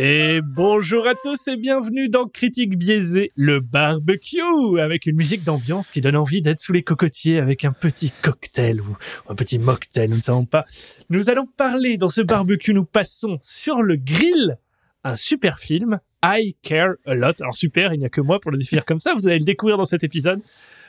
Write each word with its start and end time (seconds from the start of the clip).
Et 0.00 0.40
bonjour 0.42 1.08
à 1.08 1.14
tous 1.16 1.48
et 1.48 1.56
bienvenue 1.56 2.08
dans 2.08 2.26
Critique 2.26 2.78
biaisée, 2.78 3.32
le 3.34 3.58
barbecue, 3.58 4.78
avec 4.80 5.06
une 5.06 5.16
musique 5.16 5.42
d'ambiance 5.42 5.90
qui 5.90 6.00
donne 6.00 6.14
envie 6.14 6.40
d'être 6.40 6.60
sous 6.60 6.72
les 6.72 6.84
cocotiers 6.84 7.40
avec 7.40 7.64
un 7.64 7.72
petit 7.72 8.12
cocktail 8.22 8.80
ou 8.80 8.96
un 9.28 9.34
petit 9.34 9.58
mocktail, 9.58 10.08
nous 10.08 10.18
ne 10.18 10.22
savons 10.22 10.44
pas. 10.44 10.64
Nous 11.10 11.30
allons 11.30 11.46
parler 11.46 11.96
dans 11.96 12.10
ce 12.10 12.20
barbecue, 12.20 12.74
nous 12.74 12.84
passons 12.84 13.40
sur 13.42 13.82
le 13.82 13.96
grill, 13.96 14.58
un 15.04 15.16
super 15.16 15.58
film, 15.58 16.00
I 16.24 16.56
Care 16.62 16.94
a 17.06 17.14
Lot. 17.14 17.40
Alors 17.40 17.54
super, 17.54 17.94
il 17.94 17.98
n'y 18.00 18.04
a 18.04 18.08
que 18.08 18.20
moi 18.20 18.40
pour 18.40 18.50
le 18.50 18.58
définir 18.58 18.84
comme 18.84 19.00
ça, 19.00 19.14
vous 19.14 19.26
allez 19.26 19.38
le 19.38 19.44
découvrir 19.44 19.76
dans 19.76 19.84
cet 19.84 20.04
épisode. 20.04 20.40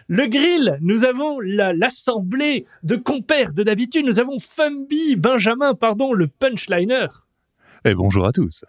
Le 0.08 0.26
grill, 0.28 0.78
nous 0.82 1.04
avons 1.04 1.40
l'assemblée 1.40 2.66
de 2.84 2.96
compères 2.96 3.54
de 3.54 3.64
d'habitude, 3.64 4.06
nous 4.06 4.20
avons 4.20 4.40
Fumby, 4.40 5.16
Benjamin, 5.16 5.76
pardon, 5.76 6.14
le 6.14 6.28
punchliner. 6.28 7.08
Et 7.86 7.94
bonjour 7.94 8.26
à 8.26 8.32
tous. 8.32 8.66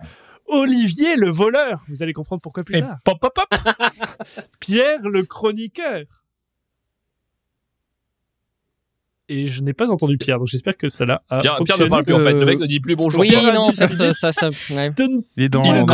Olivier 0.47 1.16
le 1.16 1.30
voleur. 1.30 1.84
Vous 1.88 2.02
allez 2.02 2.12
comprendre 2.12 2.42
pourquoi 2.42 2.64
plus 2.64 2.77
Et 2.77 2.80
tard. 2.80 2.98
pop, 3.05 3.19
pop, 3.20 3.33
pop. 3.34 3.48
Pierre 4.61 5.09
le 5.09 5.22
chroniqueur. 5.22 6.20
Et 9.33 9.47
je 9.47 9.62
n'ai 9.62 9.73
pas 9.73 9.87
entendu 9.87 10.19
Pierre, 10.19 10.39
donc 10.39 10.48
j'espère 10.48 10.77
que 10.77 10.89
ça 10.89 11.05
l'a. 11.05 11.23
a 11.30 11.39
Pierre, 11.39 11.61
Pierre 11.65 11.79
ne 11.79 11.84
parle 11.87 12.02
plus 12.02 12.15
en 12.15 12.19
fait. 12.19 12.34
Euh, 12.34 12.41
Le 12.41 12.47
mec 12.47 12.59
ne 12.59 12.66
dit 12.66 12.80
plus 12.80 12.97
bonjour. 12.97 13.20
Oui, 13.20 13.30
non, 13.30 13.69
en 13.69 13.73
fait, 13.73 14.12
ça, 14.12 14.33
ça, 14.33 14.48
ouais. 14.70 14.93
Il 15.37 15.45
est 15.45 15.48
dans, 15.48 15.62
Il 15.62 15.84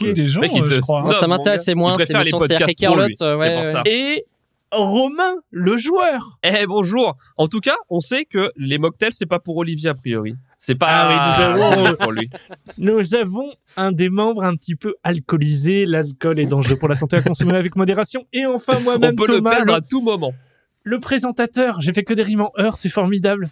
peu. 0.00 0.12
des 0.12 0.26
gens, 0.26 0.40
euh, 0.42 0.66
je 0.66 0.80
crois. 0.80 1.02
Non, 1.04 1.12
ça 1.12 1.28
m'intéresse 1.28 1.60
gars, 1.60 1.74
moins, 1.76 1.92
préfère 1.92 2.24
les 2.24 2.32
podcasts 2.32 2.82
euh, 3.22 3.36
C'est. 3.84 3.86
Et 3.86 4.24
Romain 4.72 5.34
le 5.52 5.78
joueur. 5.78 6.38
Eh 6.42 6.66
bonjour. 6.66 7.16
En 7.36 7.46
tout 7.46 7.60
cas, 7.60 7.76
on 7.90 8.00
sait 8.00 8.24
que 8.24 8.50
les 8.56 8.78
mocktails 8.78 9.12
c'est 9.12 9.26
pas 9.26 9.38
pour 9.38 9.56
Olivier 9.56 9.90
a 9.90 9.94
priori. 9.94 10.34
C'est 10.58 10.74
pas 10.74 10.86
Ah 10.90 11.08
oui, 11.08 11.62
nous 11.62 11.62
avons- 11.62 11.94
pour 11.94 12.12
lui. 12.12 12.28
Nous 12.78 13.14
avons 13.14 13.50
un 13.76 13.92
des 13.92 14.10
membres 14.10 14.44
un 14.44 14.54
petit 14.56 14.74
peu 14.74 14.94
alcoolisé. 15.02 15.86
L'alcool 15.86 16.38
est 16.38 16.46
dangereux 16.46 16.76
pour 16.76 16.88
la 16.88 16.96
santé 16.96 17.16
à 17.16 17.22
consommer 17.22 17.54
avec 17.54 17.76
modération. 17.76 18.26
Et 18.32 18.46
enfin 18.46 18.78
moi-même 18.80 19.12
On 19.12 19.16
peut 19.16 19.32
le 19.32 19.42
perdre 19.42 19.66
le, 19.66 19.74
à 19.74 19.80
tout 19.80 20.02
moment. 20.02 20.34
Le 20.82 20.98
présentateur. 21.00 21.80
J'ai 21.80 21.92
fait 21.92 22.02
que 22.04 22.14
des 22.14 22.22
rimes 22.22 22.40
en 22.42 22.52
heure, 22.58 22.76
c'est 22.76 22.88
formidable. 22.88 23.48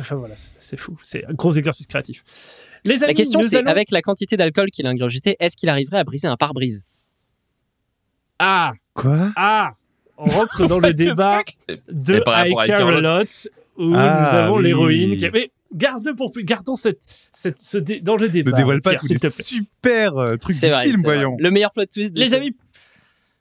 Enfin 0.00 0.14
voilà, 0.16 0.34
c'est 0.36 0.76
fou. 0.76 0.98
C'est 1.02 1.24
un 1.26 1.32
gros 1.34 1.52
exercice 1.52 1.86
créatif. 1.86 2.22
Les 2.84 3.02
amis, 3.02 3.12
La 3.12 3.14
question, 3.14 3.40
nous 3.40 3.48
c'est 3.48 3.56
allons- 3.56 3.70
avec 3.70 3.90
la 3.90 4.02
quantité 4.02 4.36
d'alcool 4.36 4.70
qu'il 4.70 4.86
a 4.86 4.90
ingurgité, 4.90 5.36
est-ce 5.40 5.56
qu'il 5.56 5.68
arriverait 5.68 5.98
à 5.98 6.04
briser 6.04 6.28
un 6.28 6.36
pare-brise? 6.36 6.84
Ah, 8.38 8.74
Quoi? 8.94 9.30
Ah, 9.36 9.72
on 10.18 10.26
rentre 10.26 10.66
dans 10.66 10.78
le 10.78 10.92
débat 10.94 11.42
de 11.88 12.16
I 12.16 12.52
où 13.78 13.92
Ah, 13.94 14.28
nous 14.30 14.36
avons 14.38 14.56
oui. 14.56 14.62
l'héroïne 14.64 15.16
qui... 15.18 15.28
Mais 15.32 15.50
garde 15.74 16.14
pour 16.16 16.32
plus, 16.32 16.44
gardons 16.44 16.76
cette, 16.76 17.00
cette, 17.32 17.60
ce 17.60 17.76
dé- 17.76 18.00
dans 18.00 18.16
le 18.16 18.26
Ne 18.26 18.32
débat. 18.32 18.52
dévoile 18.52 18.80
pas 18.80 18.90
Pierre, 18.90 19.00
tous 19.00 19.06
s'il 19.08 19.16
les 19.16 19.20
te 19.20 19.26
plaît. 19.34 19.44
super 19.44 20.16
euh, 20.16 20.36
trucs 20.36 20.54
du 20.54 20.60
C'est 20.60 20.70
vrai, 20.70 20.84
film, 20.84 20.96
c'est 20.98 21.02
vrai. 21.06 21.16
voyons. 21.16 21.36
Le 21.38 21.50
meilleur 21.50 21.72
plot 21.72 21.84
twist. 21.86 22.12
de 22.14 22.20
Les 22.20 22.32
amis, 22.34 22.56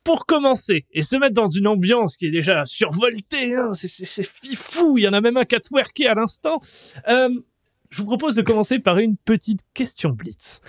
pour 0.06 0.26
commencer 0.26 0.86
et 0.94 1.02
se 1.02 1.18
mettre 1.18 1.34
dans 1.34 1.48
une 1.48 1.68
ambiance 1.68 2.16
qui 2.16 2.28
est 2.28 2.32
déjà 2.32 2.66
survoltée, 2.66 3.56
hein, 3.56 3.74
c'est- 3.74 3.90
c'est 3.90 4.06
c'est 4.06 4.26
fifou, 4.30 4.98
il 4.98 5.02
y 5.04 5.08
en 5.10 5.14
a 5.14 5.20
même 5.20 5.36
un 5.36 5.44
qui 5.44 5.56
a 5.56 5.60
twerké 5.60 6.08
à 6.08 6.14
l'instant. 6.14 6.62
Euh, 7.10 7.28
je 7.90 7.98
vous 7.98 8.06
propose 8.06 8.36
de 8.36 8.42
commencer 8.42 8.80
par 8.80 9.00
une 9.00 9.18
petite 9.18 9.60
question 9.74 10.12
blitz. 10.12 10.62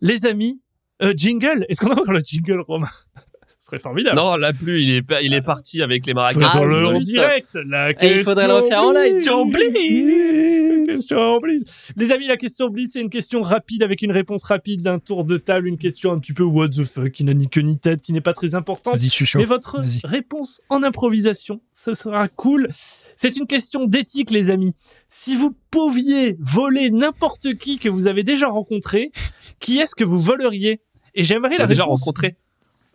Les 0.00 0.24
amis, 0.24 0.60
euh, 1.02 1.12
jingle, 1.14 1.66
est-ce 1.68 1.80
qu'on 1.80 1.90
a 1.90 2.00
encore 2.00 2.12
le 2.14 2.20
jingle 2.20 2.60
romain? 2.60 2.88
Ce 3.58 3.70
serait 3.70 3.80
formidable. 3.80 4.16
Non, 4.16 4.36
là 4.36 4.52
plus, 4.52 4.80
il 4.80 4.90
est 4.98 5.04
il 5.24 5.34
est 5.34 5.42
parti 5.42 5.82
avec 5.82 6.06
les 6.06 6.14
maracas. 6.14 6.38
Faisons-le 6.48 6.76
Ah, 6.86 6.88
en 6.90 7.00
direct. 7.00 7.58
La 7.66 7.90
Et 7.90 8.18
il 8.18 8.22
faudrait 8.24 8.46
le 8.46 8.54
refaire 8.54 8.82
en 8.84 8.92
live. 8.92 9.14
Question 9.14 9.50
Question 10.86 11.38
blitz. 11.40 11.92
Les 11.96 12.12
amis, 12.12 12.26
la 12.26 12.36
question 12.36 12.68
blitz, 12.68 12.92
c'est 12.92 13.00
une 13.00 13.10
question 13.10 13.42
rapide 13.42 13.82
avec 13.82 14.02
une 14.02 14.12
réponse 14.12 14.44
rapide 14.44 14.82
d'un 14.82 14.98
tour 14.98 15.24
de 15.24 15.36
table, 15.36 15.68
une 15.68 15.78
question 15.78 16.12
un 16.12 16.18
petit 16.18 16.32
peu 16.32 16.42
what 16.42 16.68
the 16.68 16.82
fuck, 16.82 17.10
qui 17.10 17.24
n'a 17.24 17.34
ni 17.34 17.48
queue 17.48 17.62
ni 17.62 17.78
tête, 17.78 18.02
qui 18.02 18.12
n'est 18.12 18.20
pas 18.20 18.32
très 18.32 18.54
importante. 18.54 18.96
Vas-y, 18.96 19.06
je 19.06 19.12
suis 19.12 19.26
chaud. 19.26 19.38
Mais 19.38 19.44
votre 19.44 19.82
réponse 20.04 20.60
en 20.68 20.82
improvisation, 20.82 21.60
ce 21.72 21.94
sera 21.94 22.28
cool. 22.28 22.68
C'est 23.16 23.36
une 23.36 23.46
question 23.46 23.86
d'éthique, 23.86 24.30
les 24.30 24.50
amis. 24.50 24.74
Si 25.08 25.36
vous 25.36 25.54
pouviez 25.70 26.36
voler 26.40 26.90
n'importe 26.90 27.54
qui 27.54 27.78
que 27.78 27.88
vous 27.88 28.06
avez 28.06 28.22
déjà 28.22 28.48
rencontré, 28.48 29.10
qui 29.60 29.78
est-ce 29.78 29.94
que 29.94 30.04
vous 30.04 30.20
voleriez? 30.20 30.80
Et 31.14 31.24
j'aimerais 31.24 31.56
la 31.58 31.66
déjà 31.66 31.84
réponse 31.84 32.00
rencontré. 32.00 32.36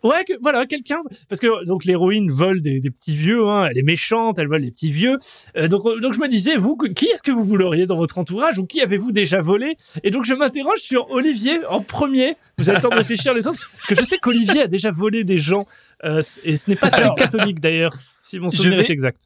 Ouais, 0.02 0.24
que, 0.24 0.32
voilà, 0.42 0.66
quelqu'un. 0.66 0.98
Parce 1.28 1.40
que 1.40 1.64
donc 1.64 1.84
l'héroïne 1.84 2.30
vole 2.30 2.60
des, 2.60 2.80
des 2.80 2.90
petits 2.90 3.16
vieux, 3.16 3.46
hein, 3.48 3.68
elle 3.70 3.78
est 3.78 3.82
méchante, 3.84 4.38
elle 4.38 4.48
vole 4.48 4.62
des 4.62 4.70
petits 4.70 4.92
vieux. 4.92 5.18
Euh, 5.56 5.68
donc, 5.68 5.86
euh, 5.86 6.00
donc 6.00 6.14
je 6.14 6.18
me 6.18 6.28
disais, 6.28 6.56
vous, 6.56 6.76
qui 6.76 7.06
est-ce 7.06 7.22
que 7.22 7.30
vous 7.30 7.44
vouleriez 7.44 7.86
dans 7.86 7.96
votre 7.96 8.18
entourage 8.18 8.58
ou 8.58 8.66
qui 8.66 8.80
avez-vous 8.80 9.12
déjà 9.12 9.40
volé? 9.40 9.76
Et 10.02 10.10
donc 10.10 10.24
je 10.24 10.34
m'interroge 10.34 10.80
sur 10.80 11.10
Olivier 11.10 11.64
en 11.68 11.80
premier. 11.80 12.34
Vous 12.58 12.68
avez 12.68 12.78
le 12.78 12.82
temps 12.82 12.88
de 12.90 12.94
réfléchir 12.96 13.32
les 13.34 13.46
autres, 13.46 13.58
parce 13.74 13.86
que 13.86 13.94
je 13.94 14.04
sais 14.04 14.18
qu'Olivier 14.18 14.62
a 14.62 14.66
déjà 14.66 14.90
volé 14.90 15.24
des 15.24 15.38
gens 15.38 15.66
euh, 16.04 16.22
et 16.44 16.56
ce 16.56 16.68
n'est 16.70 16.76
pas 16.76 16.90
très 16.90 17.02
Alors, 17.02 17.14
catholique 17.16 17.60
d'ailleurs, 17.60 17.94
si 18.20 18.38
mon 18.38 18.48
je 18.50 18.56
souvenir 18.56 18.78
vais- 18.78 18.84
est 18.86 18.90
exact. 18.90 19.22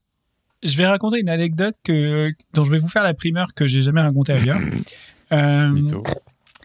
Je 0.62 0.76
vais 0.76 0.86
raconter 0.86 1.20
une 1.20 1.28
anecdote 1.28 1.75
que, 1.84 2.32
dont 2.54 2.65
je 2.65 2.70
vais 2.70 2.78
vous 2.78 2.88
faire 2.88 3.03
la 3.03 3.15
primeur 3.15 3.54
que 3.54 3.66
j'ai 3.66 3.82
jamais 3.82 4.00
racontée 4.00 4.32
ailleurs. 4.32 4.59
Euh. 5.32 5.72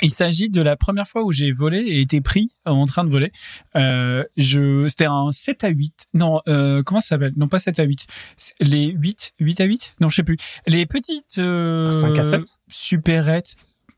Il 0.01 0.11
s'agit 0.11 0.49
de 0.49 0.61
la 0.61 0.75
première 0.75 1.07
fois 1.07 1.23
où 1.23 1.31
j'ai 1.31 1.51
volé 1.51 1.79
et 1.79 2.01
été 2.01 2.21
pris 2.21 2.51
en 2.65 2.85
train 2.85 3.03
de 3.03 3.09
voler. 3.09 3.31
Euh, 3.75 4.23
je, 4.37 4.87
c'était 4.89 5.05
un 5.05 5.31
7 5.31 5.63
à 5.63 5.69
8. 5.69 6.07
Non, 6.13 6.41
euh, 6.47 6.83
comment 6.83 7.01
ça 7.01 7.09
s'appelle? 7.09 7.33
Non, 7.37 7.47
pas 7.47 7.59
7 7.59 7.79
à 7.79 7.83
8. 7.83 8.05
C'est 8.37 8.53
Les 8.59 8.87
8, 8.87 9.33
8 9.39 9.61
à 9.61 9.65
8 9.65 9.95
Non, 9.99 10.09
je 10.09 10.15
sais 10.15 10.23
plus. 10.23 10.37
Les 10.67 10.85
petites 10.85 11.37
euh, 11.37 11.91
5 11.91 12.17
à 12.17 12.23
7 12.23 12.41
supérettes. 12.67 13.55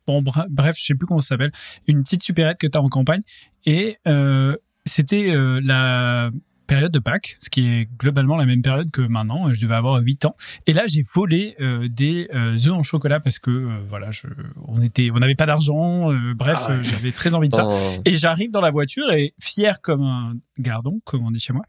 Bon, 0.07 0.21
bref, 0.21 0.75
je 0.77 0.85
sais 0.85 0.95
plus 0.95 1.07
comment 1.07 1.21
ça 1.21 1.29
s'appelle. 1.29 1.51
Une 1.87 2.03
petite 2.03 2.23
supérette 2.23 2.57
que 2.57 2.67
tu 2.67 2.77
as 2.77 2.81
en 2.81 2.89
campagne. 2.89 3.21
Et 3.65 3.97
euh, 4.07 4.55
c'était 4.85 5.29
euh, 5.29 5.61
la 5.63 6.31
période 6.73 6.91
de 6.91 6.99
Pâques, 6.99 7.37
ce 7.39 7.49
qui 7.49 7.61
est 7.67 7.87
globalement 7.99 8.35
la 8.35 8.45
même 8.45 8.61
période 8.61 8.89
que 8.91 9.01
maintenant. 9.01 9.53
Je 9.53 9.61
devais 9.61 9.75
avoir 9.75 10.01
8 10.01 10.25
ans. 10.25 10.35
Et 10.65 10.73
là, 10.73 10.83
j'ai 10.87 11.03
volé 11.13 11.55
euh, 11.61 11.87
des 11.87 12.27
euh, 12.33 12.55
œufs 12.55 12.73
en 12.73 12.81
chocolat 12.83 13.19
parce 13.19 13.37
que 13.37 13.51
euh, 13.51 13.77
voilà, 13.89 14.09
je, 14.11 14.27
on 14.67 14.81
était, 14.81 15.11
on 15.13 15.19
n'avait 15.19 15.35
pas 15.35 15.45
d'argent. 15.45 16.11
euh, 16.11 16.33
bref, 16.33 16.57
Ah 16.65 16.69
ouais. 16.71 16.75
euh, 16.79 16.83
j'avais 16.83 17.11
très 17.11 17.35
envie 17.35 17.49
de 17.49 17.55
ça. 17.55 17.65
Oh. 17.67 18.01
Et 18.05 18.15
j'arrive 18.15 18.49
dans 18.51 18.61
la 18.61 18.71
voiture 18.71 19.11
et 19.11 19.33
fier 19.39 19.81
comme 19.81 20.01
un 20.01 20.33
gardon, 20.57 20.99
comme 21.05 21.25
on 21.25 21.31
dit 21.31 21.39
chez 21.39 21.53
moi, 21.53 21.63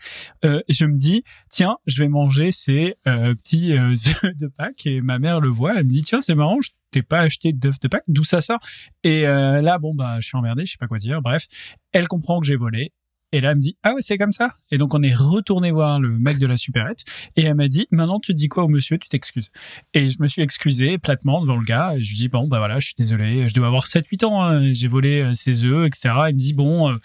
euh, 0.45 0.61
je 0.69 0.87
me 0.87 0.97
dis 0.99 1.23
tiens, 1.51 1.77
je 1.87 2.03
vais 2.03 2.09
manger 2.09 2.51
ces 2.53 2.95
euh, 3.07 3.35
petits 3.35 3.73
euh, 3.73 3.91
œufs 4.25 4.37
de 4.37 4.47
Pâques 4.47 4.87
et 4.87 5.01
ma 5.01 5.19
mère 5.19 5.41
le 5.41 5.49
voit, 5.49 5.75
elle 5.77 5.85
me 5.87 5.91
dit 5.93 6.03
tiens 6.03 6.21
c'est 6.21 6.35
marrant, 6.35 6.61
je 6.63 6.71
t'ai 6.91 7.03
pas 7.03 7.21
acheté 7.21 7.53
d'œufs 7.53 7.79
de 7.81 7.89
Pâques, 7.89 8.05
d'où 8.09 8.25
ça 8.25 8.41
sort? 8.41 8.61
Et 9.03 9.27
euh, 9.27 9.61
là 9.63 9.79
bon 9.79 9.95
bah 9.95 10.17
je 10.21 10.27
suis 10.29 10.37
emmerdé, 10.37 10.65
je 10.67 10.73
sais 10.73 10.79
pas 10.79 10.87
quoi 10.87 10.99
dire. 10.99 11.21
Bref, 11.23 11.45
elle 11.93 12.09
comprend 12.09 12.41
que 12.41 12.47
j'ai 12.47 12.57
volé. 12.57 12.93
Et 13.35 13.41
là, 13.41 13.51
elle 13.51 13.57
me 13.57 13.61
dit, 13.63 13.77
ah 13.83 13.95
ouais, 13.95 14.01
c'est 14.01 14.17
comme 14.17 14.31
ça. 14.33 14.55
Et 14.71 14.79
donc, 14.79 14.95
on 14.95 15.03
est 15.03 15.13
retourné 15.15 15.73
voir 15.73 15.99
le 15.99 16.09
mec 16.21 16.39
de 16.39 16.47
la 16.47 16.57
supérette. 16.57 17.05
Et 17.35 17.43
elle 17.43 17.57
m'a 17.57 17.67
dit, 17.67 17.89
maintenant, 17.91 18.21
tu 18.21 18.33
dis 18.33 18.47
quoi 18.49 18.63
au 18.63 18.69
monsieur, 18.69 18.97
tu 18.97 19.09
t'excuses. 19.09 19.51
Et 19.93 20.09
je 20.09 20.23
me 20.23 20.29
suis 20.29 20.41
excusé 20.41 20.99
platement 20.99 21.41
devant 21.41 21.57
le 21.57 21.65
gars. 21.65 21.95
Je 21.99 22.09
lui 22.11 22.17
dis, 22.17 22.29
bon, 22.29 22.47
bah 22.47 22.59
voilà, 22.59 22.79
je 22.79 22.87
suis 22.87 22.95
désolé. 22.97 23.49
Je 23.49 23.55
dois 23.55 23.67
avoir 23.67 23.87
7-8 23.89 24.25
ans. 24.25 24.41
hein. 24.45 24.73
J'ai 24.73 24.87
volé 24.87 25.21
euh, 25.21 25.35
ses 25.35 25.65
œufs, 25.65 25.85
etc. 25.87 26.15
Il 26.29 26.37
me 26.37 26.39
dit, 26.41 26.55
bon, 26.55 26.91
euh, 26.93 26.97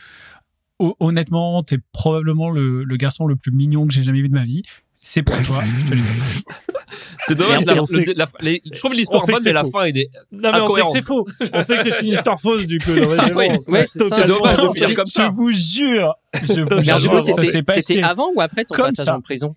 ho- 0.78 0.96
honnêtement, 1.00 1.64
t'es 1.64 1.80
probablement 1.94 2.52
le, 2.52 2.84
le 2.84 2.98
garçon 2.98 3.26
le 3.26 3.36
plus 3.36 3.52
mignon 3.52 3.88
que 3.88 3.94
j'ai 3.94 4.04
jamais 4.04 4.22
vu 4.22 4.30
de 4.30 4.34
ma 4.36 4.44
vie. 4.46 4.62
C'est 5.02 5.24
pour 5.24 5.42
toi. 5.44 5.64
C'est 7.28 7.36
dommage. 7.36 7.62
Et 7.62 7.66
la- 7.66 7.82
on 7.82 7.86
sait- 7.86 8.04
le- 8.04 8.14
la- 8.16 8.26
les- 8.42 8.62
je 8.72 8.80
trouve 8.80 8.94
l'histoire 8.94 9.26
bonne, 9.26 9.36
c'est 9.40 9.50
mais 9.50 9.54
la 9.54 9.64
fin 9.64 9.84
est 9.86 9.92
des. 9.92 10.10
Non, 10.32 10.52
mais 10.52 10.60
on 10.62 10.70
sait 10.76 10.82
que 10.82 10.88
c'est 10.94 11.02
faux. 11.06 11.28
On 11.54 11.62
sait 11.62 11.78
que 11.78 11.84
c'est 11.84 12.02
une 12.02 12.08
histoire 12.14 12.40
fausse, 12.40 12.66
du 12.66 12.80
coup. 12.80 12.92
Non, 12.96 13.16
Oui, 13.36 13.48
ouais, 13.68 13.86
c'est 13.86 14.00
dommage 14.28 14.58
de 14.58 14.70
finir 14.74 14.96
comme 14.96 15.08
ça. 15.08 15.26
Je 15.30 15.32
vous 15.36 15.52
jure. 15.52 16.16
Je 16.34 16.62
vous 16.62 16.70
Mais 16.70 16.76
Mais 16.82 16.90
alors, 16.90 17.00
du 17.02 17.04
jure, 17.10 17.22
c'était, 17.22 18.02
avant 18.02 18.32
ou 18.36 18.42
après 18.42 18.66
ton 18.66 18.76
comme 18.76 18.86
passage 18.86 19.06
ça. 19.06 19.16
en 19.16 19.22
prison 19.22 19.56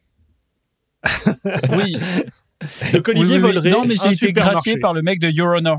Oui. 1.73 1.97
Donc 2.93 3.09
Olivier 3.09 3.27
Oui, 3.27 3.33
oui, 3.35 3.39
volerait 3.39 3.71
Non, 3.71 3.85
mais 3.85 3.95
j'ai 4.01 4.13
été 4.13 4.33
gracié 4.33 4.77
par 4.79 4.93
le 4.95 5.03
mec 5.03 5.19
de 5.19 5.29
Your 5.29 5.49
Honor. 5.57 5.79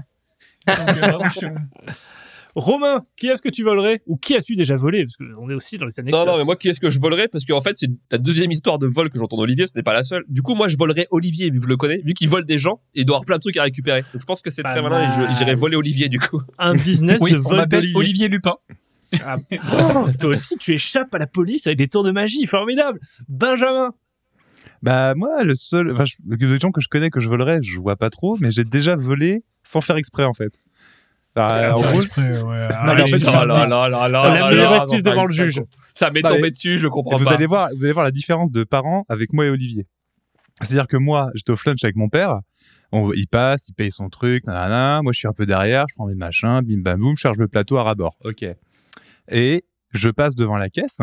Donc, 0.67 1.43
euh, 1.43 1.49
Romain, 2.55 3.03
qui 3.17 3.27
est-ce 3.27 3.41
que 3.41 3.49
tu 3.49 3.63
volerais 3.63 4.01
Ou 4.05 4.15
qui 4.17 4.35
as-tu 4.35 4.55
déjà 4.55 4.75
volé? 4.75 5.05
Parce 5.05 5.17
qu'on 5.17 5.49
est 5.49 5.53
aussi 5.55 5.77
dans 5.77 5.85
les 5.85 5.99
anecdotes. 5.99 6.25
Non, 6.25 6.33
non, 6.33 6.37
mais 6.37 6.43
moi, 6.43 6.55
qui 6.55 6.69
est-ce 6.69 6.79
que 6.79 6.89
je 6.91 6.99
volerais? 6.99 7.27
Parce 7.27 7.45
qu'en 7.45 7.61
fait, 7.61 7.77
c'est 7.77 7.87
la 8.11 8.17
deuxième 8.19 8.51
histoire 8.51 8.77
de 8.79 8.85
vol 8.87 9.09
que 9.09 9.17
j'entends 9.17 9.37
d'Olivier, 9.37 9.65
ce 9.67 9.73
n'est 9.75 9.81
pas 9.83 9.93
la 9.93 10.03
seule. 10.03 10.23
Du 10.29 10.41
coup, 10.43 10.53
moi, 10.53 10.67
je 10.67 10.77
volerais 10.77 11.07
Olivier, 11.11 11.49
vu 11.49 11.59
que 11.59 11.65
je 11.65 11.69
le 11.69 11.77
connais, 11.77 12.01
vu 12.05 12.13
qu'il 12.13 12.29
vole 12.29 12.45
des 12.45 12.59
gens 12.59 12.81
et 12.93 13.01
il 13.01 13.05
doit 13.05 13.15
avoir 13.15 13.25
plein 13.25 13.37
de 13.37 13.41
trucs 13.41 13.57
à 13.57 13.63
récupérer. 13.63 14.01
Donc, 14.13 14.21
je 14.21 14.25
pense 14.25 14.41
que 14.41 14.51
c'est 14.51 14.61
très 14.63 14.81
malin 14.81 15.11
et 15.47 15.55
voler 15.55 15.75
Olivier, 15.75 16.09
du 16.09 16.19
coup. 16.19 16.41
Un 16.59 16.75
business 16.75 17.19
Oui, 17.21 17.31
de 17.31 17.37
on 17.37 17.41
vol 17.41 17.65
d'Olivier. 17.67 17.95
Olivier 17.97 18.27
Lupin. 18.27 18.55
Ah, 19.25 19.37
oh, 19.51 20.07
toi 20.19 20.29
aussi, 20.29 20.57
tu 20.57 20.73
échappes 20.73 21.13
à 21.13 21.19
la 21.19 21.27
police 21.27 21.67
avec 21.67 21.77
des 21.77 21.87
tours 21.87 22.03
de 22.03 22.11
magie. 22.11 22.45
Formidable. 22.47 22.99
Benjamin. 23.29 23.93
Bah 24.81 25.13
moi, 25.15 25.43
le 25.43 25.55
seul, 25.55 25.91
enfin, 25.91 26.03
je- 26.05 26.15
les 26.27 26.59
gens 26.59 26.71
que 26.71 26.81
je 26.81 26.87
connais 26.89 27.09
que 27.09 27.19
je 27.19 27.27
volerais, 27.27 27.61
je 27.63 27.79
vois 27.79 27.95
pas 27.95 28.09
trop, 28.09 28.37
mais 28.39 28.51
j'ai 28.51 28.65
déjà 28.65 28.95
volé 28.95 29.43
sans 29.63 29.81
faire 29.81 29.95
exprès 29.97 30.25
en 30.25 30.33
fait. 30.33 30.59
Ah, 31.35 31.59
Ça 31.59 31.75
en 31.75 31.81
là 33.45 33.65
La 33.67 34.07
là 34.09 34.49
meilleure 34.49 34.71
là, 34.71 34.77
excuse 34.77 35.03
non, 35.03 35.11
devant 35.11 35.25
le 35.25 35.33
juge. 35.33 35.61
Ça 35.95 36.11
m'est 36.11 36.21
Bah, 36.21 36.29
tombé 36.29 36.51
dessus, 36.51 36.77
je 36.77 36.87
comprends 36.87 37.17
vous 37.17 37.25
pas. 37.25 37.33
allez 37.33 37.47
voir, 37.47 37.69
vous 37.75 37.83
allez 37.83 37.93
voir 37.93 38.05
la 38.05 38.11
différence 38.11 38.51
de 38.51 38.63
parents 38.63 39.05
avec 39.09 39.33
moi 39.33 39.45
et 39.45 39.49
Olivier. 39.49 39.87
C'est-à-dire 40.61 40.87
que 40.87 40.97
moi, 40.97 41.31
j'étais 41.33 41.51
au 41.51 41.55
flunch 41.55 41.83
avec 41.83 41.95
mon 41.95 42.09
père. 42.09 42.39
On, 42.91 43.11
il 43.13 43.27
passe, 43.27 43.67
il 43.69 43.73
paye 43.73 43.91
son 43.91 44.09
truc, 44.09 44.45
nanana. 44.45 45.01
Moi, 45.01 45.13
je 45.13 45.17
suis 45.17 45.27
un 45.27 45.33
peu 45.33 45.47
derrière, 45.47 45.85
je 45.89 45.95
prends 45.95 46.05
mes 46.05 46.13
machins, 46.15 46.61
bim 46.61 46.81
bam 46.81 46.99
boum, 46.99 47.15
je 47.17 47.21
charge 47.21 47.37
le 47.37 47.47
plateau 47.47 47.77
à 47.77 47.83
rabord. 47.83 48.15
Ok. 48.23 48.45
Et 49.31 49.65
je 49.91 50.09
passe 50.09 50.35
devant 50.35 50.57
la 50.57 50.69
caisse 50.69 50.99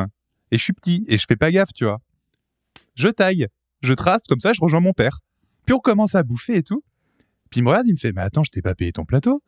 et 0.52 0.58
je 0.58 0.62
suis 0.62 0.72
petit 0.72 1.04
et 1.08 1.18
je 1.18 1.24
fais 1.28 1.36
pas 1.36 1.50
gaffe, 1.50 1.72
tu 1.74 1.84
vois. 1.84 1.98
Je 2.94 3.08
taille, 3.08 3.48
je 3.82 3.92
trace 3.94 4.22
comme 4.28 4.38
ça, 4.40 4.52
je 4.52 4.60
rejoins 4.60 4.80
mon 4.80 4.92
père. 4.92 5.18
Puis 5.66 5.74
on 5.74 5.80
commence 5.80 6.14
à 6.14 6.22
bouffer 6.22 6.56
et 6.56 6.62
tout. 6.62 6.84
Puis 7.50 7.60
il 7.60 7.64
me 7.64 7.70
regarde, 7.70 7.88
il 7.88 7.92
me 7.94 7.98
fait 7.98 8.12
"Mais 8.12 8.22
attends, 8.22 8.44
je 8.44 8.50
t'ai 8.50 8.62
pas 8.62 8.74
payé 8.76 8.92
ton 8.92 9.04
plateau." 9.04 9.42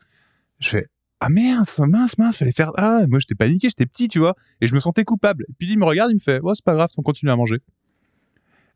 Je 0.62 0.69
fais 0.69 0.87
"Ah 1.20 1.29
mince, 1.29 1.79
mince, 1.81 2.19
mince, 2.19 2.37
fallait 2.37 2.53
faire 2.53 2.73
ah, 2.76 3.03
moi 3.09 3.19
j'étais 3.19 3.35
paniqué, 3.35 3.69
j'étais 3.69 3.87
petit, 3.87 4.09
tu 4.09 4.19
vois." 4.19 4.35
Et 4.61 4.67
je 4.67 4.75
me 4.75 4.81
sentais 4.81 5.05
coupable. 5.05 5.44
Puis 5.59 5.69
il 5.70 5.79
me 5.79 5.85
regarde, 5.85 6.11
il 6.11 6.14
me 6.14 6.20
fait 6.20 6.41
"Oh, 6.43 6.55
c'est 6.55 6.64
pas 6.64 6.75
grave, 6.75 6.88
on 6.97 7.03
continue 7.03 7.31
à 7.31 7.37
manger." 7.37 7.59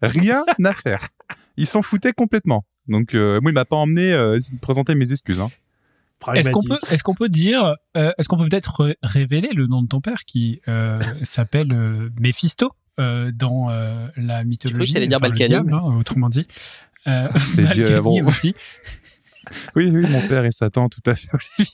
Rien 0.03 0.44
à 0.65 0.75
faire. 0.75 1.09
Il 1.56 1.67
s'en 1.67 1.83
foutait 1.83 2.12
complètement. 2.12 2.65
Donc 2.88 3.15
euh, 3.15 3.41
moi, 3.41 3.50
il 3.50 3.55
m'a 3.55 3.65
pas 3.65 3.77
emmené 3.77 4.12
euh, 4.12 4.38
présenter 4.61 4.94
mes 4.94 5.11
excuses. 5.11 5.41
Hein. 5.41 5.50
Est-ce 6.35 6.50
qu'on 6.50 6.62
peut, 6.62 6.79
est-ce 6.91 7.03
qu'on 7.03 7.15
peut 7.15 7.29
dire, 7.29 7.75
euh, 7.97 8.11
est-ce 8.17 8.29
qu'on 8.29 8.38
peut 8.38 8.49
peut-être 8.49 8.83
ré- 8.85 8.97
révéler 9.03 9.50
le 9.53 9.67
nom 9.67 9.83
de 9.83 9.88
ton 9.88 10.00
père 10.00 10.25
qui 10.25 10.61
euh, 10.69 11.00
s'appelle 11.25 11.73
euh, 11.73 12.09
Méphisto 12.21 12.73
euh, 12.99 13.31
dans 13.35 13.69
euh, 13.71 14.09
la 14.17 14.43
mythologie 14.44 14.94
t'allais 14.94 15.09
dire 15.09 15.19
enfin, 15.19 15.27
le 15.27 15.31
Balkany, 15.33 15.49
diable, 15.49 15.75
hein, 15.75 15.83
autrement 15.99 16.31
dit. 16.31 16.47
Euh, 17.06 17.29
C'est 17.55 17.62
Dieu, 17.75 17.85
Balkany 17.87 18.00
bon. 18.23 18.27
aussi. 18.29 18.55
Oui, 19.75 19.91
oui, 19.93 20.07
mon 20.09 20.21
père 20.29 20.45
et 20.45 20.53
Satan, 20.53 20.89
tout 20.89 21.01
à 21.07 21.15
fait, 21.15 21.29
Olivier. 21.33 21.73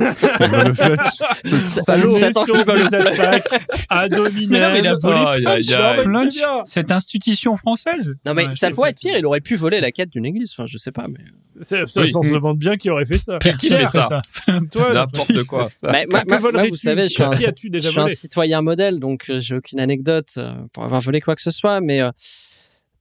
Il 0.40 0.46
va 0.46 0.64
le 0.64 0.74
flunch. 0.74 1.64
Salaud. 1.64 2.10
Satan 2.10 2.44
qui 2.44 2.62
va 2.62 2.74
le 2.74 2.86
attaques 2.86 3.66
à 3.88 4.08
dominer. 4.08 4.46
Mais 4.50 4.60
non, 4.60 4.72
mais 4.72 4.78
il 4.80 4.86
a 4.86 4.94
volé 4.94 5.46
aïe. 5.46 5.64
Flunch, 6.02 6.34
bien. 6.34 6.64
cette 6.64 6.90
institution 6.90 7.56
française. 7.56 8.14
Non 8.24 8.34
mais 8.34 8.46
Ouais, 8.46 8.54
ça 8.54 8.70
pourrait 8.70 8.90
être 8.90 9.00
pire, 9.00 9.16
il 9.16 9.26
aurait 9.26 9.40
pu 9.40 9.54
voler 9.56 9.80
la 9.80 9.92
quête 9.92 10.10
d'une 10.10 10.24
église, 10.24 10.52
enfin 10.56 10.66
je 10.66 10.78
sais 10.78 10.92
pas. 10.92 11.06
Mais... 11.08 11.24
C'est- 11.60 11.86
Ça, 11.86 12.00
on 12.14 12.22
se 12.22 12.32
demande 12.34 12.58
bien 12.58 12.76
qui 12.76 12.90
aurait 12.90 13.04
fait 13.04 13.18
ça. 13.18 13.38
Pire 13.38 13.58
qui 13.58 13.68
fait 13.68 13.84
ça 13.86 14.02
ça 14.02 14.22
Toi, 14.70 14.94
N'importe 14.94 15.44
quoi. 15.44 15.68
Moi, 15.82 16.68
vous 16.68 16.76
savez, 16.76 17.04
je 17.04 17.14
suis 17.14 17.22
un, 17.22 17.30
volé? 17.30 18.14
citoyen 18.14 18.62
modèle, 18.62 18.98
donc 18.98 19.26
euh, 19.28 19.40
j'ai 19.40 19.56
aucune 19.56 19.80
anecdote 19.80 20.30
euh, 20.36 20.54
pour 20.72 20.84
avoir 20.84 21.00
volé 21.00 21.20
quoi 21.20 21.36
que 21.36 21.42
ce 21.42 21.50
soit. 21.50 21.80
Mais 21.80 22.00
euh, 22.00 22.10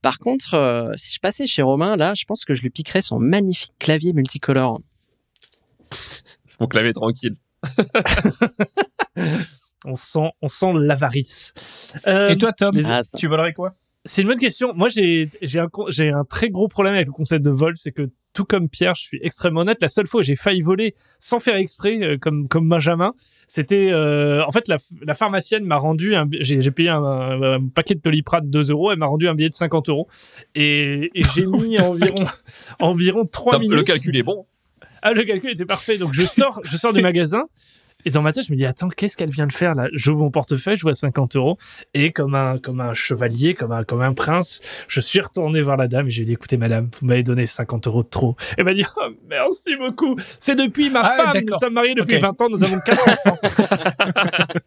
par 0.02 0.20
contre, 0.20 0.54
euh, 0.56 0.92
si 0.96 1.14
je 1.14 1.20
passais 1.20 1.48
chez 1.48 1.62
Romain, 1.62 1.96
là, 1.96 2.14
je 2.16 2.26
pense 2.26 2.46
que 2.46 2.56
je 2.56 2.62
lui 2.62 2.70
piquerais 2.70 3.02
son 3.02 3.20
magnifique 3.20 3.74
clavier 3.80 4.14
multicolore. 4.14 4.80
Mon 6.60 6.68
clavier 6.68 6.94
tranquille. 6.94 7.36
On 9.86 9.96
sent, 9.96 10.30
on 10.42 10.50
sent 10.50 10.74
l'avarice. 10.76 11.54
Euh, 12.06 12.30
Et 12.30 12.38
toi, 12.38 12.52
Tom, 12.52 12.76
les- 12.76 12.86
Ah, 12.86 13.02
tu 13.18 13.28
volerais 13.28 13.54
quoi? 13.54 13.76
C'est 14.04 14.24
une 14.24 14.28
bonne 14.28 14.38
question. 14.38 14.74
Moi, 14.74 14.90
j'ai 14.90 15.30
j'ai 15.42 15.60
un, 15.60 15.70
j'ai 15.88 16.10
un 16.10 16.26
très 16.26 16.50
gros 16.50 16.68
problème 16.68 16.96
avec 16.96 17.08
le 17.08 17.14
concept 17.14 17.46
de 17.46 17.50
vol, 17.50 17.78
c'est 17.78 17.94
que 17.94 18.10
tout 18.34 18.46
comme 18.46 18.70
Pierre, 18.70 18.96
je 18.96 19.02
suis 19.02 19.20
extrêmement 19.24 19.62
honnête. 19.62 19.80
La 19.82 19.90
seule 19.90 20.08
fois 20.08 20.20
où 20.22 20.24
j'ai 20.24 20.36
failli 20.36 20.62
voler 20.62 20.94
sans 21.20 21.40
faire 21.40 21.56
exprès, 21.56 22.00
euh, 22.02 22.18
comme 22.18 22.48
comme 22.48 22.70
Benjamin, 22.70 23.14
c'était 23.48 23.90
euh, 23.92 24.44
en 24.46 24.52
fait 24.52 24.68
la, 24.68 24.78
la 25.02 25.16
pharmacienne 25.16 25.64
m'a 25.66 25.78
rendu 25.78 26.16
un, 26.16 26.28
j'ai 26.40 26.62
j'ai 26.62 26.72
payé 26.72 26.90
un, 26.90 27.04
un 27.04 27.68
paquet 27.68 27.96
de 27.96 28.02
Doliprane 28.02 28.50
2 28.50 28.72
euros, 28.72 28.92
elle 28.92 29.00
m'a 29.00 29.08
rendu 29.08 29.28
un 29.28 29.36
billet 29.36 29.50
de 29.50 29.56
50 29.56 29.90
euros 29.90 30.08
et, 30.56 31.10
et 31.16 31.24
j'ai 31.34 31.46
mis 31.48 31.80
environ 31.80 32.26
environ 32.80 33.26
3 33.26 33.54
Non, 33.54 33.60
minutes. 33.60 33.76
le 33.78 33.84
calcul 33.84 34.16
est 34.18 34.24
bon. 34.24 34.46
Ah, 35.02 35.14
le 35.14 35.24
calcul 35.24 35.50
était 35.52 35.66
parfait. 35.66 35.98
Donc, 35.98 36.14
je 36.14 36.26
sors, 36.26 36.60
je 36.66 36.76
sors 36.76 36.92
du 36.92 37.02
magasin. 37.02 37.46
Et 38.06 38.12
dans 38.12 38.22
ma 38.22 38.32
tête, 38.32 38.46
je 38.46 38.52
me 38.54 38.56
dis, 38.58 38.66
attends, 38.66 38.88
qu'est-ce 38.88 39.18
qu'elle 39.18 39.30
vient 39.30 39.46
de 39.46 39.52
faire 39.52 39.76
là? 39.76 39.88
J'ouvre 39.92 40.22
mon 40.24 40.32
portefeuille, 40.32 40.78
je 40.78 40.84
vois 40.84 40.94
50 40.94 41.36
euros. 41.36 41.58
Et 41.94 42.12
comme 42.14 42.34
un, 42.34 42.58
comme 42.58 42.80
un 42.80 42.94
chevalier, 42.94 43.54
comme 43.56 43.74
un, 43.74 43.84
comme 43.84 44.02
un 44.02 44.14
prince, 44.14 44.62
je 44.88 45.02
suis 45.02 45.20
retourné 45.20 45.62
voir 45.62 45.76
la 45.76 45.90
dame 45.90 46.08
et 46.08 46.10
je 46.10 46.16
lui 46.18 46.22
ai 46.24 46.26
dit, 46.28 46.32
écoutez, 46.34 46.56
madame, 46.56 46.90
vous 46.98 47.06
m'avez 47.06 47.24
donné 47.24 47.46
50 47.46 47.88
euros 47.88 48.04
de 48.04 48.08
trop. 48.08 48.38
Elle 48.58 48.64
m'a 48.64 48.74
dit, 48.74 48.86
oh, 48.98 49.10
merci 49.30 49.76
beaucoup. 49.76 50.16
C'est 50.40 50.56
depuis 50.56 50.90
ma 50.90 51.02
Ah, 51.02 51.16
femme. 51.18 51.28
Nous 51.28 51.34
d'accord. 51.42 51.60
sommes 51.60 51.74
mariés 51.74 51.94
depuis 51.94 52.16
Ok. 52.16 52.22
20 52.22 52.42
ans. 52.42 52.48
Nous 52.50 52.64
avons 52.64 52.80
quatre 52.80 53.08
enfants. 53.08 53.38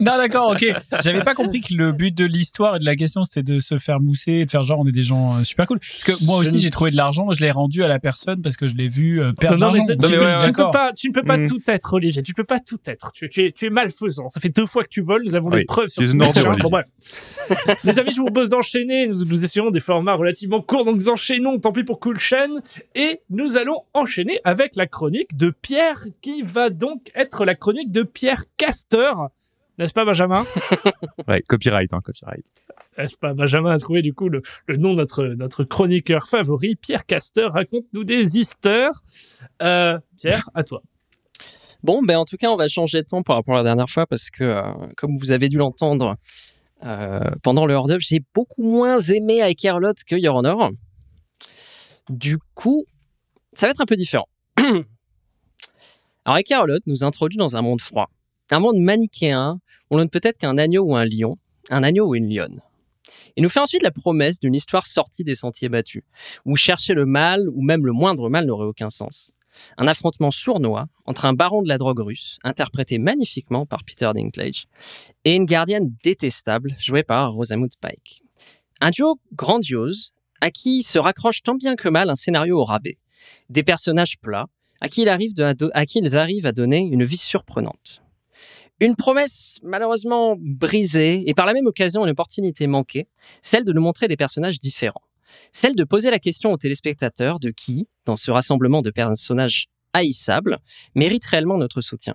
Non, 0.01 0.17
d'accord, 0.17 0.51
ok. 0.53 0.67
J'avais 1.03 1.23
pas 1.23 1.35
compris 1.35 1.61
que 1.61 1.75
le 1.75 1.93
but 1.93 2.17
de 2.17 2.25
l'histoire 2.25 2.77
et 2.77 2.79
de 2.81 2.85
la 2.85 2.97
question, 2.97 3.25
c'était 3.25 3.43
de 3.43 3.61
se 3.61 3.79
faire 3.79 4.01
mousser 4.01 4.33
et 4.33 4.45
de 4.45 4.51
faire 4.51 4.63
genre, 4.63 4.81
on 4.81 4.87
est 4.87 4.93
des 4.93 5.03
gens 5.03 5.37
euh, 5.39 5.45
super 5.45 5.67
cool. 5.67 5.79
Parce 5.79 6.05
que 6.19 6.25
moi 6.25 6.39
aussi, 6.39 6.59
j'ai 6.59 6.71
trouvé 6.71 6.91
de 6.91 6.97
l'argent, 6.97 7.31
je 7.33 7.41
l'ai 7.41 7.51
rendu 7.51 7.83
à 7.85 7.89
la 7.89 7.99
personne 7.99 8.43
parce 8.43 8.57
que 8.57 8.67
je 8.67 8.75
l'ai 8.75 8.89
vu 8.89 9.21
euh, 9.23 9.33
perdre 9.33 9.59
non, 9.59 9.67
non, 9.69 9.73
mais 9.73 9.79
l'argent. 9.79 9.87
ça, 9.89 9.95
Non, 9.95 10.09
tu, 10.09 10.15
ouais, 10.15 10.35
tu 10.35 10.41
ouais. 10.41 10.47
ne 10.49 10.53
peux 10.53 10.71
pas, 10.73 10.93
tu 10.93 11.09
ne 11.09 11.13
peux 11.15 11.23
pas 11.23 11.39
tout 11.47 11.61
être, 11.69 11.93
Olivier. 11.95 12.23
Tu 12.23 12.33
ne 12.33 12.35
peux 12.35 12.45
pas 12.45 12.59
tout 12.61 12.79
être. 12.87 13.13
Tu, 13.13 13.22
tu 13.27 13.45
es, 13.45 13.53
tu 13.53 13.67
es 13.67 13.71
malfaisant. 13.71 14.29
Ça 14.29 14.41
fait 14.41 14.49
deux 14.49 14.67
fois 14.67 14.85
que 14.85 14.89
tu 14.89 15.01
voles. 15.01 15.23
Nous 15.25 15.35
avons 15.35 15.49
Oui, 15.51 15.61
des 15.61 15.65
preuves 15.65 15.89
sur. 15.89 16.03
Olivier. 16.03 16.21
Bon, 16.61 16.71
bref. 16.71 16.87
Les 17.85 17.99
amis, 17.99 18.13
je 18.13 18.19
vous 18.19 18.27
propose 18.27 18.49
d'enchaîner. 18.49 19.07
Nous, 19.07 19.25
nous 19.25 19.45
essayons 19.45 19.71
des 19.71 19.81
formats 19.81 20.15
relativement 20.15 20.61
courts. 20.61 20.85
Donc, 20.85 20.97
nous 20.97 21.09
enchaînons. 21.09 21.59
Tant 21.59 21.73
pis 21.73 21.85
pour 21.85 22.01
Cool 22.01 22.19
Chain. 22.19 22.55
Et 22.95 23.21
nous 23.31 23.57
allons 23.57 23.83
enchaîner 23.95 24.41
avec 24.45 24.77
la 24.77 24.87
chronique 24.87 25.37
de 25.37 25.51
Pierre, 25.51 26.05
qui 26.21 26.43
va 26.43 26.71
donc 26.71 27.11
être 27.15 27.45
la 27.45 27.55
chronique 27.55 27.91
de 27.91 28.03
Pierre 28.03 28.45
Castor. 28.57 29.29
N'est-ce 29.79 29.95
pas, 29.95 30.05
Benjamin? 30.05 30.45
Ouais, 31.29 31.41
copyright, 31.43 31.93
hein, 31.93 32.01
copyright. 32.05 32.45
N'est-ce 32.99 33.17
pas, 33.17 33.33
Benjamin 33.33 33.71
a 33.71 33.79
trouvé 33.79 34.03
du 34.03 34.13
coup 34.13 34.29
le, 34.29 34.43
le 34.67 34.77
nom 34.77 34.91
de 34.91 34.97
notre, 34.97 35.25
notre 35.25 35.65
chroniqueur 35.65 36.29
favori, 36.29 36.75
Pierre 36.77 37.07
Castor. 37.07 37.53
Raconte-nous 37.53 38.05
des 38.05 38.39
histoires. 38.39 38.93
Euh, 39.63 39.99
Pierre, 40.19 40.51
à 40.55 40.63
toi. 40.63 40.83
Bon, 41.83 42.01
ben 42.03 42.17
en 42.17 42.25
tout 42.25 42.37
cas, 42.37 42.49
on 42.51 42.57
va 42.57 42.69
changer 42.69 43.03
de 43.03 43.09
ton 43.09 43.25
par 43.25 43.37
rapport 43.37 43.55
à 43.55 43.59
la 43.59 43.65
dernière 43.65 43.91
fois 43.91 44.07
parce 44.07 44.31
que, 44.31 44.45
euh, 44.45 44.63
comme 44.97 45.17
vous 45.17 45.33
avez 45.33 45.49
dû 45.49 45.57
l'entendre 45.57 46.17
euh, 46.85 47.21
pendant 47.43 47.67
le 47.67 47.75
hors-d'œuvre, 47.75 48.03
j'ai 48.03 48.21
beaucoup 48.35 48.63
moins 48.63 49.01
aimé 49.01 49.43
avec 49.43 49.59
que 49.59 50.15
Your 50.17 50.37
Honor. 50.37 50.71
Du 52.09 52.39
coup, 52.55 52.85
ça 53.55 53.67
va 53.67 53.71
être 53.71 53.81
un 53.81 53.87
peu 53.87 53.97
différent. 53.97 54.29
Alors, 56.25 56.39
Airlot 56.49 56.79
nous 56.87 57.05
introduit 57.05 57.37
dans 57.37 57.57
un 57.57 57.63
monde 57.63 57.81
froid, 57.81 58.11
un 58.51 58.61
monde 58.61 58.79
manichéen 58.79 59.59
où 59.91 59.97
l'on 59.97 60.05
ne 60.05 60.09
peut 60.09 60.21
être 60.23 60.39
qu'un 60.39 60.59
agneau 60.59 60.85
ou 60.85 60.95
un 60.95 61.05
lion, 61.05 61.37
un 61.71 61.83
agneau 61.83 62.09
ou 62.09 62.15
une 62.15 62.33
lionne. 62.33 62.61
Il 63.37 63.43
nous 63.43 63.49
fait 63.49 63.61
ensuite 63.61 63.83
la 63.83 63.91
promesse 63.91 64.39
d'une 64.39 64.55
histoire 64.55 64.87
sortie 64.87 65.25
des 65.25 65.35
sentiers 65.35 65.69
battus, 65.69 66.05
où 66.45 66.55
chercher 66.55 66.95
le 66.95 67.07
mal 67.07 67.49
ou 67.49 67.63
même 67.63 67.85
le 67.85 67.93
moindre 67.93 68.29
mal 68.29 68.47
n'aurait 68.47 68.67
aucun 68.67 68.91
sens 68.91 69.33
un 69.77 69.87
affrontement 69.87 70.31
sournois 70.31 70.87
entre 71.05 71.25
un 71.25 71.33
baron 71.33 71.63
de 71.63 71.69
la 71.69 71.79
drogue 71.79 72.01
russe, 72.01 72.39
interprété 72.45 72.99
magnifiquement 72.99 73.67
par 73.67 73.85
Peter 73.85 74.11
Dinklage, 74.15 74.67
et 75.25 75.35
une 75.35 75.45
gardienne 75.45 75.95
détestable, 76.05 76.77
jouée 76.79 77.03
par 77.03 77.33
Rosamund 77.33 77.73
Pike. 77.81 78.23
Un 78.81 78.91
duo 78.91 79.21
grandiose, 79.33 80.13
à 80.41 80.51
qui 80.51 80.83
se 80.83 80.99
raccroche 80.99 81.43
tant 81.43 81.55
bien 81.55 81.77
que 81.77 81.89
mal 81.89 82.11
un 82.11 82.17
scénario 82.17 82.59
au 82.59 82.65
rabais, 82.65 82.99
des 83.49 83.63
personnages 83.63 84.19
plats, 84.19 84.47
à 84.81 84.89
qui, 84.89 85.03
il 85.03 85.09
arrive 85.09 85.33
à 85.39 85.55
ils 85.95 86.19
arrivent 86.19 86.47
à 86.47 86.53
donner 86.53 86.81
une 86.81 87.05
vie 87.05 87.17
surprenante. 87.17 88.03
Une 88.81 88.97
promesse 88.97 89.61
malheureusement 89.63 90.35
brisée, 90.37 91.23
et 91.29 91.35
par 91.35 91.47
la 91.47 91.53
même 91.53 91.67
occasion 91.67 92.05
une 92.05 92.11
opportunité 92.11 92.67
manquée, 92.67 93.07
celle 93.43 93.65
de 93.65 93.73
nous 93.73 93.81
montrer 93.81 94.09
des 94.09 94.17
personnages 94.17 94.59
différents 94.59 95.03
celle 95.53 95.75
de 95.75 95.85
poser 95.85 96.11
la 96.11 96.19
question 96.19 96.53
aux 96.53 96.57
téléspectateurs 96.57 97.41
de 97.41 97.51
qui, 97.51 97.89
dans 98.07 98.17
ce 98.17 98.31
rassemblement 98.31 98.83
de 98.83 98.91
personnages 98.91 99.69
haïssables, 99.93 100.59
mérite 100.95 101.25
réellement 101.27 101.59
notre 101.59 101.81
soutien. 101.81 102.15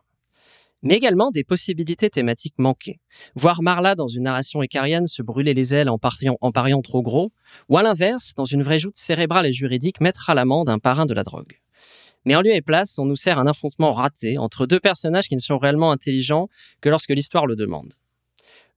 Mais 0.83 0.95
également 0.95 1.31
des 1.31 1.43
possibilités 1.43 2.09
thématiques 2.09 2.57
manquées. 2.57 2.99
Voir 3.35 3.63
Marla 3.63 3.95
dans 3.95 4.07
une 4.07 4.23
narration 4.23 4.61
écarienne 4.61 5.07
se 5.07 5.23
brûler 5.23 5.53
les 5.53 5.73
ailes 5.73 5.89
en 5.89 5.97
pariant, 5.97 6.37
en 6.41 6.51
pariant 6.51 6.81
trop 6.81 7.01
gros, 7.01 7.31
ou 7.67 7.77
à 7.77 7.83
l'inverse, 7.83 8.33
dans 8.35 8.45
une 8.45 8.61
vraie 8.61 8.79
joute 8.79 8.95
cérébrale 8.95 9.47
et 9.47 9.51
juridique, 9.51 10.01
mettre 10.01 10.29
à 10.29 10.35
l'amende 10.35 10.69
un 10.69 10.79
parrain 10.79 11.07
de 11.07 11.13
la 11.13 11.23
drogue. 11.23 11.59
Mais 12.25 12.35
en 12.35 12.41
lieu 12.41 12.53
et 12.53 12.61
place, 12.61 12.99
on 12.99 13.05
nous 13.05 13.15
sert 13.15 13.39
un 13.39 13.47
affrontement 13.47 13.91
raté 13.91 14.37
entre 14.37 14.65
deux 14.65 14.79
personnages 14.79 15.27
qui 15.27 15.35
ne 15.35 15.41
sont 15.41 15.57
réellement 15.57 15.91
intelligents 15.91 16.49
que 16.81 16.89
lorsque 16.89 17.11
l'histoire 17.11 17.47
le 17.47 17.55
demande. 17.55 17.93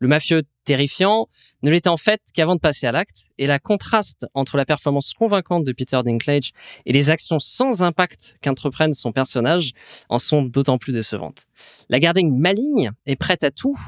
Le 0.00 0.09
mafieux 0.09 0.42
terrifiant 0.64 1.28
ne 1.62 1.71
l'est 1.71 1.87
en 1.87 1.99
fait 1.99 2.21
qu'avant 2.33 2.54
de 2.54 2.61
passer 2.61 2.87
à 2.87 2.92
l'acte, 2.92 3.28
et 3.37 3.47
la 3.47 3.59
contraste 3.59 4.26
entre 4.35 4.57
la 4.57 4.64
performance 4.64 5.12
convaincante 5.12 5.64
de 5.64 5.73
Peter 5.73 6.00
Dinklage 6.02 6.52
et 6.87 6.92
les 6.92 7.11
actions 7.11 7.38
sans 7.38 7.83
impact 7.83 8.38
qu'entreprennent 8.42 8.95
son 8.95 9.12
personnage 9.12 9.73
en 10.09 10.19
sont 10.19 10.42
d'autant 10.42 10.78
plus 10.78 10.95
décevantes. 10.95 11.47
La 11.90 11.99
gardienne 11.99 12.35
maligne 12.37 12.90
est 13.04 13.16
prête 13.16 13.45
à 13.45 13.50
tout, 13.50 13.78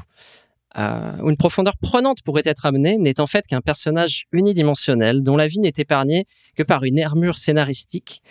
euh, 0.77 1.17
où 1.23 1.29
une 1.29 1.37
profondeur 1.37 1.77
prenante 1.77 2.21
pourrait 2.23 2.43
être 2.45 2.67
amenée, 2.67 2.97
n'est 2.99 3.19
en 3.19 3.27
fait 3.27 3.47
qu'un 3.47 3.61
personnage 3.61 4.25
unidimensionnel 4.31 5.23
dont 5.23 5.35
la 5.35 5.47
vie 5.47 5.59
n'est 5.59 5.73
épargnée 5.77 6.25
que 6.55 6.63
par 6.63 6.83
une 6.83 6.99
armure 6.99 7.39
scénaristique 7.39 8.21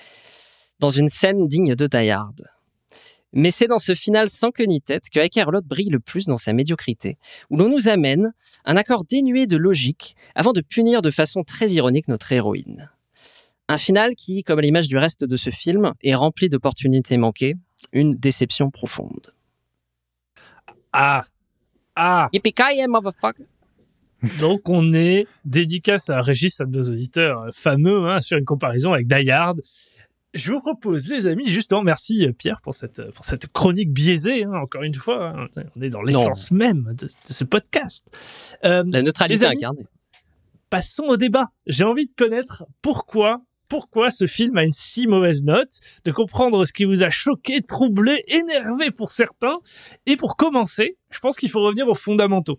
dans 0.79 0.91
une 0.91 1.09
scène 1.09 1.49
digne 1.49 1.75
de 1.75 1.87
Die. 1.87 2.13
Mais 3.33 3.51
c'est 3.51 3.67
dans 3.67 3.79
ce 3.79 3.95
final 3.95 4.29
sans 4.29 4.51
queue 4.51 4.65
ni 4.65 4.81
tête 4.81 5.09
que 5.11 5.21
Ekerlot 5.21 5.63
brille 5.63 5.91
le 5.91 6.01
plus 6.01 6.27
dans 6.27 6.39
sa 6.39 6.53
médiocrité, 6.53 7.17
où 7.51 7.57
l'on 7.57 7.69
nous 7.69 7.89
amène 7.89 8.33
un 8.65 8.77
accord 8.77 9.05
dénué 9.05 9.47
de 9.47 9.57
logique 9.57 10.17
avant 10.35 10.53
de 10.53 10.61
punir 10.61 11.03
de 11.03 11.11
façon 11.11 11.43
très 11.43 11.71
ironique 11.71 12.09
notre 12.09 12.33
héroïne. 12.33 12.91
Un 13.69 13.79
final 13.79 14.15
qui, 14.17 14.43
comme 14.43 14.59
à 14.59 14.63
l'image 14.63 14.89
du 14.89 14.99
reste 14.99 15.25
de 15.25 15.37
ce 15.37 15.51
film, 15.51 15.95
est 16.03 16.15
rempli 16.15 16.49
d'opportunités 16.49 17.17
manquées, 17.17 17.55
Une 17.93 18.15
déception 18.15 18.71
profonde. 18.71 19.33
Ah 20.93 21.25
Ah 21.97 22.29
motherfucker. 22.89 23.45
Donc 24.39 24.69
on 24.69 24.95
est 24.95 25.27
dédicace 25.45 26.09
à 26.09 26.21
Régis, 26.21 26.59
de 26.59 26.67
nos 26.67 26.83
auditeurs 26.83 27.41
euh, 27.43 27.51
fameux, 27.53 28.09
hein, 28.09 28.21
sur 28.21 28.39
une 28.39 28.45
comparaison 28.45 28.93
avec 28.93 29.09
Die 29.09 29.31
Hard. 29.31 29.61
Je 30.35 30.51
vous 30.53 30.61
propose, 30.61 31.09
les 31.09 31.27
amis, 31.27 31.47
justement, 31.49 31.83
merci 31.83 32.25
euh, 32.27 32.33
Pierre 32.33 32.61
pour 32.63 32.75
cette, 32.75 33.11
pour 33.13 33.25
cette 33.25 33.49
chronique 33.49 33.93
biaisée, 33.93 34.45
hein, 34.45 34.53
encore 34.63 34.83
une 34.83 34.95
fois. 34.95 35.29
hein. 35.37 35.47
on 35.77 35.83
est 35.83 35.91
dans 35.91 36.03
l'essence 36.03 36.51
même 36.51 36.95
de, 36.99 37.07
de 37.07 37.33
ce 37.33 37.45
podcast. 37.45 38.07
Euh, 38.65 38.83
La 38.87 39.03
neutralité 39.03 39.45
amis, 39.45 39.57
incarnée. 39.57 39.87
passons 40.71 41.05
au 41.05 41.17
débat. 41.19 41.49
J'ai 41.67 41.85
envie 41.85 42.07
de 42.07 42.13
connaître 42.17 42.65
pourquoi, 42.81 43.43
pourquoi 43.69 44.11
ce 44.11 44.27
film 44.27 44.57
a 44.57 44.65
une 44.65 44.73
si 44.73 45.07
mauvaise 45.07 45.43
note, 45.45 45.81
de 46.07 46.13
comprendre 46.13 46.65
ce 46.65 46.73
qui 46.73 46.85
vous 46.85 47.03
a 47.03 47.11
choqué, 47.11 47.61
troublé, 47.61 48.25
énervé 48.29 48.91
pour 48.91 49.11
certains. 49.11 49.59
Et 50.07 50.17
pour 50.17 50.37
commencer, 50.39 50.97
je 51.11 51.19
pense 51.19 51.37
qu'il 51.37 51.51
faut 51.51 51.61
revenir 51.63 51.89
aux 51.89 51.95
fondamentaux. 51.95 52.59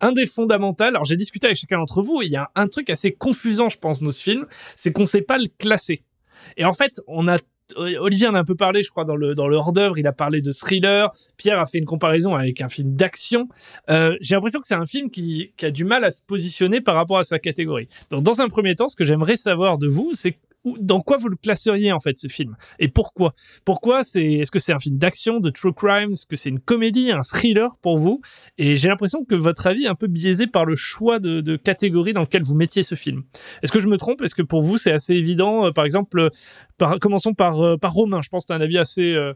Un 0.00 0.10
des 0.10 0.26
fondamentaux, 0.26 0.82
alors 0.84 1.04
j'ai 1.04 1.16
discuté 1.16 1.46
avec 1.46 1.56
chacun 1.56 1.78
d'entre 1.78 2.02
vous, 2.02 2.20
et 2.22 2.26
il 2.26 2.32
y 2.32 2.36
a 2.36 2.50
un 2.56 2.66
truc 2.66 2.90
assez 2.90 3.12
confusant, 3.12 3.68
je 3.68 3.78
pense, 3.78 4.02
dans 4.02 4.10
ce 4.10 4.22
film, 4.24 4.44
c'est 4.74 4.90
qu'on 4.92 5.06
sait 5.06 5.22
pas 5.22 5.38
le 5.38 5.46
classer. 5.56 6.02
Et 6.56 6.64
en 6.64 6.72
fait, 6.72 7.00
on 7.06 7.28
a 7.28 7.38
Olivier 7.76 8.26
en 8.26 8.34
a 8.34 8.40
un 8.40 8.44
peu 8.44 8.54
parlé, 8.54 8.82
je 8.82 8.90
crois, 8.90 9.04
dans 9.04 9.16
le 9.16 9.34
dans 9.34 9.48
le 9.48 9.56
hors 9.56 9.72
d'œuvre. 9.72 9.98
Il 9.98 10.06
a 10.06 10.12
parlé 10.12 10.42
de 10.42 10.52
thriller. 10.52 11.10
Pierre 11.36 11.58
a 11.58 11.66
fait 11.66 11.78
une 11.78 11.86
comparaison 11.86 12.34
avec 12.34 12.60
un 12.60 12.68
film 12.68 12.94
d'action. 12.94 13.48
Euh, 13.90 14.16
J'ai 14.20 14.34
l'impression 14.34 14.60
que 14.60 14.66
c'est 14.66 14.74
un 14.74 14.86
film 14.86 15.10
qui, 15.10 15.52
qui 15.56 15.66
a 15.66 15.70
du 15.70 15.84
mal 15.84 16.04
à 16.04 16.10
se 16.10 16.22
positionner 16.22 16.80
par 16.80 16.94
rapport 16.94 17.18
à 17.18 17.24
sa 17.24 17.38
catégorie. 17.38 17.88
Donc, 18.10 18.22
dans 18.24 18.40
un 18.40 18.48
premier 18.48 18.74
temps, 18.74 18.88
ce 18.88 18.96
que 18.96 19.04
j'aimerais 19.04 19.36
savoir 19.36 19.78
de 19.78 19.86
vous, 19.86 20.10
c'est 20.14 20.36
dans 20.64 21.00
quoi 21.00 21.16
vous 21.16 21.28
le 21.28 21.36
classeriez 21.36 21.92
en 21.92 22.00
fait 22.00 22.18
ce 22.18 22.28
film? 22.28 22.56
Et 22.78 22.88
pourquoi? 22.88 23.34
Pourquoi 23.64 24.04
c'est 24.04 24.24
Est-ce 24.24 24.50
que 24.50 24.58
c'est 24.58 24.72
un 24.72 24.78
film 24.78 24.98
d'action, 24.98 25.40
de 25.40 25.50
true 25.50 25.72
crime? 25.72 26.12
Est-ce 26.12 26.26
que 26.26 26.36
c'est 26.36 26.50
une 26.50 26.60
comédie, 26.60 27.10
un 27.10 27.22
thriller 27.22 27.76
pour 27.82 27.98
vous? 27.98 28.20
Et 28.58 28.76
j'ai 28.76 28.88
l'impression 28.88 29.24
que 29.24 29.34
votre 29.34 29.66
avis 29.66 29.84
est 29.84 29.88
un 29.88 29.94
peu 29.94 30.06
biaisé 30.06 30.46
par 30.46 30.64
le 30.64 30.74
choix 30.76 31.18
de, 31.18 31.40
de 31.40 31.56
catégorie 31.56 32.12
dans 32.12 32.20
lequel 32.22 32.42
vous 32.42 32.54
mettiez 32.54 32.82
ce 32.82 32.94
film. 32.94 33.22
Est-ce 33.62 33.72
que 33.72 33.80
je 33.80 33.88
me 33.88 33.96
trompe? 33.96 34.22
Est-ce 34.22 34.34
que 34.34 34.42
pour 34.42 34.62
vous 34.62 34.78
c'est 34.78 34.92
assez 34.92 35.14
évident? 35.14 35.66
Euh, 35.66 35.70
Par 35.72 35.84
exemple, 35.84 36.18
euh, 36.18 36.28
par- 36.78 36.98
commençons 36.98 37.34
par 37.34 37.60
euh, 37.60 37.76
par 37.76 37.92
Romain. 37.92 38.20
Je 38.22 38.28
pense 38.28 38.44
que 38.44 38.48
tu 38.48 38.52
as 38.52 38.56
un 38.56 38.60
avis 38.60 38.78
assez 38.78 39.12
euh, 39.14 39.32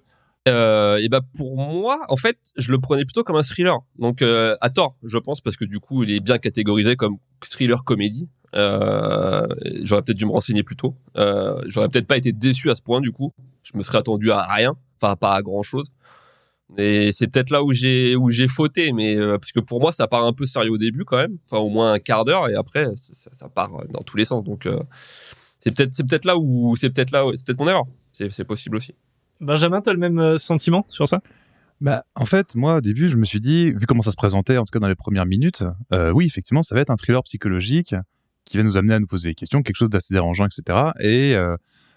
Euh, 0.48 0.98
et 0.98 1.08
bah 1.08 1.20
pour 1.36 1.56
moi, 1.56 2.00
en 2.08 2.16
fait, 2.16 2.38
je 2.56 2.70
le 2.70 2.78
prenais 2.78 3.04
plutôt 3.04 3.24
comme 3.24 3.36
un 3.36 3.42
thriller. 3.42 3.78
Donc 3.98 4.22
euh, 4.22 4.56
à 4.60 4.70
tort, 4.70 4.96
je 5.02 5.18
pense, 5.18 5.40
parce 5.40 5.56
que 5.56 5.64
du 5.64 5.80
coup, 5.80 6.04
il 6.04 6.10
est 6.10 6.20
bien 6.20 6.38
catégorisé 6.38 6.96
comme 6.96 7.16
thriller 7.40 7.84
comédie. 7.84 8.28
Euh, 8.54 9.46
j'aurais 9.82 10.02
peut-être 10.02 10.16
dû 10.16 10.24
me 10.24 10.30
renseigner 10.30 10.62
plus 10.62 10.76
tôt. 10.76 10.94
J'aurais 11.66 11.88
peut-être 11.88 12.06
pas 12.06 12.16
été 12.16 12.32
déçu 12.32 12.70
à 12.70 12.74
ce 12.74 12.82
point 12.82 13.00
du 13.00 13.10
coup. 13.12 13.32
Je 13.62 13.76
me 13.76 13.82
serais 13.82 13.98
attendu 13.98 14.30
à 14.30 14.42
rien, 14.42 14.76
enfin 15.00 15.16
pas 15.16 15.34
à 15.34 15.42
grand 15.42 15.62
chose. 15.62 15.86
Et 16.78 17.12
c'est 17.12 17.28
peut-être 17.28 17.50
là 17.50 17.62
où 17.62 17.72
j'ai 17.72 18.16
où 18.16 18.30
j'ai 18.30 18.48
fauté, 18.48 18.92
mais 18.92 19.16
parce 19.38 19.52
que 19.52 19.60
pour 19.60 19.80
moi, 19.80 19.92
ça 19.92 20.06
part 20.08 20.24
un 20.24 20.32
peu 20.32 20.46
sérieux 20.46 20.72
au 20.72 20.78
début 20.78 21.04
quand 21.04 21.16
même, 21.16 21.38
enfin 21.50 21.60
au 21.62 21.68
moins 21.68 21.92
un 21.92 21.98
quart 21.98 22.24
d'heure, 22.24 22.48
et 22.48 22.54
après 22.54 22.86
ça, 22.96 23.30
ça- 23.34 23.48
part 23.48 23.70
dans 23.90 24.02
tous 24.02 24.16
les 24.16 24.24
sens. 24.24 24.44
Donc 24.44 24.68
c'est 25.60 25.72
peut-être 25.72 25.92
c'est 25.94 26.06
peut-être 26.06 26.24
là 26.24 26.36
où 26.38 26.76
c'est 26.76 26.90
peut-être 26.90 27.10
là 27.10 27.24
c'est 27.34 27.44
peut-être 27.44 27.58
mon 27.58 27.68
erreur. 27.68 27.84
C'est 28.12 28.44
possible 28.44 28.76
aussi. 28.76 28.94
Benjamin, 29.40 29.82
tu 29.82 29.90
as 29.90 29.92
le 29.92 29.98
même 29.98 30.18
euh, 30.18 30.38
sentiment 30.38 30.86
sur 30.88 31.08
ça? 31.08 31.20
Bah, 31.80 32.04
en 32.14 32.24
fait, 32.24 32.54
moi, 32.54 32.76
au 32.76 32.80
début, 32.80 33.08
je 33.08 33.16
me 33.16 33.24
suis 33.24 33.40
dit, 33.40 33.70
vu 33.72 33.86
comment 33.86 34.02
ça 34.02 34.10
se 34.10 34.16
présentait, 34.16 34.56
en 34.56 34.64
tout 34.64 34.70
cas 34.70 34.78
dans 34.78 34.88
les 34.88 34.94
premières 34.94 35.26
minutes, 35.26 35.62
euh, 35.92 36.10
oui, 36.10 36.24
effectivement, 36.24 36.62
ça 36.62 36.74
va 36.74 36.80
être 36.80 36.90
un 36.90 36.96
thriller 36.96 37.22
psychologique 37.24 37.94
qui 38.46 38.56
va 38.56 38.62
nous 38.62 38.76
amener 38.76 38.94
à 38.94 39.00
nous 39.00 39.06
poser 39.06 39.28
des 39.28 39.34
questions, 39.34 39.62
quelque 39.62 39.76
chose 39.76 39.90
d'assez 39.90 40.14
dérangeant, 40.14 40.46
etc. 40.46 40.92
Et 41.00 41.34
euh, 41.34 41.56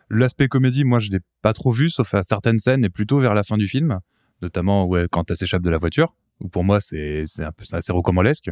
l'aspect 0.09 0.47
comédie, 0.47 0.83
moi, 0.83 0.99
je 0.99 1.11
l'ai 1.11 1.19
pas 1.41 1.53
trop 1.53 1.71
vu, 1.71 1.89
sauf 1.89 2.13
à 2.13 2.23
certaines 2.23 2.59
scènes, 2.59 2.83
et 2.83 2.89
plutôt 2.89 3.19
vers 3.19 3.33
la 3.33 3.43
fin 3.43 3.57
du 3.57 3.67
film, 3.67 3.99
notamment 4.41 4.89
quand 5.11 5.29
elle 5.31 5.37
s'échappe 5.37 5.61
de 5.61 5.69
la 5.69 5.77
voiture, 5.77 6.15
où 6.41 6.49
pour 6.49 6.63
moi, 6.63 6.81
c'est 6.81 7.23
un 7.39 7.51
peu 7.51 7.63
assez 7.71 7.91
rocambolesque. 7.91 8.49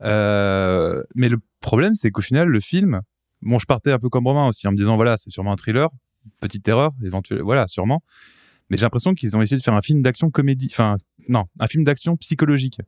Mais 0.00 1.28
le 1.28 1.38
problème, 1.60 1.94
c'est 1.94 2.10
qu'au 2.10 2.22
final, 2.22 2.48
le 2.48 2.60
film, 2.60 3.00
bon, 3.42 3.58
je 3.58 3.66
partais 3.66 3.92
un 3.92 3.98
peu 3.98 4.08
comme 4.08 4.26
Romain 4.26 4.48
aussi, 4.48 4.66
en 4.66 4.72
me 4.72 4.76
disant, 4.76 4.96
voilà, 4.96 5.16
c'est 5.16 5.30
sûrement 5.30 5.52
un 5.52 5.56
thriller, 5.56 5.88
petite 6.40 6.66
erreur, 6.68 6.92
éventuellement, 7.04 7.44
voilà, 7.44 7.68
sûrement. 7.68 8.02
Mais 8.70 8.76
j'ai 8.76 8.82
l'impression 8.82 9.14
qu'ils 9.14 9.36
ont 9.36 9.42
essayé 9.42 9.58
de 9.58 9.62
faire 9.62 9.74
un 9.74 9.82
film 9.82 10.00
d'action 10.02 10.30
comédie, 10.30 10.68
enfin, 10.70 10.96
non, 11.28 11.44
un 11.58 11.66
film 11.66 11.84
d'action 11.84 12.16
psychologique. 12.16 12.78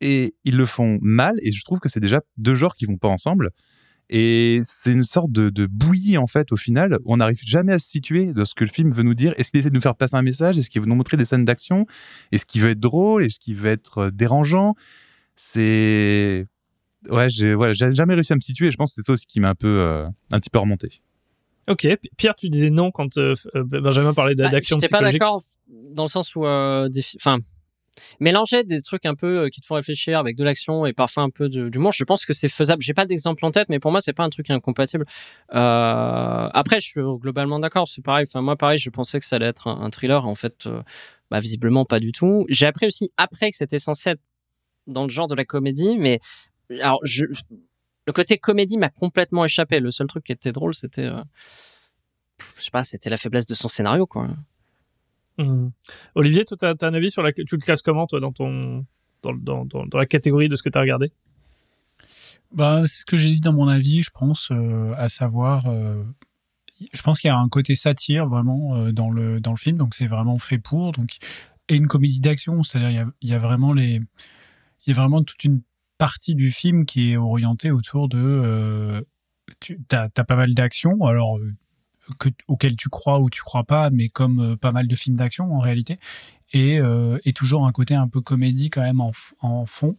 Et 0.00 0.34
ils 0.44 0.56
le 0.56 0.66
font 0.66 0.98
mal, 1.02 1.36
et 1.42 1.52
je 1.52 1.62
trouve 1.64 1.80
que 1.80 1.88
c'est 1.88 2.00
déjà 2.00 2.20
deux 2.38 2.54
genres 2.54 2.74
qui 2.74 2.86
vont 2.86 2.96
pas 2.96 3.08
ensemble. 3.08 3.50
Et 4.12 4.62
c'est 4.64 4.90
une 4.90 5.04
sorte 5.04 5.30
de, 5.30 5.66
bouillie, 5.66 6.18
en 6.18 6.26
fait, 6.26 6.50
au 6.50 6.56
final, 6.56 6.98
où 7.04 7.14
on 7.14 7.18
n'arrive 7.18 7.40
jamais 7.44 7.72
à 7.72 7.78
se 7.78 7.88
situer 7.88 8.32
de 8.32 8.44
ce 8.44 8.56
que 8.56 8.64
le 8.64 8.70
film 8.70 8.90
veut 8.90 9.04
nous 9.04 9.14
dire. 9.14 9.32
Est-ce 9.36 9.52
qu'il 9.52 9.60
essaie 9.60 9.70
de 9.70 9.74
nous 9.74 9.80
faire 9.80 9.94
passer 9.94 10.16
un 10.16 10.22
message? 10.22 10.58
Est-ce 10.58 10.68
qu'il 10.68 10.80
veut 10.80 10.88
nous 10.88 10.96
montrer 10.96 11.16
des 11.16 11.24
scènes 11.24 11.44
d'action? 11.44 11.86
Est-ce 12.32 12.44
qu'il 12.44 12.60
veut 12.60 12.70
être 12.70 12.80
drôle? 12.80 13.24
Est-ce 13.24 13.38
qu'il 13.38 13.54
veut 13.54 13.70
être 13.70 13.98
euh, 13.98 14.10
dérangeant? 14.10 14.74
C'est. 15.36 16.46
Ouais, 17.08 17.30
j'ai 17.30 17.54
jamais 17.92 18.14
réussi 18.14 18.32
à 18.32 18.36
me 18.36 18.40
situer. 18.40 18.66
et 18.66 18.70
Je 18.72 18.76
pense 18.76 18.90
que 18.90 19.00
c'est 19.00 19.06
ça 19.06 19.12
aussi 19.12 19.26
qui 19.26 19.38
m'a 19.38 19.50
un 19.50 19.54
peu, 19.54 19.68
euh, 19.68 20.08
un 20.32 20.40
petit 20.40 20.50
peu 20.50 20.58
remonté. 20.58 21.02
Ok, 21.68 21.86
Pierre, 22.16 22.34
tu 22.34 22.48
disais 22.48 22.70
non 22.70 22.90
quand 22.90 23.16
euh, 23.16 23.34
euh, 23.54 23.62
Benjamin 23.64 24.12
parlait 24.14 24.34
Bah, 24.34 24.48
d'action 24.48 24.76
pas 24.78 24.86
psychologique. 24.86 25.20
d'accord 25.20 25.42
dans 25.68 26.04
le 26.04 26.08
sens 26.08 26.34
où, 26.34 26.44
euh, 26.46 26.88
enfin, 27.16 27.38
mélanger 28.18 28.64
des 28.64 28.80
trucs 28.82 29.04
un 29.06 29.14
peu 29.14 29.48
qui 29.50 29.60
te 29.60 29.66
font 29.66 29.74
réfléchir 29.76 30.18
avec 30.18 30.36
de 30.36 30.42
l'action 30.44 30.86
et 30.86 30.92
parfois 30.92 31.22
un 31.22 31.30
peu 31.30 31.48
de- 31.48 31.68
d'humour. 31.68 31.92
Je 31.92 32.02
pense 32.04 32.24
que 32.26 32.32
c'est 32.32 32.48
faisable. 32.48 32.82
J'ai 32.82 32.94
pas 32.94 33.06
d'exemple 33.06 33.44
en 33.44 33.50
tête, 33.52 33.68
mais 33.68 33.78
pour 33.78 33.90
moi, 33.92 34.00
c'est 34.00 34.12
pas 34.12 34.24
un 34.24 34.30
truc 34.30 34.50
incompatible. 34.50 35.04
Euh, 35.54 36.48
après, 36.52 36.80
je 36.80 36.86
suis 36.88 37.00
globalement 37.18 37.58
d'accord. 37.60 37.86
C'est 37.88 38.02
pareil. 38.02 38.24
Enfin, 38.28 38.40
moi, 38.42 38.56
pareil, 38.56 38.78
je 38.78 38.90
pensais 38.90 39.20
que 39.20 39.26
ça 39.26 39.36
allait 39.36 39.46
être 39.46 39.68
un, 39.68 39.80
un 39.80 39.90
thriller. 39.90 40.26
En 40.26 40.34
fait, 40.34 40.66
euh, 40.66 40.82
bah, 41.30 41.40
visiblement 41.40 41.84
pas 41.84 42.00
du 42.00 42.12
tout. 42.12 42.46
J'ai 42.48 42.66
appris 42.66 42.86
aussi 42.86 43.12
après 43.16 43.50
que 43.50 43.56
c'était 43.56 43.78
censé 43.78 44.10
être 44.10 44.20
dans 44.86 45.02
le 45.04 45.08
genre 45.10 45.28
de 45.28 45.34
la 45.34 45.44
comédie, 45.44 45.96
mais 45.98 46.18
alors 46.80 47.00
je, 47.04 47.26
le 48.10 48.12
côté 48.12 48.38
comédie 48.38 48.76
m'a 48.76 48.88
complètement 48.88 49.44
échappé. 49.44 49.78
Le 49.78 49.92
seul 49.92 50.08
truc 50.08 50.24
qui 50.24 50.32
était 50.32 50.50
drôle, 50.50 50.74
c'était, 50.74 51.06
euh, 51.06 51.22
je 52.58 52.64
sais 52.64 52.70
pas, 52.72 52.82
c'était 52.82 53.08
la 53.08 53.16
faiblesse 53.16 53.46
de 53.46 53.54
son 53.54 53.68
scénario, 53.68 54.04
quoi. 54.06 54.28
Mhm. 55.38 55.70
Olivier, 56.16 56.44
toi, 56.44 56.56
t'as 56.58 56.74
t'as 56.74 56.88
un 56.88 56.94
avis 56.94 57.12
sur 57.12 57.22
la. 57.22 57.32
Tu 57.32 57.44
le 57.52 57.58
classes 57.58 57.82
comment, 57.82 58.08
toi, 58.08 58.18
dans 58.18 58.32
ton. 58.32 58.84
Dans, 59.22 59.34
dans, 59.34 59.64
dans, 59.64 59.86
dans 59.86 59.98
la 59.98 60.06
catégorie 60.06 60.48
de 60.48 60.56
ce 60.56 60.62
que 60.62 60.70
tu 60.70 60.78
as 60.78 60.80
regardé? 60.80 61.12
Bah, 62.52 62.82
c'est 62.86 63.02
ce 63.02 63.04
que 63.04 63.16
j'ai 63.16 63.30
dit 63.30 63.40
dans 63.40 63.52
mon 63.52 63.68
avis, 63.68 64.02
je 64.02 64.10
pense, 64.10 64.50
euh, 64.50 64.92
à 64.96 65.08
savoir, 65.08 65.66
euh, 65.66 66.02
je 66.92 67.02
pense 67.02 67.20
qu'il 67.20 67.28
y 67.28 67.30
a 67.30 67.36
un 67.36 67.48
côté 67.48 67.76
satire 67.76 68.26
vraiment 68.26 68.90
dans 68.92 69.10
le 69.10 69.40
dans 69.40 69.52
le 69.52 69.58
film, 69.58 69.76
donc 69.76 69.94
c'est 69.94 70.06
vraiment 70.06 70.38
fait 70.38 70.58
pour, 70.58 70.92
donc 70.92 71.18
et 71.68 71.76
une 71.76 71.86
comédie 71.86 72.18
d'action, 72.18 72.62
c'est-à-dire 72.62 72.90
il 72.90 72.96
y 72.96 72.98
a, 72.98 73.06
il 73.20 73.28
y 73.28 73.34
a 73.34 73.38
vraiment 73.38 73.72
les, 73.72 74.00
il 74.86 74.88
y 74.88 74.90
a 74.90 74.94
vraiment 74.94 75.22
toute 75.22 75.44
une 75.44 75.60
partie 76.00 76.34
du 76.34 76.50
film 76.50 76.86
qui 76.86 77.12
est 77.12 77.18
orientée 77.18 77.70
autour 77.70 78.08
de, 78.08 78.18
euh, 78.18 79.02
tu 79.60 79.78
as, 79.92 80.08
pas 80.08 80.34
mal 80.34 80.54
d'actions, 80.54 81.04
alors 81.04 81.36
euh, 81.36 81.52
que, 82.18 82.30
auxquelles 82.48 82.76
tu 82.76 82.88
crois 82.88 83.20
ou 83.20 83.28
tu 83.28 83.42
crois 83.42 83.64
pas, 83.64 83.90
mais 83.90 84.08
comme 84.08 84.40
euh, 84.40 84.56
pas 84.56 84.72
mal 84.72 84.88
de 84.88 84.96
films 84.96 85.16
d'action 85.16 85.54
en 85.54 85.58
réalité, 85.58 85.98
et, 86.54 86.80
euh, 86.80 87.18
toujours 87.34 87.66
un 87.66 87.72
côté 87.72 87.94
un 87.94 88.08
peu 88.08 88.22
comédie 88.22 88.70
quand 88.70 88.80
même 88.80 89.02
en, 89.02 89.12
en 89.40 89.66
fond. 89.66 89.96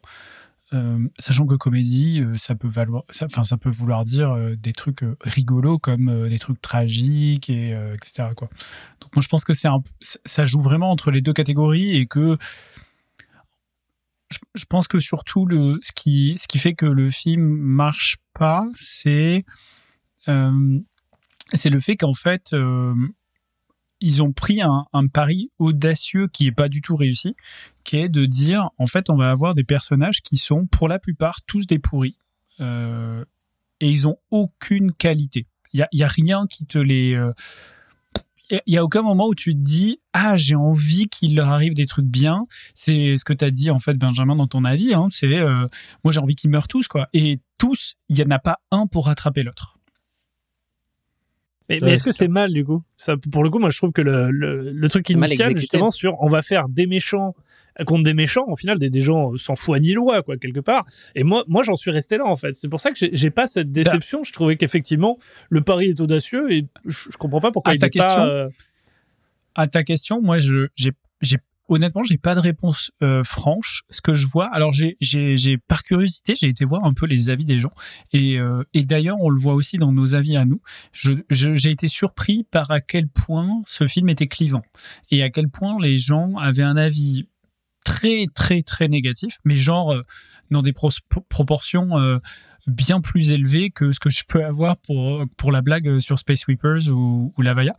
Sachant 1.19 1.45
que 1.45 1.55
comédie, 1.55 2.23
ça 2.37 2.55
peut 2.55 2.69
valoir, 2.69 3.03
enfin, 3.21 3.43
ça 3.43 3.57
peut 3.57 3.69
vouloir 3.69 4.05
dire 4.05 4.33
des 4.57 4.71
trucs 4.71 5.03
rigolos 5.19 5.79
comme 5.79 6.29
des 6.29 6.39
trucs 6.39 6.61
tragiques 6.61 7.49
et 7.49 7.71
etc. 7.93 8.29
Quoi. 8.37 8.47
Donc 9.01 9.13
moi 9.13 9.21
je 9.21 9.27
pense 9.27 9.43
que 9.43 9.51
c'est 9.51 9.67
ça 10.23 10.45
joue 10.45 10.61
vraiment 10.61 10.89
entre 10.89 11.11
les 11.11 11.21
deux 11.21 11.33
catégories 11.33 11.97
et 11.97 12.05
que 12.05 12.37
je, 14.55 14.65
pense 14.65 14.87
que 14.87 14.99
surtout 14.99 15.45
le, 15.45 15.79
ce 15.81 15.91
qui, 15.93 16.35
ce 16.37 16.47
qui 16.47 16.59
fait 16.59 16.73
que 16.73 16.85
le 16.85 17.09
film 17.11 17.43
marche 17.43 18.17
pas, 18.33 18.65
c'est 18.75 19.45
euh, 20.27 20.79
c'est 21.53 21.69
le 21.69 21.79
fait 21.79 21.97
qu'en 21.97 22.13
fait 22.13 22.53
euh, 22.53 22.93
ils 23.99 24.23
ont 24.23 24.31
pris 24.31 24.61
un, 24.61 25.07
pari 25.07 25.51
audacieux 25.59 26.27
qui 26.27 26.47
est 26.47 26.51
pas 26.51 26.69
du 26.69 26.81
tout 26.81 26.95
réussi, 26.95 27.35
qui 27.83 27.97
est 27.97 28.09
de 28.09 28.25
dire 28.25 28.69
en 28.77 28.87
fait 28.87 29.09
on 29.09 29.15
va 29.15 29.31
avoir 29.31 29.53
des 29.53 29.63
personnages 29.63 30.21
qui 30.21 30.37
sont 30.37 30.65
pour 30.65 30.87
la 30.87 30.99
plupart 30.99 31.41
tous 31.45 31.67
des 31.67 31.79
pourris 31.79 32.17
euh, 32.59 33.25
et 33.79 33.89
ils 33.89 34.07
ont 34.07 34.17
aucune 34.29 34.93
qualité. 34.93 35.47
Il 35.73 35.85
y 35.91 35.97
y 35.97 36.03
a 36.03 36.07
rien 36.07 36.47
qui 36.47 36.65
te 36.65 36.77
les 36.77 37.17
il 38.65 38.73
y 38.73 38.77
a 38.77 38.83
aucun 38.83 39.01
moment 39.01 39.27
où 39.27 39.35
tu 39.35 39.53
te 39.53 39.59
dis 39.59 39.99
ah 40.13 40.35
j'ai 40.37 40.55
envie 40.55 41.07
qu'il 41.07 41.35
leur 41.35 41.49
arrive 41.49 41.73
des 41.73 41.85
trucs 41.85 42.05
bien. 42.05 42.45
C'est 42.75 43.15
ce 43.17 43.23
que 43.23 43.33
tu 43.33 43.45
as 43.45 43.51
dit 43.51 43.71
en 43.71 43.79
fait 43.79 43.95
Benjamin 43.95 44.35
dans 44.35 44.47
ton 44.47 44.65
avis 44.65 44.93
hein, 44.93 45.07
c'est 45.09 45.39
euh, 45.39 45.67
moi 46.03 46.11
j'ai 46.11 46.19
envie 46.19 46.35
qu'ils 46.35 46.49
meurent 46.49 46.67
tous 46.67 46.87
quoi. 46.87 47.07
Et 47.13 47.39
tous 47.57 47.95
il 48.09 48.17
y 48.17 48.23
en 48.23 48.29
a 48.31 48.39
pas 48.39 48.59
un 48.71 48.87
pour 48.87 49.05
rattraper 49.05 49.43
l'autre. 49.43 49.77
Mais, 51.69 51.79
mais 51.81 51.93
est-ce 51.93 52.03
que 52.03 52.11
c'est 52.11 52.27
mal, 52.27 52.51
du 52.51 52.65
coup? 52.65 52.83
Ça, 52.97 53.15
Pour 53.31 53.45
le 53.45 53.49
coup, 53.49 53.57
moi, 53.57 53.69
je 53.69 53.77
trouve 53.77 53.93
que 53.93 54.01
le, 54.01 54.29
le, 54.29 54.71
le 54.71 54.89
truc 54.89 55.09
initial, 55.09 55.57
justement, 55.57 55.89
sur 55.89 56.21
on 56.21 56.27
va 56.27 56.41
faire 56.41 56.67
des 56.67 56.85
méchants 56.85 57.33
contre 57.85 58.03
des 58.03 58.13
méchants, 58.13 58.45
au 58.47 58.55
final, 58.55 58.77
des, 58.79 58.89
des 58.89 59.01
gens 59.01 59.35
sans 59.37 59.55
foi 59.55 59.79
ni 59.79 59.93
loi, 59.93 60.21
quoi, 60.23 60.37
quelque 60.37 60.59
part. 60.59 60.85
Et 61.15 61.23
moi, 61.23 61.43
moi 61.47 61.63
j'en 61.63 61.75
suis 61.75 61.91
resté 61.91 62.17
là, 62.17 62.25
en 62.25 62.35
fait. 62.35 62.55
C'est 62.55 62.67
pour 62.69 62.79
ça 62.79 62.91
que 62.91 62.97
j'ai- 63.11 63.29
pas 63.31 63.47
cette 63.47 63.71
déception. 63.71 64.23
Je 64.23 64.33
trouvais 64.33 64.57
qu'effectivement, 64.57 65.17
le 65.49 65.61
pari 65.61 65.85
est 65.87 66.01
audacieux 66.01 66.51
et 66.51 66.67
je, 66.85 67.09
je 67.11 67.17
comprends 67.17 67.41
pas 67.41 67.51
pourquoi 67.51 67.71
À 67.71 67.75
il 67.75 67.79
ta 67.79 67.87
est 67.87 67.89
pas... 67.97 68.05
question, 68.05 68.21
euh, 68.23 68.47
à 69.55 69.67
ta 69.67 69.83
question, 69.83 70.21
moi, 70.21 70.39
je, 70.39 70.67
j'ai, 70.75 70.91
j'ai, 71.21 71.37
honnêtement, 71.69 72.03
j'ai 72.03 72.17
pas 72.17 72.35
de 72.35 72.39
réponse 72.41 72.91
euh, 73.01 73.23
franche. 73.23 73.83
Ce 73.89 74.01
que 74.01 74.13
je 74.13 74.27
vois, 74.27 74.49
alors 74.53 74.73
j'ai, 74.73 74.97
j'ai, 75.01 75.37
j'ai 75.37 75.57
par 75.57 75.83
curiosité, 75.83 76.35
j'ai 76.39 76.47
été 76.47 76.65
voir 76.65 76.83
un 76.85 76.93
peu 76.93 77.05
les 77.05 77.29
avis 77.29 77.45
des 77.45 77.59
gens, 77.59 77.71
et, 78.13 78.39
euh, 78.39 78.63
et 78.73 78.83
d'ailleurs, 78.83 79.17
on 79.21 79.29
le 79.29 79.39
voit 79.39 79.53
aussi 79.53 79.77
dans 79.77 79.91
nos 79.91 80.15
avis 80.15 80.35
à 80.37 80.45
nous. 80.45 80.61
Je, 80.91 81.13
je- 81.29 81.55
j'ai 81.55 81.71
été 81.71 81.87
surpris 81.87 82.45
par 82.49 82.71
à 82.71 82.81
quel 82.81 83.07
point 83.07 83.61
ce 83.65 83.87
film 83.87 84.09
était 84.09 84.27
clivant 84.27 84.63
et 85.11 85.23
à 85.23 85.29
quel 85.29 85.47
point 85.49 85.77
les 85.81 85.97
gens 85.97 86.35
avaient 86.37 86.63
un 86.63 86.77
avis 86.77 87.27
très, 87.83 88.25
très, 88.33 88.63
très 88.63 88.87
négatif, 88.87 89.37
mais 89.45 89.55
genre 89.55 89.93
euh, 89.93 90.03
dans 90.49 90.61
des 90.61 90.73
proportions. 91.29 91.97
euh, 91.97 92.19
bien 92.67 93.01
plus 93.01 93.31
élevées 93.31 93.71
que 93.71 93.91
ce 93.91 93.99
que 93.99 94.11
je 94.11 94.21
peux 94.27 94.45
avoir 94.45 94.77
pour, 94.77 95.25
pour 95.35 95.51
la 95.51 95.63
blague 95.63 95.97
sur 95.99 96.19
Space 96.19 96.41
Sweepers 96.41 96.89
ou, 96.89 97.33
ou 97.35 97.41
La 97.41 97.55
Vaya. 97.55 97.73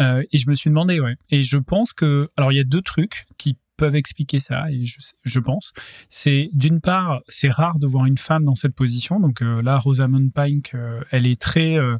Euh, 0.00 0.22
et 0.30 0.38
je 0.38 0.48
me 0.48 0.54
suis 0.54 0.70
demandé, 0.70 1.00
ouais. 1.00 1.16
Et 1.30 1.42
je 1.42 1.58
pense 1.58 1.92
que, 1.92 2.30
alors 2.36 2.52
il 2.52 2.54
y 2.56 2.60
a 2.60 2.64
deux 2.64 2.80
trucs 2.80 3.26
qui 3.36 3.56
peuvent 3.76 3.96
expliquer 3.96 4.38
ça, 4.38 4.70
et 4.70 4.86
je, 4.86 4.98
je 5.24 5.40
pense. 5.40 5.72
C'est 6.08 6.50
d'une 6.52 6.80
part, 6.80 7.20
c'est 7.28 7.50
rare 7.50 7.80
de 7.80 7.88
voir 7.88 8.06
une 8.06 8.16
femme 8.16 8.44
dans 8.44 8.54
cette 8.54 8.76
position. 8.76 9.18
Donc 9.18 9.42
euh, 9.42 9.60
là, 9.60 9.76
Rosamund 9.78 10.32
Pike, 10.32 10.74
euh, 10.74 11.00
elle 11.10 11.26
est 11.26 11.40
très 11.40 11.76
euh, 11.76 11.96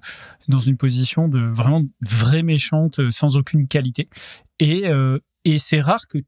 dans 0.46 0.60
une 0.60 0.76
position 0.76 1.26
de 1.26 1.40
vraiment 1.40 1.82
vraie 2.02 2.44
méchante, 2.44 3.00
euh, 3.00 3.10
sans 3.10 3.36
aucune 3.36 3.66
qualité. 3.66 4.08
Et, 4.60 4.86
euh, 4.86 5.18
et 5.44 5.58
c'est 5.58 5.80
rare 5.80 6.06
que 6.08 6.18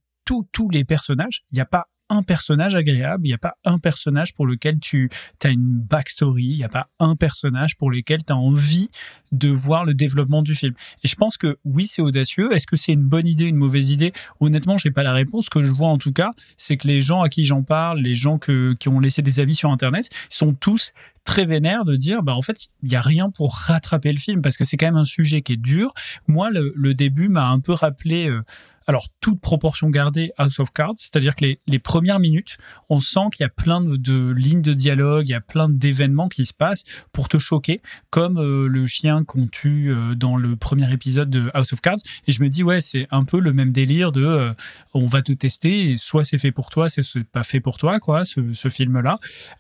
tous 0.53 0.69
les 0.71 0.85
personnages, 0.85 1.43
il 1.51 1.57
n'y 1.57 1.61
a 1.61 1.67
pas 1.67 1.87
un 2.11 2.23
personnage 2.25 2.75
agréable, 2.75 3.25
il 3.25 3.31
n'y 3.31 3.35
a 3.35 3.39
pas 3.39 3.55
un 3.65 3.79
personnage 3.79 4.35
pour 4.35 4.45
lequel 4.45 4.81
tu 4.81 5.09
as 5.45 5.49
une 5.49 5.81
backstory, 5.81 6.43
il 6.43 6.57
n'y 6.57 6.65
a 6.65 6.69
pas 6.69 6.89
un 6.99 7.15
personnage 7.15 7.77
pour 7.77 7.91
lequel 7.91 8.25
tu 8.25 8.33
as 8.33 8.37
envie 8.37 8.91
de 9.31 9.49
voir 9.49 9.85
le 9.85 9.95
développement 9.95 10.43
du 10.43 10.57
film. 10.57 10.75
Et 11.05 11.09
je 11.09 11.15
pense 11.15 11.37
que 11.37 11.59
oui, 11.65 11.87
c'est 11.87 12.03
audacieux. 12.03 12.53
Est-ce 12.53 12.67
que 12.67 12.75
c'est 12.75 12.93
une 12.93 13.05
bonne 13.05 13.29
idée, 13.29 13.47
une 13.47 13.57
mauvaise 13.57 13.91
idée? 13.91 14.13
Honnêtement, 14.41 14.77
j'ai 14.77 14.91
pas 14.91 15.05
la 15.05 15.13
réponse. 15.13 15.45
Ce 15.45 15.51
que 15.51 15.63
je 15.63 15.71
vois 15.71 15.89
en 15.89 15.99
tout 15.99 16.13
cas, 16.13 16.33
c'est 16.59 16.77
que 16.77 16.89
les 16.89 17.01
gens 17.01 17.23
à 17.23 17.29
qui 17.29 17.47
j'en 17.47 17.63
parle, 17.63 18.01
les 18.01 18.17
gens 18.17 18.39
qui 18.39 18.89
ont 18.89 19.01
laissé 19.01 19.23
des 19.23 19.39
avis 19.39 19.55
sur 19.55 19.71
Internet, 19.71 20.11
sont 20.29 20.53
tous 20.53 20.93
très 21.25 21.45
vénères 21.45 21.85
de 21.85 21.97
dire 21.97 22.23
bah 22.23 22.35
en 22.35 22.41
fait 22.41 22.69
il 22.83 22.91
y 22.91 22.97
a 22.97 23.03
rien 23.03 23.31
pour 23.31 23.55
rattraper 23.55 24.11
le 24.11 24.19
film 24.19 24.41
parce 24.41 24.57
que 24.57 24.65
c'est 24.65 24.79
quand 24.79 24.87
même 24.87 24.97
un 24.97 25.05
sujet 25.05 25.43
qui 25.43 25.53
est 25.53 25.59
dur 25.59 25.93
moi 26.27 26.51
le, 26.51 26.73
le 26.75 26.95
début 26.95 27.29
m'a 27.29 27.49
un 27.49 27.61
peu 27.61 27.73
rappelé 27.73 28.29
euh, 28.29 28.43
alors 28.87 29.09
toute 29.21 29.41
proportion 29.41 29.91
gardée 29.91 30.33
House 30.39 30.59
of 30.61 30.73
Cards 30.73 30.95
c'est-à-dire 30.97 31.37
que 31.37 31.45
les, 31.67 31.79
premières 31.79 32.21
minutes 32.21 32.59
on 32.89 33.01
sent 33.01 33.29
qu'il 33.33 33.45
y 33.45 33.47
a 33.47 33.51
plein 33.51 33.81
de, 33.81 34.31
lignes 34.33 34.63
de 34.63 34.75
dialogue 34.75 35.29
il 35.29 35.33
y 35.33 35.35
a 35.35 35.41
plein 35.41 35.69
d'événements 35.69 36.29
qui 36.29 36.47
se 36.47 36.55
passent 36.55 36.85
pour 37.13 37.29
te 37.29 37.39
choquer 37.39 37.81
comme 38.11 38.39
euh, 38.39 38.69
le 38.69 38.87
chien 38.87 39.25
qu'on 39.25 39.47
tue 39.47 39.91
euh, 39.91 40.15
dans 40.15 40.37
le 40.37 40.57
premier 40.57 40.93
épisode 40.93 41.31
de 41.31 41.51
House 41.55 41.73
of 41.73 41.81
Cards 41.81 41.99
et 42.27 42.33
je 42.33 42.43
me 42.43 42.49
dis 42.49 42.63
ouais 42.63 42.81
c'est 42.81 43.07
un 43.11 43.25
peu 43.25 43.41
le 43.41 43.53
même 43.53 43.73
délire 43.73 44.13
de 44.13 44.25
euh, 44.25 44.53
on 44.95 45.07
va 45.07 45.23
te 45.23 45.33
tester 45.33 45.97
soit 45.97 46.25
c'est 46.25 46.39
fait 46.39 46.53
pour 46.53 46.71
toi 46.71 46.89
c'est 46.89 47.03
pas 47.25 47.43
fait 47.43 47.61
pour 47.61 47.79
toi 47.79 48.01
quoi 48.01 48.25
ce, 48.25 48.53
ce 48.53 48.69
film 48.69 49.01
là 49.01 49.19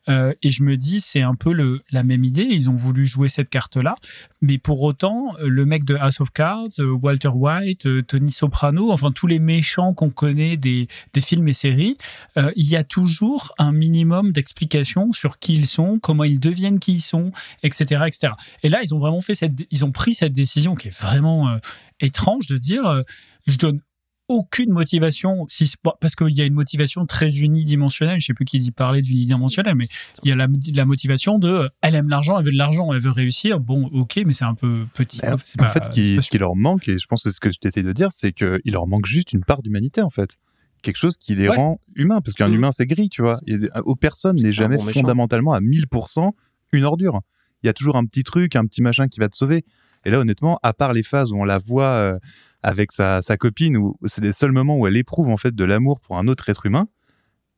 euh, 0.09 0.35
et 0.43 0.51
je 0.51 0.63
me 0.63 0.77
dis, 0.77 1.01
c'est 1.01 1.23
un 1.23 1.35
peu 1.35 1.55
la 1.91 2.03
même 2.03 2.25
idée. 2.25 2.43
Ils 2.43 2.69
ont 2.71 2.75
voulu 2.75 3.07
jouer 3.07 3.29
cette 3.29 3.49
carte-là. 3.49 3.97
Mais 4.41 4.59
pour 4.59 4.83
autant, 4.83 5.33
le 5.41 5.67
mec 5.67 5.85
de 5.85 5.95
House 5.97 6.21
of 6.21 6.31
Cards, 6.31 6.79
Walter 6.79 7.29
White, 7.29 8.07
Tony 8.07 8.33
Soprano, 8.33 8.91
enfin 8.91 9.10
tous 9.13 9.27
les 9.27 9.39
méchants 9.39 9.95
qu'on 9.95 10.11
connaît 10.11 10.57
des, 10.57 10.89
des 11.13 11.21
films 11.21 11.49
et 11.49 11.53
séries, 11.53 11.97
euh, 12.37 12.51
il 12.57 12.69
y 12.69 12.77
a 12.77 12.85
toujours 12.85 13.55
un 13.59 13.73
minimum 13.73 14.33
d'explications 14.33 15.13
sur 15.13 15.39
qui 15.39 15.55
ils 15.55 15.67
sont, 15.67 15.99
comment 15.99 16.25
ils 16.25 16.41
deviennent 16.41 16.79
qui 16.79 16.95
ils 16.95 17.01
sont, 17.01 17.33
etc., 17.63 18.05
etc. 18.07 18.33
Et 18.63 18.69
là, 18.69 18.81
ils 18.83 18.95
ont 18.95 18.99
vraiment 18.99 19.21
fait 19.21 19.35
cette, 19.35 19.53
ils 19.71 19.85
ont 19.85 19.93
pris 19.93 20.15
cette 20.15 20.33
décision 20.33 20.75
qui 20.75 20.89
est 20.89 20.99
vraiment 20.99 21.49
euh, 21.49 21.59
étrange 22.01 22.47
de 22.47 22.59
dire, 22.59 22.87
euh, 22.87 23.03
je 23.47 23.59
donne 23.59 23.81
aucune 24.31 24.71
motivation, 24.71 25.45
si, 25.49 25.73
parce 26.01 26.15
qu'il 26.15 26.31
y 26.37 26.41
a 26.41 26.45
une 26.45 26.55
motivation 26.55 27.05
très 27.05 27.31
unidimensionnelle, 27.31 28.21
je 28.21 28.27
sais 28.27 28.33
plus 28.35 28.45
qui 28.45 28.61
dit 28.61 28.71
parler 28.71 29.03
d'unidimensionnel, 29.03 29.75
mais 29.75 29.87
il 30.23 30.29
y 30.29 30.33
a 30.33 30.37
la, 30.37 30.47
la 30.73 30.85
motivation 30.85 31.39
de, 31.41 31.49
euh, 31.49 31.69
elle 31.83 31.97
aime 31.97 32.09
l'argent, 32.09 32.39
elle 32.39 32.45
veut 32.45 32.53
de 32.53 32.57
l'argent, 32.57 32.93
elle 32.93 33.01
veut 33.01 33.11
réussir, 33.11 33.59
bon, 33.59 33.87
ok, 33.93 34.21
mais 34.25 34.33
c'est 34.33 34.45
un 34.45 34.55
peu 34.55 34.87
petit. 34.95 35.19
Bah, 35.21 35.33
en 35.35 35.37
pas- 35.59 35.69
fait, 35.71 35.85
ce 35.85 35.91
qui, 35.91 36.15
pas 36.15 36.23
ce 36.23 36.31
qui 36.31 36.39
leur 36.39 36.55
manque, 36.55 36.89
et 36.89 36.97
je 36.97 37.07
pense 37.09 37.25
que 37.25 37.31
c'est 37.31 37.35
ce 37.35 37.41
que 37.41 37.51
j'essaie 37.61 37.83
de 37.83 37.93
dire, 37.93 38.13
c'est 38.13 38.33
qu'il 38.33 38.61
leur 38.73 38.87
manque 38.87 39.07
juste 39.07 39.33
une 39.33 39.43
part 39.45 39.63
d'humanité, 39.63 40.01
en 40.01 40.11
fait. 40.11 40.39
Quelque 40.83 40.97
chose 40.99 41.17
qui 41.17 41.35
les 41.35 41.49
Ouais. 41.49 41.57
rend 41.57 41.79
humains, 41.97 42.21
parce 42.21 42.35
qu'un 42.35 42.49
Mhm. 42.49 42.55
humain, 42.55 42.73
c'est 42.73 42.87
gris, 42.87 43.09
tu 43.09 43.23
vois. 43.23 43.35
Et, 43.49 43.55
euh, 43.55 43.69
aux 43.85 43.97
personnes 43.97 44.37
n'est 44.37 44.53
jamais 44.53 44.77
bon 44.77 44.85
fondamentalement 45.01 45.53
à 45.53 45.61
1000% 45.61 46.35
une 46.73 46.85
ordure. 46.85 47.21
Il 47.63 47.67
y 47.67 47.69
a 47.69 47.73
toujours 47.75 47.97
un 47.97 48.07
petit 48.07 48.23
truc, 48.23 48.55
un 48.55 48.65
petit 48.65 48.81
machin 48.81 49.09
qui 49.09 49.19
va 49.19 49.29
te 49.29 49.37
sauver. 49.37 49.65
Et 50.07 50.11
là, 50.11 50.21
honnêtement, 50.21 50.59
à 50.63 50.73
part 50.73 50.93
les 50.95 51.03
phases 51.03 51.33
où 51.33 51.37
on 51.37 51.45
la 51.45 51.59
voit 51.59 51.85
euh, 51.85 52.19
avec 52.63 52.93
sa, 52.93 53.23
sa 53.23 53.37
copine, 53.37 53.77
où 53.77 53.97
c'est 54.07 54.21
les 54.21 54.33
seuls 54.33 54.53
moments 54.53 54.77
où 54.79 54.87
elle 54.87 54.97
éprouve 54.97 55.29
en 55.29 55.37
fait 55.37 55.55
de 55.55 55.65
l'amour 55.65 56.01
pour 56.01 56.19
un 56.19 56.29
autre 56.29 56.49
être 56.49 56.67
humain, 56.67 56.89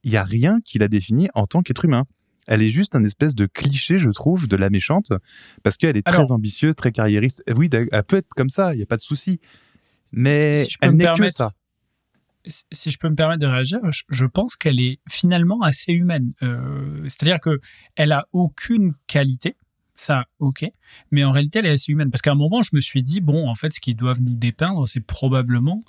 il 0.05 0.13
y 0.13 0.17
a 0.17 0.25
rien 0.25 0.61
qui 0.65 0.79
la 0.79 0.89
définit 0.89 1.29
en 1.35 1.47
tant 1.47 1.63
qu'être 1.63 1.85
humain. 1.85 2.05
Elle 2.49 2.61
est 2.63 2.71
juste 2.71 2.97
un 2.97 3.05
espèce 3.05 3.35
de 3.37 3.47
cliché, 3.47 3.99
je 3.99 4.11
trouve, 4.11 4.49
de 4.49 4.57
la 4.57 4.69
méchante, 4.69 5.13
parce 5.63 5.77
qu'elle 5.77 5.97
est 5.97 6.03
très 6.05 6.33
ambitieuse, 6.33 6.75
très 6.75 6.91
carriériste. 6.91 7.43
Oui, 7.55 7.71
elle 7.73 8.03
peut 8.03 8.17
être 8.17 8.29
comme 8.31 8.51
ça, 8.51 8.75
il 8.75 8.79
n'y 8.79 8.83
a 8.83 8.87
pas 8.87 8.97
de 8.97 9.01
souci. 9.03 9.39
Mais 10.11 10.57
Si- 10.57 10.65
si 10.65 10.71
je 10.73 10.79
peux 10.79 10.87
elle 10.87 10.93
me 10.93 10.97
n'est 10.97 11.05
que 11.05 11.09
permettre, 11.15 11.37
ça. 11.37 11.53
si- 12.45 12.65
si 12.73 12.91
je 12.91 12.99
peux 12.99 13.09
me 13.09 13.15
permettre 13.15 13.39
de 13.41 13.47
réagir, 13.47 13.79
je, 13.93 14.03
je 14.09 14.27
pense 14.27 14.57
qu'elle 14.57 14.81
est 14.81 14.99
finalement 15.09 15.61
assez 15.63 15.93
humaine. 15.93 16.33
Euh, 16.43 17.03
C'est-à-dire 17.05 17.39
que 17.41 17.61
elle 17.95 18.11
a 18.13 18.27
aucune 18.33 18.95
qualité, 19.07 19.55
ça, 19.95 20.27
ok, 20.39 20.65
mais 21.11 21.25
en 21.25 21.33
réalité, 21.33 21.59
elle 21.61 21.67
est 21.67 21.71
assez 21.71 21.93
humaine. 21.93 22.11
Parce 22.11 22.23
qu'à 22.23 22.33
un 22.33 22.37
moment, 22.37 22.63
je 22.63 22.71
me 22.73 22.81
suis 22.81 23.03
dit, 23.03 23.21
bon, 23.21 23.49
en 23.49 23.55
fait, 23.55 23.73
ce 23.73 23.81
qu'ils 23.81 23.97
doivent 23.97 24.23
nous 24.23 24.35
dépeindre, 24.35 24.89
c'est 24.89 25.01
probablement 25.01 25.85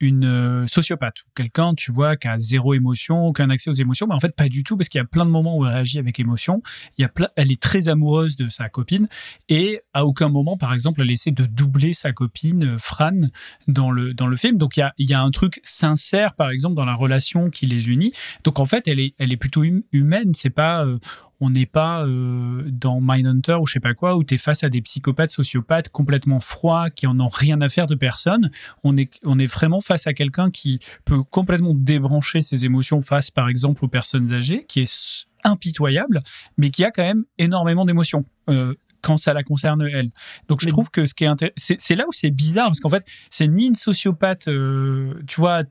une 0.00 0.24
euh, 0.24 0.66
sociopathe, 0.66 1.16
quelqu'un, 1.34 1.74
tu 1.74 1.92
vois, 1.92 2.16
qui 2.16 2.26
a 2.26 2.38
zéro 2.38 2.72
émotion, 2.72 3.26
aucun 3.26 3.50
accès 3.50 3.68
aux 3.68 3.74
émotions, 3.74 4.06
mais 4.06 4.14
en 4.14 4.20
fait, 4.20 4.34
pas 4.34 4.48
du 4.48 4.64
tout, 4.64 4.76
parce 4.78 4.88
qu'il 4.88 4.98
y 4.98 5.02
a 5.02 5.06
plein 5.06 5.26
de 5.26 5.30
moments 5.30 5.58
où 5.58 5.66
elle 5.66 5.74
réagit 5.74 5.98
avec 5.98 6.18
émotion. 6.18 6.62
Il 6.96 7.02
y 7.02 7.04
a 7.04 7.10
elle 7.36 7.52
est 7.52 7.60
très 7.60 7.88
amoureuse 7.88 8.36
de 8.36 8.48
sa 8.48 8.70
copine, 8.70 9.08
et 9.50 9.82
à 9.92 10.06
aucun 10.06 10.30
moment, 10.30 10.56
par 10.56 10.72
exemple, 10.72 11.02
elle 11.02 11.10
essaie 11.10 11.32
de 11.32 11.44
doubler 11.44 11.92
sa 11.92 12.12
copine, 12.12 12.64
euh, 12.64 12.78
Fran, 12.78 13.28
dans 13.68 13.90
le, 13.90 14.14
dans 14.14 14.26
le 14.26 14.38
film. 14.38 14.56
Donc, 14.56 14.78
il 14.78 14.80
y 14.80 14.82
a, 14.82 14.94
il 14.96 15.08
y 15.08 15.12
a 15.12 15.20
un 15.20 15.30
truc 15.30 15.60
sincère, 15.64 16.34
par 16.34 16.48
exemple, 16.48 16.76
dans 16.76 16.86
la 16.86 16.94
relation 16.94 17.50
qui 17.50 17.66
les 17.66 17.90
unit. 17.90 18.12
Donc, 18.42 18.58
en 18.58 18.66
fait, 18.66 18.88
elle 18.88 19.00
est, 19.00 19.14
elle 19.18 19.32
est 19.32 19.36
plutôt 19.36 19.64
hum- 19.64 19.82
humaine. 19.92 20.32
C'est 20.34 20.48
pas, 20.48 20.86
euh, 20.86 20.98
on 21.40 21.50
n'est 21.50 21.66
pas 21.66 22.04
euh, 22.06 22.62
dans 22.66 23.00
Mindhunter 23.00 23.54
ou 23.54 23.66
je 23.66 23.72
sais 23.72 23.80
pas 23.80 23.94
quoi, 23.94 24.16
où 24.16 24.24
tu 24.24 24.34
es 24.34 24.38
face 24.38 24.62
à 24.62 24.68
des 24.68 24.82
psychopathes, 24.82 25.30
sociopathes 25.30 25.88
complètement 25.88 26.40
froids, 26.40 26.90
qui 26.90 27.06
en 27.06 27.18
ont 27.18 27.28
rien 27.28 27.60
à 27.62 27.68
faire 27.70 27.86
de 27.86 27.94
personne. 27.94 28.50
On 28.84 28.96
est, 28.96 29.10
on 29.24 29.38
est 29.38 29.46
vraiment 29.46 29.80
face 29.80 30.06
à 30.06 30.12
quelqu'un 30.12 30.50
qui 30.50 30.80
peut 31.06 31.22
complètement 31.22 31.72
débrancher 31.74 32.42
ses 32.42 32.64
émotions 32.66 33.00
face, 33.00 33.30
par 33.30 33.48
exemple, 33.48 33.84
aux 33.84 33.88
personnes 33.88 34.32
âgées, 34.32 34.64
qui 34.68 34.80
est 34.80 35.26
impitoyable, 35.42 36.22
mais 36.58 36.70
qui 36.70 36.84
a 36.84 36.90
quand 36.90 37.02
même 37.02 37.24
énormément 37.38 37.86
d'émotions. 37.86 38.26
Euh, 38.48 38.74
quand 39.02 39.16
ça 39.16 39.32
la 39.32 39.42
concerne 39.42 39.80
elle. 39.90 40.10
Donc 40.48 40.60
je 40.60 40.66
Mais- 40.66 40.72
trouve 40.72 40.90
que 40.90 41.06
ce 41.06 41.14
qui 41.14 41.24
est 41.24 41.52
c'est 41.56 41.94
là 41.96 42.04
où 42.06 42.12
c'est 42.12 42.30
bizarre 42.30 42.66
parce 42.66 42.80
qu'en 42.80 42.90
fait 42.90 43.06
c'est 43.30 43.48
ni 43.48 43.64
une 43.68 43.74
sociopathe, 43.74 44.46
euh, 44.48 45.14
tu 45.26 45.40
vois, 45.40 45.62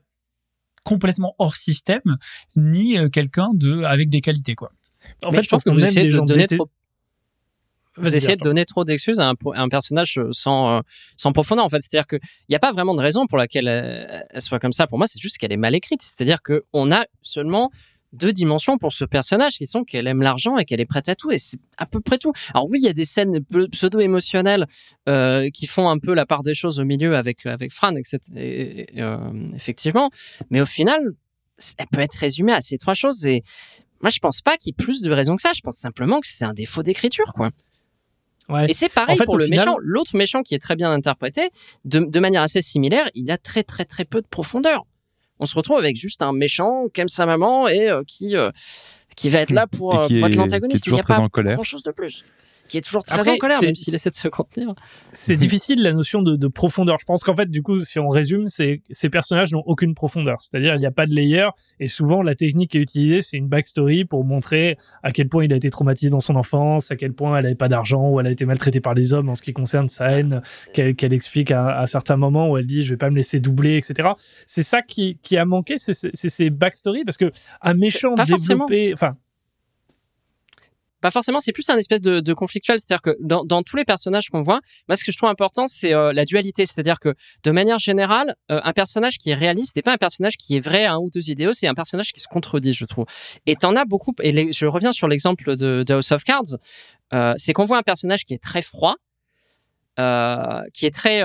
complètement 0.82 1.36
hors 1.38 1.54
système, 1.54 2.16
ni 2.56 2.96
quelqu'un 3.12 3.50
de 3.54 3.84
avec 3.84 4.10
des 4.10 4.20
qualités 4.20 4.56
quoi. 4.56 4.72
En 5.24 5.30
Mais 5.30 5.36
fait, 5.38 5.42
je 5.44 5.48
pense 5.48 5.64
que 5.64 5.70
qu'on 5.70 5.76
vous 5.76 5.84
essayez 5.84 6.08
de 6.10 6.18
donner 6.20 6.46
trop, 6.46 6.68
vous 7.96 8.04
Vas-y, 8.04 8.16
essayez 8.16 8.28
de 8.34 8.38
Bertrand. 8.38 8.50
donner 8.50 8.64
trop 8.66 8.84
d'excuses 8.84 9.18
à 9.20 9.26
un, 9.28 9.34
po- 9.34 9.52
à 9.52 9.60
un 9.60 9.68
personnage 9.68 10.16
euh, 10.18 10.28
sans, 10.32 10.78
euh, 10.78 10.80
sans 11.16 11.32
profondeur, 11.32 11.64
en 11.64 11.68
fait. 11.68 11.80
C'est-à-dire 11.82 12.06
qu'il 12.06 12.20
n'y 12.48 12.54
a 12.54 12.60
pas 12.60 12.70
vraiment 12.72 12.94
de 12.94 13.00
raison 13.02 13.26
pour 13.26 13.36
laquelle 13.36 13.66
elle, 13.68 14.26
elle 14.30 14.42
soit 14.42 14.58
comme 14.60 14.72
ça. 14.72 14.86
Pour 14.86 14.98
moi, 14.98 15.06
c'est 15.06 15.20
juste 15.20 15.38
qu'elle 15.38 15.52
est 15.52 15.56
mal 15.56 15.74
écrite. 15.74 16.00
C'est-à-dire 16.02 16.38
qu'on 16.42 16.92
a 16.92 17.04
seulement 17.20 17.70
deux 18.12 18.32
dimensions 18.32 18.76
pour 18.78 18.92
ce 18.92 19.04
personnage 19.04 19.56
qui 19.56 19.66
sont 19.66 19.84
qu'elle 19.84 20.06
aime 20.06 20.22
l'argent 20.22 20.56
et 20.56 20.64
qu'elle 20.64 20.80
est 20.80 20.86
prête 20.86 21.08
à 21.08 21.14
tout. 21.14 21.30
Et 21.30 21.38
c'est 21.38 21.58
à 21.78 21.86
peu 21.86 22.00
près 22.00 22.18
tout. 22.18 22.32
Alors 22.54 22.68
oui, 22.70 22.78
il 22.80 22.84
y 22.84 22.88
a 22.88 22.92
des 22.92 23.04
scènes 23.04 23.40
pe- 23.44 23.66
pseudo-émotionnelles 23.68 24.66
euh, 25.08 25.48
qui 25.50 25.66
font 25.66 25.88
un 25.88 25.98
peu 25.98 26.14
la 26.14 26.26
part 26.26 26.42
des 26.42 26.54
choses 26.54 26.80
au 26.80 26.84
milieu 26.84 27.16
avec, 27.16 27.44
avec 27.46 27.72
Fran, 27.72 27.94
etc. 27.96 28.18
et- 28.36 28.96
et, 28.98 29.02
euh, 29.02 29.18
effectivement. 29.54 30.10
Mais 30.50 30.60
au 30.60 30.66
final, 30.66 31.00
elle 31.78 31.86
peut 31.92 32.00
être 32.00 32.14
résumée 32.14 32.52
à 32.52 32.60
ces 32.60 32.78
trois 32.78 32.94
choses. 32.94 33.26
Et 33.26 33.44
moi, 34.02 34.10
je 34.10 34.18
pense 34.18 34.40
pas 34.40 34.56
qu'il 34.56 34.68
y 34.68 34.70
ait 34.70 34.82
plus 34.84 35.02
de 35.02 35.10
raisons 35.12 35.36
que 35.36 35.42
ça. 35.42 35.52
Je 35.54 35.60
pense 35.60 35.76
simplement 35.76 36.20
que 36.20 36.26
c'est 36.26 36.44
un 36.44 36.54
défaut 36.54 36.82
d'écriture, 36.82 37.32
quoi. 37.34 37.50
Ouais. 38.48 38.68
Et 38.68 38.72
c'est 38.72 38.88
pareil 38.92 39.14
En 39.14 39.18
fait, 39.18 39.24
pour 39.26 39.38
le 39.38 39.44
final- 39.44 39.58
méchant. 39.66 39.76
L'autre 39.80 40.16
méchant 40.16 40.42
qui 40.42 40.54
est 40.54 40.58
très 40.58 40.74
bien 40.74 40.90
interprété, 40.90 41.50
de, 41.84 42.00
de 42.00 42.20
manière 42.20 42.42
assez 42.42 42.62
similaire, 42.62 43.08
il 43.14 43.30
a 43.30 43.38
très 43.38 43.62
très 43.62 43.84
très 43.84 44.04
peu 44.04 44.20
de 44.20 44.26
profondeur. 44.26 44.84
On 45.38 45.46
se 45.46 45.54
retrouve 45.54 45.78
avec 45.78 45.96
juste 45.96 46.20
un 46.22 46.32
méchant 46.32 46.86
qui 46.92 47.00
aime 47.00 47.08
sa 47.08 47.26
maman 47.26 47.68
et 47.68 47.88
euh, 47.88 48.02
qui, 48.06 48.36
euh, 48.36 48.50
qui 49.16 49.30
va 49.30 49.38
être 49.40 49.52
là 49.52 49.66
pour, 49.66 49.94
euh, 49.98 50.08
pour 50.08 50.16
être 50.16 50.24
est- 50.24 50.36
l'antagoniste. 50.36 50.82
qui 50.82 50.90
est 50.90 50.92
Il 50.92 50.94
n'y 50.94 51.00
a 51.00 51.04
pas 51.04 51.28
grand 51.54 51.62
chose 51.62 51.82
de 51.82 51.92
plus. 51.92 52.24
Qui 52.70 52.78
est 52.78 52.80
toujours 52.80 53.02
très 53.02 53.18
Après, 53.18 53.30
en 53.32 53.36
colère, 53.36 53.58
c'est- 53.58 53.66
même 53.66 53.74
s'il 53.74 53.94
essaie 53.94 54.10
de 54.10 54.14
se 54.16 54.28
contenir. 54.28 54.74
C'est 55.12 55.36
difficile 55.36 55.82
la 55.82 55.92
notion 55.92 56.22
de, 56.22 56.36
de 56.36 56.48
profondeur. 56.48 56.96
Je 57.00 57.04
pense 57.04 57.22
qu'en 57.24 57.34
fait, 57.36 57.50
du 57.50 57.62
coup, 57.62 57.80
si 57.80 57.98
on 57.98 58.08
résume, 58.08 58.48
c'est 58.48 58.82
ces 58.90 59.10
personnages 59.10 59.52
n'ont 59.52 59.62
aucune 59.66 59.94
profondeur. 59.94 60.38
C'est-à-dire, 60.40 60.74
il 60.74 60.78
n'y 60.78 60.86
a 60.86 60.90
pas 60.90 61.06
de 61.06 61.12
layer. 61.14 61.48
Et 61.80 61.88
souvent, 61.88 62.22
la 62.22 62.34
technique 62.34 62.70
qui 62.70 62.78
est 62.78 62.80
utilisée, 62.80 63.22
c'est 63.22 63.36
une 63.36 63.48
backstory 63.48 64.04
pour 64.04 64.24
montrer 64.24 64.76
à 65.02 65.12
quel 65.12 65.28
point 65.28 65.44
il 65.44 65.52
a 65.52 65.56
été 65.56 65.68
traumatisé 65.70 66.10
dans 66.10 66.20
son 66.20 66.36
enfance, 66.36 66.90
à 66.90 66.96
quel 66.96 67.12
point 67.12 67.36
elle 67.36 67.42
n'avait 67.44 67.54
pas 67.54 67.68
d'argent, 67.68 68.08
ou 68.08 68.20
elle 68.20 68.26
a 68.26 68.30
été 68.30 68.44
maltraitée 68.46 68.80
par 68.80 68.94
les 68.94 69.12
hommes 69.12 69.28
en 69.28 69.34
ce 69.34 69.42
qui 69.42 69.52
concerne 69.52 69.88
sa 69.88 70.10
haine, 70.12 70.40
qu'elle 70.74 70.94
qu'elle 70.94 71.12
explique 71.12 71.50
à, 71.50 71.78
à 71.78 71.86
certains 71.86 72.16
moments 72.16 72.48
où 72.50 72.56
elle 72.56 72.66
dit, 72.66 72.84
je 72.84 72.90
vais 72.94 72.96
pas 72.98 73.10
me 73.10 73.16
laisser 73.16 73.40
doubler, 73.40 73.76
etc. 73.76 74.10
C'est 74.46 74.62
ça 74.62 74.82
qui, 74.82 75.18
qui 75.22 75.36
a 75.36 75.44
manqué, 75.44 75.76
c'est 75.78 75.92
c'est- 75.92 76.10
c'est 76.14 76.28
ces 76.28 76.50
backstories, 76.50 77.04
parce 77.04 77.16
que 77.16 77.32
un 77.62 77.74
méchant 77.74 78.14
développé, 78.54 78.92
enfin, 78.92 79.16
Pas 81.00 81.10
forcément, 81.10 81.40
c'est 81.40 81.52
plus 81.52 81.68
un 81.70 81.76
espèce 81.76 82.00
de, 82.00 82.20
de 82.20 82.34
conflictuel. 82.34 82.78
C'est-à-dire 82.78 83.02
que 83.02 83.16
dans, 83.20 83.62
tous 83.62 83.76
les 83.76 83.84
personnages 83.84 84.28
qu'on 84.28 84.42
voit, 84.42 84.60
moi, 84.88 84.96
ce 84.96 85.04
que 85.04 85.12
je 85.12 85.16
trouve 85.16 85.28
important, 85.28 85.66
c'est 85.66 85.94
euh, 85.94 86.12
la 86.12 86.24
dualité. 86.24 86.66
C'est-à-dire 86.66 87.00
que 87.00 87.14
de 87.42 87.50
manière 87.50 87.78
générale, 87.78 88.36
euh, 88.50 88.60
un 88.62 88.72
personnage 88.72 89.18
qui 89.18 89.30
est 89.30 89.34
réaliste 89.34 89.76
n'est 89.76 89.82
pas 89.82 89.92
un 89.92 89.98
personnage 89.98 90.36
qui 90.36 90.56
est 90.56 90.60
vrai 90.60 90.84
à 90.84 90.94
un 90.94 90.98
ou 90.98 91.10
deux 91.10 91.30
idéaux, 91.30 91.52
c'est 91.52 91.68
un 91.68 91.74
personnage 91.74 92.12
qui 92.12 92.20
se 92.20 92.28
contredit, 92.28 92.74
je 92.74 92.84
trouve. 92.84 93.06
Et 93.46 93.56
t'en 93.56 93.76
as 93.76 93.84
beaucoup. 93.84 94.14
Et 94.22 94.52
je 94.52 94.66
reviens 94.66 94.92
sur 94.92 95.08
l'exemple 95.08 95.56
de, 95.56 95.84
House 95.90 96.12
of 96.12 96.24
Cards. 96.24 96.58
euh, 97.12 97.34
c'est 97.38 97.52
qu'on 97.52 97.64
voit 97.64 97.78
un 97.78 97.82
personnage 97.82 98.24
qui 98.24 98.34
est 98.34 98.42
très 98.42 98.62
froid, 98.62 98.96
qui 99.96 100.86
est 100.86 100.94
très 100.94 101.22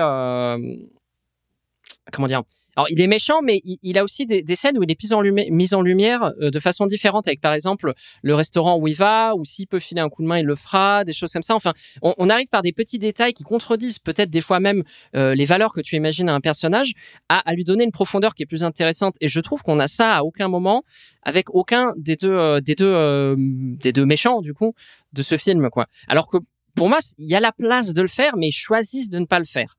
comment 2.12 2.28
dire 2.28 2.42
alors 2.76 2.86
il 2.90 3.00
est 3.00 3.06
méchant 3.06 3.40
mais 3.42 3.60
il, 3.64 3.98
a 3.98 4.04
aussi 4.04 4.26
des, 4.26 4.44
scènes 4.54 4.78
où 4.78 4.82
il 4.82 4.90
est 4.90 5.50
mis 5.50 5.74
en, 5.74 5.80
lumière 5.80 6.32
euh, 6.40 6.50
de 6.50 6.60
façon 6.60 6.86
différente 6.86 7.26
avec 7.26 7.40
par 7.40 7.52
exemple 7.52 7.94
le 8.22 8.34
restaurant 8.34 8.78
où 8.78 8.86
il 8.86 8.94
va 8.94 9.34
ou 9.34 9.44
s'il 9.44 9.66
peut 9.66 9.80
filer 9.80 10.00
un 10.00 10.08
coup 10.08 10.22
de 10.22 10.28
main 10.28 10.38
il 10.38 10.44
le 10.44 10.54
fera 10.54 11.04
des 11.04 11.12
choses 11.12 11.32
comme 11.32 11.42
ça. 11.42 11.54
Enfin 11.54 11.72
on, 12.02 12.28
arrive 12.28 12.48
par 12.48 12.62
des 12.62 12.72
petits 12.72 12.98
détails 12.98 13.32
qui 13.32 13.44
contredisent 13.44 13.98
peut-être 13.98 14.30
des 14.30 14.40
fois 14.40 14.60
même 14.60 14.84
euh, 15.14 15.34
les 15.34 15.44
valeurs 15.44 15.72
que 15.72 15.80
tu 15.80 15.96
imagines 15.96 16.28
à 16.28 16.34
un 16.34 16.40
personnage 16.40 16.92
à, 17.28 17.54
lui 17.54 17.64
donner 17.64 17.84
une 17.84 17.92
profondeur 17.92 18.34
qui 18.34 18.42
est 18.42 18.46
plus 18.46 18.64
intéressante. 18.64 19.16
Et 19.20 19.28
je 19.28 19.40
trouve 19.40 19.62
qu'on 19.62 19.78
a 19.80 19.88
ça 19.88 20.16
à 20.16 20.22
aucun 20.22 20.48
moment 20.48 20.82
avec 21.22 21.54
aucun 21.54 21.92
des 21.96 22.16
deux 22.16 22.30
euh, 22.30 22.60
des 22.60 22.74
deux 22.74 23.34
des 23.36 23.92
deux 23.92 24.04
méchants 24.04 24.42
du 24.42 24.54
coup 24.54 24.74
de 25.12 25.22
ce 25.22 25.36
film 25.36 25.70
quoi. 25.70 25.86
Alors 26.08 26.28
que 26.28 26.38
pour 26.74 26.88
moi 26.88 26.98
il 27.18 27.30
y 27.30 27.34
a 27.34 27.40
la 27.40 27.52
place 27.52 27.94
de 27.94 28.02
le 28.02 28.08
faire 28.08 28.36
mais 28.36 28.48
ils 28.48 28.52
choisissent 28.52 29.08
de 29.08 29.18
ne 29.18 29.24
pas 29.26 29.38
le 29.38 29.46
faire 29.46 29.76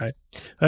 Ouais, 0.00 0.14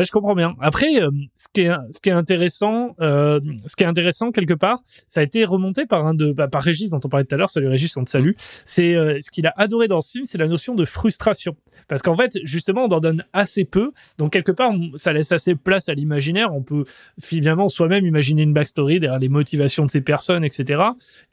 je 0.04 0.10
comprends 0.10 0.34
bien. 0.34 0.54
Après, 0.60 1.02
euh, 1.02 1.10
ce 1.34 1.48
qui 1.52 1.62
est 1.62 1.70
ce 1.90 2.00
qui 2.00 2.10
est 2.10 2.12
intéressant, 2.12 2.94
euh, 3.00 3.40
ce 3.66 3.74
qui 3.74 3.84
est 3.84 3.87
intéressant 3.87 4.32
quelque 4.32 4.54
part, 4.54 4.78
ça 5.08 5.20
a 5.20 5.22
été 5.22 5.44
remonté 5.44 5.87
par 5.87 6.06
un 6.06 6.14
de 6.14 6.32
bah, 6.32 6.48
par 6.48 6.62
Régis 6.62 6.90
dont 6.90 7.00
on 7.02 7.08
parlait 7.08 7.24
tout 7.24 7.34
à 7.34 7.38
l'heure. 7.38 7.48
Salut 7.48 7.68
Régis, 7.68 7.96
on 7.96 8.04
te 8.04 8.10
salue. 8.10 8.32
C'est 8.64 8.94
euh, 8.94 9.18
ce 9.20 9.30
qu'il 9.30 9.46
a 9.46 9.54
adoré 9.56 9.88
dans 9.88 10.02
ce 10.02 10.12
film, 10.12 10.26
c'est 10.26 10.38
la 10.38 10.46
notion 10.46 10.74
de 10.74 10.84
frustration. 10.84 11.56
Parce 11.88 12.02
qu'en 12.02 12.16
fait, 12.16 12.38
justement, 12.44 12.84
on 12.84 12.88
en 12.88 13.00
donne 13.00 13.24
assez 13.32 13.64
peu. 13.64 13.92
Donc 14.18 14.32
quelque 14.32 14.52
part, 14.52 14.72
ça 14.96 15.12
laisse 15.12 15.32
assez 15.32 15.54
place 15.54 15.88
à 15.88 15.94
l'imaginaire. 15.94 16.54
On 16.54 16.62
peut 16.62 16.84
finalement 17.20 17.68
soi-même 17.68 18.04
imaginer 18.06 18.42
une 18.42 18.52
backstory 18.52 19.00
derrière 19.00 19.18
les 19.18 19.28
motivations 19.28 19.87
de 19.87 19.90
ces 19.90 20.00
personnes, 20.00 20.44
etc. 20.44 20.82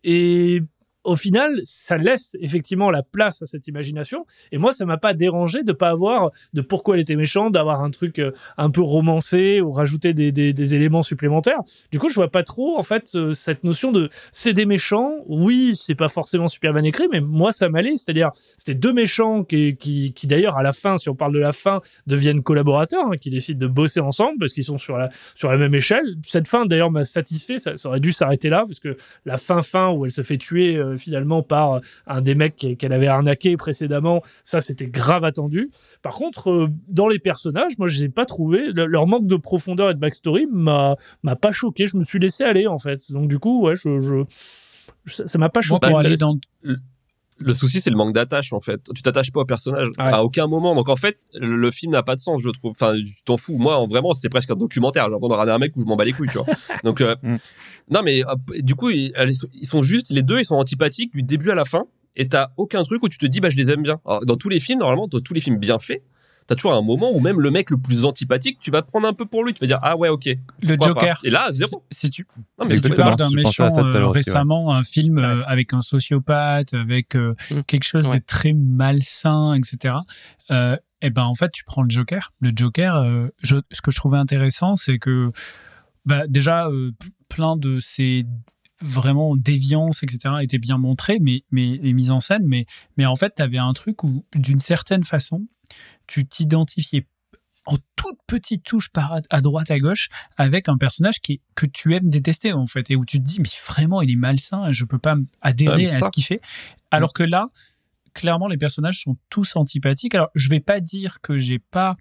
Et 0.04 0.62
au 1.04 1.16
final, 1.16 1.60
ça 1.64 1.98
laisse 1.98 2.38
effectivement 2.40 2.92
la 2.92 3.04
place 3.04 3.42
à 3.42 3.46
cette 3.46 3.68
imagination. 3.68 4.26
Et 4.52 4.58
moi, 4.58 4.74
ça 4.74 4.86
m'a 4.86 4.98
pas 4.98 5.14
dérangé 5.14 5.64
de 5.64 5.72
pas 5.72 5.90
avoir 5.90 6.32
de 6.54 6.62
pourquoi 6.62 6.96
elle 6.96 7.02
était 7.02 7.16
méchante, 7.16 7.54
d'avoir 7.54 7.82
un 7.82 7.90
truc 7.90 8.20
euh, 8.20 8.32
un 8.58 8.70
peu 8.70 8.82
romancé 8.82 9.62
ou 9.62 9.72
rajouter 9.72 10.14
des, 10.14 10.76
éléments 10.76 11.02
supplémentaires. 11.02 11.60
Du 11.92 12.00
coup, 12.00 12.10
je 12.10 12.16
vois 12.16 12.30
pas 12.30 12.44
trop 12.44 12.78
en 12.78 12.84
fait 12.84 13.12
euh, 13.16 13.34
cette 13.34 13.64
notion 13.64 13.92
de 13.92 14.10
c'est 14.32 14.54
des 14.54 14.66
méchants. 14.66 15.16
Oui, 15.26 15.74
c'est 15.76 15.96
pas 15.96 16.08
forcément 16.08 16.48
super 16.48 16.74
bien 16.74 16.84
écrit, 16.84 17.08
mais 17.12 17.20
moi 17.20 17.52
ça 17.52 17.68
m'allait. 17.70 17.98
C'est-à-dire, 17.98 18.30
c'était 18.58 18.76
deux 18.76 18.94
méchants 18.94 19.44
qui, 19.44 19.76
qui, 19.76 20.28
d'ailleurs 20.28 20.58
à 20.58 20.64
la 20.64 20.72
fin, 20.72 20.98
si 20.98 21.10
on 21.10 21.16
parle 21.16 21.34
de 21.34 21.40
la 21.40 21.52
fin, 21.52 21.82
deviennent 22.08 22.44
collaborateurs, 22.44 23.08
hein, 23.08 23.18
qui 23.20 23.30
décident 23.30 23.60
de 23.60 23.68
bosser 23.68 24.00
ensemble 24.00 24.38
parce 24.40 24.54
qu'ils 24.54 24.64
sont 24.64 24.78
sur 24.78 24.98
la 24.98 25.10
même 25.58 25.76
échelle. 25.76 26.16
Cette 26.26 26.48
fin 26.48 26.66
d'ailleurs 26.66 26.92
m'a 26.92 27.06
satisfait. 27.06 27.58
Ça, 27.58 27.78
ça 27.78 27.90
aurait 27.90 28.00
dû 28.00 28.12
s'arrêter 28.12 28.50
là 28.50 28.66
parce 28.66 28.80
que 28.80 28.96
la 29.26 29.38
fin 29.38 29.62
fin 29.62 29.92
où 29.92 30.06
elle 30.06 30.12
se 30.12 30.22
fait 30.22 30.38
tuer 30.38 30.78
euh, 30.78 30.91
finalement 30.98 31.44
par 31.44 31.74
euh, 31.74 31.80
un 32.08 32.22
des 32.22 32.36
mecs 32.36 32.56
qu'elle 32.56 32.94
avait 32.94 33.08
arnaqué 33.08 33.58
précédemment, 33.58 34.22
ça 34.44 34.62
c'était 34.62 34.88
grave 34.88 35.24
attendu. 35.24 35.70
Par 36.02 36.16
contre, 36.16 36.50
euh, 36.52 36.68
dans 36.88 37.08
les 37.08 37.20
personnages, 37.20 37.78
moi, 37.78 37.88
je 37.88 37.98
les 38.00 38.06
ai 38.06 38.10
pas 38.10 38.26
trouvés. 38.26 38.72
Le- 38.72 38.86
leur 38.86 39.08
manque 39.08 39.28
de 39.28 39.36
profondeur 39.36 39.90
et 39.90 39.94
de 39.94 40.00
backstory 40.00 40.48
m'a 40.52 40.96
m'a 41.24 41.36
pas 41.36 41.52
choqué. 41.52 41.88
Je 41.88 41.98
me 41.98 42.04
suis 42.04 42.20
laissé 42.20 42.44
aller 42.44 42.68
en 42.68 42.80
fait. 42.80 43.12
Donc 43.12 43.28
du 43.28 43.40
coup, 43.40 43.62
ouais, 43.62 43.76
je, 43.76 44.24
ça 45.06 45.38
m'a 45.40 45.50
pas 45.50 45.60
Moi, 45.60 45.64
choqué. 45.64 45.88
pour 45.90 46.00
aller 46.00 46.16
dans 46.16 46.38
Le 47.44 47.54
souci, 47.54 47.82
c'est 47.82 47.90
le 47.90 47.96
manque 47.96 48.14
d'attache, 48.14 48.54
en 48.54 48.60
fait. 48.60 48.82
Tu 48.96 49.02
t'attaches 49.02 49.32
pas 49.32 49.42
au 49.42 49.46
personnage 49.46 49.88
Ouais. 49.90 49.94
à 50.06 50.24
aucun 50.24 50.48
moment. 50.48 50.76
Donc, 50.76 50.90
en 50.90 50.96
fait, 50.96 51.28
le 51.34 51.56
le 51.56 51.72
film 51.72 51.92
n'a 51.92 52.04
pas 52.04 52.16
de 52.16 52.20
sens, 52.22 52.42
je 52.44 52.50
trouve. 52.50 52.72
Enfin, 52.72 52.96
tu 52.96 53.24
t'en 53.26 53.38
fous. 53.38 53.58
Moi, 53.58 53.78
en- 53.78 53.88
vraiment, 53.88 54.14
c'était 54.14 54.30
presque 54.30 54.50
un 54.52 54.56
documentaire. 54.56 55.08
J'ai 55.10 55.16
regarder 55.16 55.52
un 55.52 55.58
mec 55.60 55.74
où 55.76 55.82
je 55.82 55.86
m'en 55.86 55.96
bats 55.96 56.06
les 56.06 56.14
couilles, 56.14 56.30
tu 56.32 56.38
vois. 56.38 56.46
Donc, 56.84 57.02
euh, 57.02 57.16
Mm. 57.24 57.36
non, 57.92 58.02
mais 58.04 58.24
euh, 58.26 58.36
du 58.60 58.76
coup, 58.76 58.90
ils, 58.90 59.12
sont- 59.34 59.48
ils 59.54 59.68
sont 59.68 59.82
juste, 59.84 60.10
les 60.12 60.22
deux, 60.24 60.40
ils 60.40 60.46
sont 60.46 60.56
antipathiques 60.56 61.14
du 61.14 61.24
début 61.24 61.52
à 61.52 61.56
la 61.56 61.66
fin. 61.66 61.84
Et 62.16 62.28
t'as 62.28 62.50
aucun 62.58 62.84
truc 62.84 63.02
où 63.04 63.08
tu 63.10 63.18
te 63.18 63.26
dis, 63.26 63.40
bah, 63.40 63.50
je 63.50 63.56
les 63.58 63.72
aime 63.72 63.84
bien. 63.84 64.00
Alors, 64.06 64.26
dans 64.26 64.36
tous 64.36 64.50
les 64.50 64.60
films, 64.60 64.80
normalement, 64.80 65.08
dans 65.08 65.22
tous 65.22 65.34
les 65.34 65.40
films 65.42 65.58
bien 65.58 65.80
faits, 65.80 66.04
t'as 66.52 66.56
toujours 66.56 66.74
un 66.74 66.82
moment 66.82 67.12
où 67.14 67.22
même 67.22 67.40
le 67.40 67.50
mec 67.50 67.70
le 67.70 67.78
plus 67.78 68.04
antipathique, 68.04 68.60
tu 68.60 68.72
vas 68.72 68.82
te 68.82 68.88
prendre 68.88 69.08
un 69.08 69.14
peu 69.14 69.26
pour 69.26 69.46
lui. 69.46 69.54
Tu 69.54 69.62
vas 69.62 69.68
dire, 69.68 69.80
ah 69.82 69.96
ouais, 69.96 70.10
ok. 70.10 70.26
le 70.62 70.76
Joker. 70.82 70.96
pas? 71.16 71.20
Et 71.24 71.30
là, 71.30 71.48
zéro. 71.52 71.84
Si 71.92 72.10
tu, 72.10 72.28
Non, 72.60 72.66
si 72.66 72.74
mais 72.74 72.80
tu 72.82 72.88
Exactement. 72.88 73.06
parles 73.06 73.16
d'un 73.18 73.30
méchant 73.30 73.70
euh, 73.78 73.92
l'heure 73.94 74.12
aussi, 74.12 74.18
ouais. 74.30 74.34
récemment, 74.34 74.74
un 74.76 74.84
film 74.84 75.18
euh, 75.18 75.44
avec 75.46 75.74
un 75.74 75.82
sociopathe, 75.82 76.74
avec 76.74 77.16
euh, 77.16 77.36
Mm. 77.52 77.62
quelque 77.62 77.84
chose 77.86 78.06
Ouais. 78.06 78.20
de 78.20 78.26
très 78.26 78.52
malsain, 78.52 79.54
etc. 79.54 79.96
Euh, 80.52 80.76
et 81.02 81.10
ben 81.10 81.24
en 81.24 81.36
fait, 81.36 81.52
tu 81.52 81.64
prends 81.64 81.84
le 81.84 81.90
Joker. 81.90 82.34
Le 82.42 82.52
Joker, 82.56 82.96
euh, 82.98 83.28
je- 83.42 83.56
ce 83.72 83.82
que 83.82 83.92
je 83.92 83.96
trouvais 83.96 84.18
intéressant, 84.18 84.76
c'est 84.76 85.00
que 85.00 85.32
bah, 86.06 86.28
déjà 86.28 86.68
euh, 86.68 86.92
plein 87.30 87.56
de 87.56 87.80
ces 87.80 88.26
vraiment 88.82 89.36
déviances, 89.36 90.04
etc., 90.04 90.36
étaient 90.42 90.58
bien 90.58 90.78
montrées, 90.78 91.20
mais, 91.22 91.44
mais 91.52 91.76
et 91.76 91.94
mises 91.94 92.12
en 92.12 92.20
scène, 92.20 92.44
mais, 92.46 92.66
mais 92.98 93.06
en 93.06 93.16
fait, 93.16 93.34
tu 93.38 93.42
avais 93.44 93.60
un 93.60 93.74
truc 93.74 94.04
où, 94.04 94.26
d'une 94.36 94.60
certaine 94.60 95.04
façon, 95.04 95.46
tu 96.12 96.26
t'identifiais 96.26 97.08
en 97.66 97.78
toute 97.96 98.18
petite 98.28 98.64
touche 98.64 98.90
par 98.90 99.22
à, 99.30 99.42
droite 99.42 99.72
à 99.72 99.80
gauche 99.80 100.10
avec 100.36 100.68
un 100.68 100.78
personnage 100.78 101.22
qui 101.22 101.40
que 101.56 101.66
tu 101.66 101.96
aimes 101.96 102.10
détester 102.10 102.52
en 102.52 102.68
fait 102.68 102.92
et 102.92 102.98
où 102.98 103.06
tu 103.06 103.20
te 103.20 103.24
dis 103.24 103.40
mais 103.40 103.50
vraiment 103.66 104.02
il 104.02 104.12
est 104.12 104.16
malsain 104.18 104.74
je 104.74 104.84
peux 104.84 104.98
pas 104.98 105.16
adhérer 105.42 105.90
à 105.90 106.02
ce 106.02 106.10
qu'il 106.10 106.26
fait. 106.26 106.42
Alors 106.90 107.14
que 107.14 107.24
là 107.24 107.46
clairement 108.14 108.50
les 108.50 108.58
personnages 108.58 109.02
sont 109.04 109.16
tous 109.30 109.56
antipathiques. 109.56 110.16
Alors 110.16 110.30
je 110.36 110.50
vais 110.50 110.60
pas 110.60 110.82
dire 110.82 111.22
que 111.22 111.40
j'ai 111.40 111.60
pas 111.60 111.96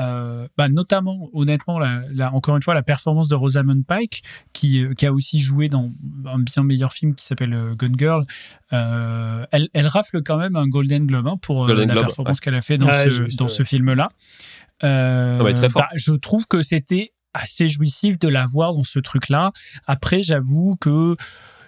euh, 0.00 0.48
bah, 0.56 0.68
notamment 0.68 1.28
honnêtement 1.34 1.78
la, 1.78 2.02
la- 2.12 2.32
encore 2.34 2.56
une 2.56 2.62
fois 2.62 2.74
la 2.74 2.82
performance 2.82 3.28
de 3.28 3.34
Rosamund 3.34 3.84
Pike 3.86 4.22
qui, 4.52 4.82
euh, 4.82 4.94
qui 4.94 5.06
a 5.06 5.12
aussi 5.12 5.38
joué 5.40 5.68
dans 5.68 5.90
un 6.26 6.38
bien 6.38 6.62
meilleur 6.64 6.92
film 6.92 7.14
qui 7.14 7.24
s'appelle 7.24 7.52
euh, 7.54 7.74
Gun 7.76 7.92
Girl 7.98 8.24
euh, 8.72 9.44
elle, 9.52 9.68
elle 9.74 9.86
rafle 9.86 10.22
quand 10.22 10.36
même 10.38 10.56
un 10.56 10.66
Golden 10.66 11.06
Globe 11.06 11.26
hein, 11.26 11.36
pour 11.42 11.66
Golden 11.66 11.88
la 11.88 11.94
Globe, 11.94 12.04
performance 12.06 12.40
qu'elle 12.40 12.54
a 12.54 12.62
fait 12.62 12.78
dans 12.78 12.86
Ouais, 12.86 13.10
ce, 13.10 13.36
dans 13.36 13.44
ouais. 13.46 13.48
ce 13.50 13.62
film 13.64 13.92
là 13.92 14.08
euh, 14.84 15.38
Ah 15.40 15.44
ouais, 15.44 15.54
très 15.54 15.68
fort. 15.68 15.82
bah, 15.82 15.88
je 15.96 16.12
trouve 16.12 16.46
que 16.46 16.62
c'était 16.62 17.12
assez 17.34 17.68
jouissif 17.68 18.18
de 18.18 18.28
la 18.28 18.46
voir 18.46 18.74
dans 18.74 18.82
ce 18.82 18.98
truc-là. 18.98 19.52
Après, 19.86 20.22
j'avoue 20.22 20.76
que 20.80 21.16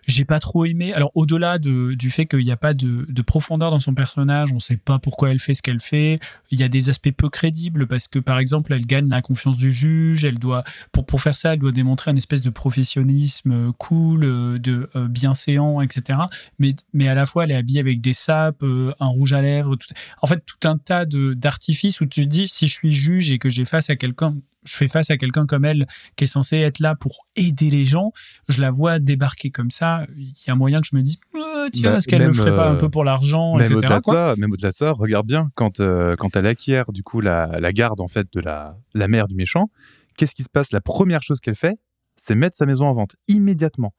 j'ai 0.07 0.25
pas 0.25 0.41
trop 0.41 0.65
aimé. 0.65 0.93
Alors, 0.93 1.11
au-delà 1.15 1.59
de, 1.59 1.95
du 1.95 2.11
fait 2.11 2.27
qu'il 2.27 2.41
n'y 2.41 2.51
a 2.51 2.57
pas 2.57 2.75
de, 2.75 3.07
de 3.09 3.23
profondeur 3.23 3.71
dans 3.71 3.81
son 3.81 3.95
personnage, 3.95 4.53
on 4.53 4.61
sait 4.61 4.77
pas 4.77 4.99
pourquoi 4.99 5.31
elle 5.31 5.39
fait 5.39 5.55
ce 5.55 5.63
qu'elle 5.63 5.81
fait. 5.81 6.19
Il 6.51 6.59
y 6.59 6.63
a 6.63 6.69
des 6.69 6.91
aspects 6.91 7.11
peu 7.11 7.29
crédibles 7.29 7.87
parce 7.87 8.09
que, 8.09 8.19
par 8.19 8.39
exemple, 8.39 8.73
elle 8.73 8.87
gagne 8.87 9.09
la 9.09 9.23
confiance 9.23 9.57
du 9.57 9.73
juge. 9.73 10.25
Elle 10.25 10.39
doit, 10.39 10.65
pour, 10.91 11.07
pour 11.07 11.21
faire 11.21 11.37
ça, 11.37 11.55
elle 11.55 11.61
doit 11.61 11.73
démontrer 11.73 12.11
une 12.11 12.17
espèce 12.17 12.43
de 12.43 12.51
professionnalisme 12.51 13.53
euh, 13.53 13.73
cool, 13.79 14.25
euh, 14.25 14.59
de 14.59 14.91
euh, 14.97 15.09
bienséant, 15.09 15.81
etc. 15.81 16.19
Mais, 16.59 16.75
mais 16.93 17.09
à 17.09 17.15
la 17.15 17.27
fois, 17.27 17.45
elle 17.45 17.51
est 17.53 17.57
habillée 17.57 17.81
avec 17.81 18.01
des 18.01 18.15
sapes, 18.15 18.63
un 18.63 19.07
rouge 19.07 19.33
à 19.33 19.43
lèvres, 19.43 19.77
tout, 19.77 19.89
en 20.21 20.27
fait, 20.27 20.45
tout 20.45 20.69
un 20.69 20.79
tas 20.79 21.05
d'artifices 21.07 22.01
où 22.01 22.07
tu 22.07 22.23
te 22.23 22.29
dis, 22.29 22.49
si 22.49 22.69
je 22.69 22.73
suis 22.73 22.93
juge 22.93 23.33
et 23.33 23.39
que 23.39 23.49
j'ai 23.49 23.65
face 23.65 23.91
à 23.91 23.97
quelqu'un, 23.97 24.35
je 24.65 24.77
fais 24.77 24.89
face 24.89 25.11
à 25.11 25.17
quelqu'un 25.17 25.47
comme 25.47 25.65
elle 25.65 25.87
qui 26.17 26.25
est 26.25 26.29
censé 26.29 26.57
être 26.59 26.79
là 26.79 26.95
pour 26.95 27.27
aider 27.37 27.71
les 27.71 27.85
gens, 27.85 28.13
je 28.49 28.61
la 28.61 28.71
vois 28.71 28.99
débarquer 28.99 29.51
comme 29.51 29.71
ça, 29.71 30.07
il 30.17 30.33
y 30.47 30.51
a 30.51 30.55
moyen 30.55 30.81
que 30.81 30.87
je 30.91 30.97
me 30.97 31.03
dise, 31.03 31.19
Ah, 31.35 31.67
tiens, 31.73 31.93
Bah, 31.93 31.97
est-ce 31.99 32.09
qu'elle 32.09 32.21
le 32.21 32.27
même, 32.27 32.35
ferait 32.35 32.55
pas 32.57 32.69
un 32.69 32.75
euh, 32.75 32.79
peu 32.79 32.89
pour 32.89 33.05
l'argent, 33.05 33.57
Même 33.57 33.73
au-delà 33.75 34.01
de 34.01 34.05
ça, 34.05 34.35
même 34.39 34.53
au-delà 34.53 34.71
de 34.71 34.75
ça, 34.75 34.93
regarde 34.93 35.27
bien 35.27 35.51
quand 35.55 35.81
euh, 35.81 36.17
quand 36.17 36.37
elle 36.37 36.47
acquiert 36.47 36.93
du 36.93 37.03
coup 37.03 37.21
la, 37.21 37.59
la 37.61 37.73
garde 37.73 38.01
en 38.01 38.09
fait 38.09 38.27
de 38.33 38.41
la 38.41 38.77
la 38.95 39.09
mère 39.09 39.29
du 39.29 39.35
méchant, 39.35 39.71
qu'est-ce 40.17 40.35
qui 40.35 40.43
se 40.43 40.51
passe? 40.51 40.73
La 40.73 40.81
première 40.81 41.23
chose 41.23 41.41
qu'elle 41.41 41.55
fait, 41.57 41.79
c'est 42.17 42.35
mettre 42.35 42.57
sa 42.57 42.67
maison 42.67 42.87
en 42.87 42.95
vente 42.95 43.17
immédiatement. 43.29 43.95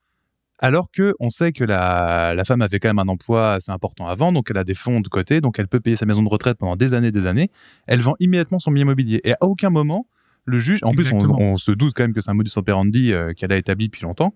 Alors 0.60 0.92
que 0.92 1.16
on 1.20 1.30
sait 1.30 1.52
que 1.52 1.64
la, 1.64 2.34
la 2.36 2.46
femme 2.46 2.62
avait 2.62 2.80
quand 2.80 2.88
même 2.88 3.00
un 3.00 3.12
emploi 3.12 3.54
assez 3.56 3.72
important 3.72 4.08
avant, 4.08 4.32
donc 4.32 4.50
elle 4.50 4.58
a 4.58 4.64
des 4.64 4.76
fonds 4.76 5.02
de 5.02 5.10
côté, 5.10 5.42
donc 5.42 5.60
elle 5.60 5.68
peut 5.68 5.80
payer 5.82 5.96
sa 5.98 6.06
maison 6.06 6.24
de 6.24 6.30
retraite 6.30 6.58
pendant 6.58 6.76
des 6.78 6.94
années, 6.94 7.12
des 7.12 7.26
années. 7.26 7.50
Elle 7.88 8.02
vend 8.02 8.16
immédiatement 8.20 8.60
son 8.60 8.72
bien 8.72 8.84
immobilier 8.84 9.20
et 9.26 9.34
à 9.34 9.38
aucun 9.42 9.70
moment 9.70 10.08
le 10.46 10.60
juge, 10.60 10.80
en 10.84 10.92
plus 10.92 11.10
on, 11.14 11.58
se 11.58 11.72
doute 11.72 11.94
quand 11.96 12.04
même 12.04 12.14
que 12.14 12.22
c'est 12.22 12.30
un 12.32 12.34
modus 12.36 12.52
operandi 12.58 13.14
euh, 13.14 13.34
qu'elle 13.34 13.52
a 13.52 13.58
établi 13.58 13.88
depuis 13.88 14.04
longtemps, 14.04 14.34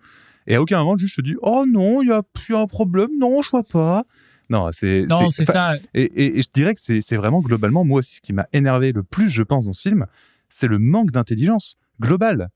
et 0.48 0.56
à 0.56 0.62
aucun 0.62 0.80
moment 0.80 0.94
le 0.94 1.00
juge 1.00 1.16
se 1.16 1.22
dit 1.22 1.36
oh 1.42 1.66
non 1.68 2.02
il 2.02 2.10
y 2.10 2.12
a 2.12 2.24
plus 2.24 2.56
un 2.56 2.68
problème, 2.68 3.10
non 3.20 3.42
je 3.42 3.50
vois 3.50 3.64
pas. 3.64 4.06
Non, 4.50 4.70
c'est. 4.72 5.06
Non, 5.10 5.30
c'est 5.30 5.42
enfin, 5.50 5.76
ça. 5.76 5.76
Et, 5.94 6.04
et- 6.04 6.40
et 6.40 6.42
je 6.42 6.48
dirais 6.54 6.74
que 6.74 6.80
c'est 6.82 7.16
vraiment 7.18 7.42
globalement, 7.42 7.84
moi 7.84 8.00
aussi, 8.00 8.16
ce 8.16 8.22
qui 8.22 8.32
m'a 8.32 8.48
énervé 8.54 8.94
le 8.94 9.04
plus, 9.04 9.30
je 9.30 9.44
pense, 9.44 9.66
dans 9.66 9.74
ce 9.74 9.82
film, 9.82 10.06
c'est 10.50 10.68
le 10.68 10.80
manque 10.80 11.12
d'intelligence 11.12 11.76
globale. 12.00 12.48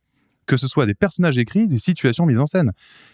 Que 0.45 0.55
ce 0.55 0.67
soit 0.67 0.85
des 0.85 0.93
personnages 0.93 1.37
écrits, 1.37 1.67
des 1.67 1.79
situations 1.79 2.25
mises 2.25 2.39
en 2.39 2.45
scène. 2.45 2.71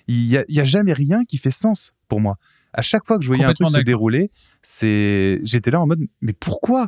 Il 0.08 0.28
n'y 0.28 0.38
a, 0.38 0.46
il 0.48 0.56
y 0.56 0.60
a 0.60 0.64
jamais 0.64 0.94
rien 0.94 1.26
qui 1.26 1.38
fait 1.38 1.52
sens 1.52 1.92
pour 2.08 2.22
moi. 2.22 2.38
À 2.74 2.82
chaque 2.84 3.06
fois 3.06 3.18
que 3.18 3.24
je 3.24 3.30
voyais 3.30 3.44
un 3.44 3.54
truc 3.54 3.70
se 3.70 3.78
dérouler, 3.84 4.32
c'est, 4.62 5.40
j'étais 5.44 5.72
là 5.72 5.82
en 5.82 5.88
mode, 5.88 6.02
mais 6.22 6.34
pourquoi 6.34 6.88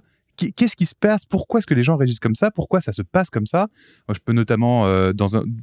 Qu'est-ce 0.55 0.75
qui 0.75 0.85
se 0.85 0.95
passe? 0.95 1.25
Pourquoi 1.25 1.59
est-ce 1.59 1.67
que 1.67 1.73
les 1.73 1.83
gens 1.83 1.97
réagissent 1.97 2.19
comme 2.19 2.35
ça? 2.35 2.51
Pourquoi 2.51 2.81
ça 2.81 2.93
se 2.93 3.01
passe 3.01 3.29
comme 3.29 3.45
ça? 3.45 3.67
Je 4.07 4.19
peux 4.23 4.33
notamment, 4.33 4.87
euh, 4.87 5.11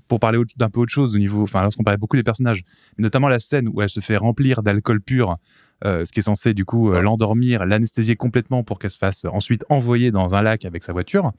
pour 0.08 0.20
parler 0.20 0.38
d'un 0.56 0.68
peu 0.68 0.80
autre 0.80 0.92
chose 0.92 1.14
au 1.14 1.18
niveau, 1.18 1.42
enfin, 1.42 1.62
lorsqu'on 1.62 1.82
parlait 1.82 1.98
beaucoup 1.98 2.16
des 2.16 2.22
personnages, 2.22 2.62
notamment 2.98 3.28
la 3.28 3.40
scène 3.40 3.68
où 3.72 3.80
elle 3.80 3.88
se 3.88 4.00
fait 4.00 4.16
remplir 4.16 4.62
d'alcool 4.62 5.00
pur, 5.00 5.36
euh, 5.84 6.04
ce 6.04 6.12
qui 6.12 6.20
est 6.20 6.22
censé 6.22 6.54
du 6.54 6.64
coup 6.64 6.92
euh, 6.92 7.00
l'endormir, 7.00 7.64
l'anesthésier 7.64 8.16
complètement 8.16 8.64
pour 8.64 8.78
qu'elle 8.78 8.90
se 8.90 8.98
fasse 8.98 9.24
ensuite 9.24 9.64
envoyer 9.68 10.10
dans 10.10 10.34
un 10.34 10.42
lac 10.42 10.64
avec 10.64 10.82
sa 10.82 10.92
voiture. 10.92 11.32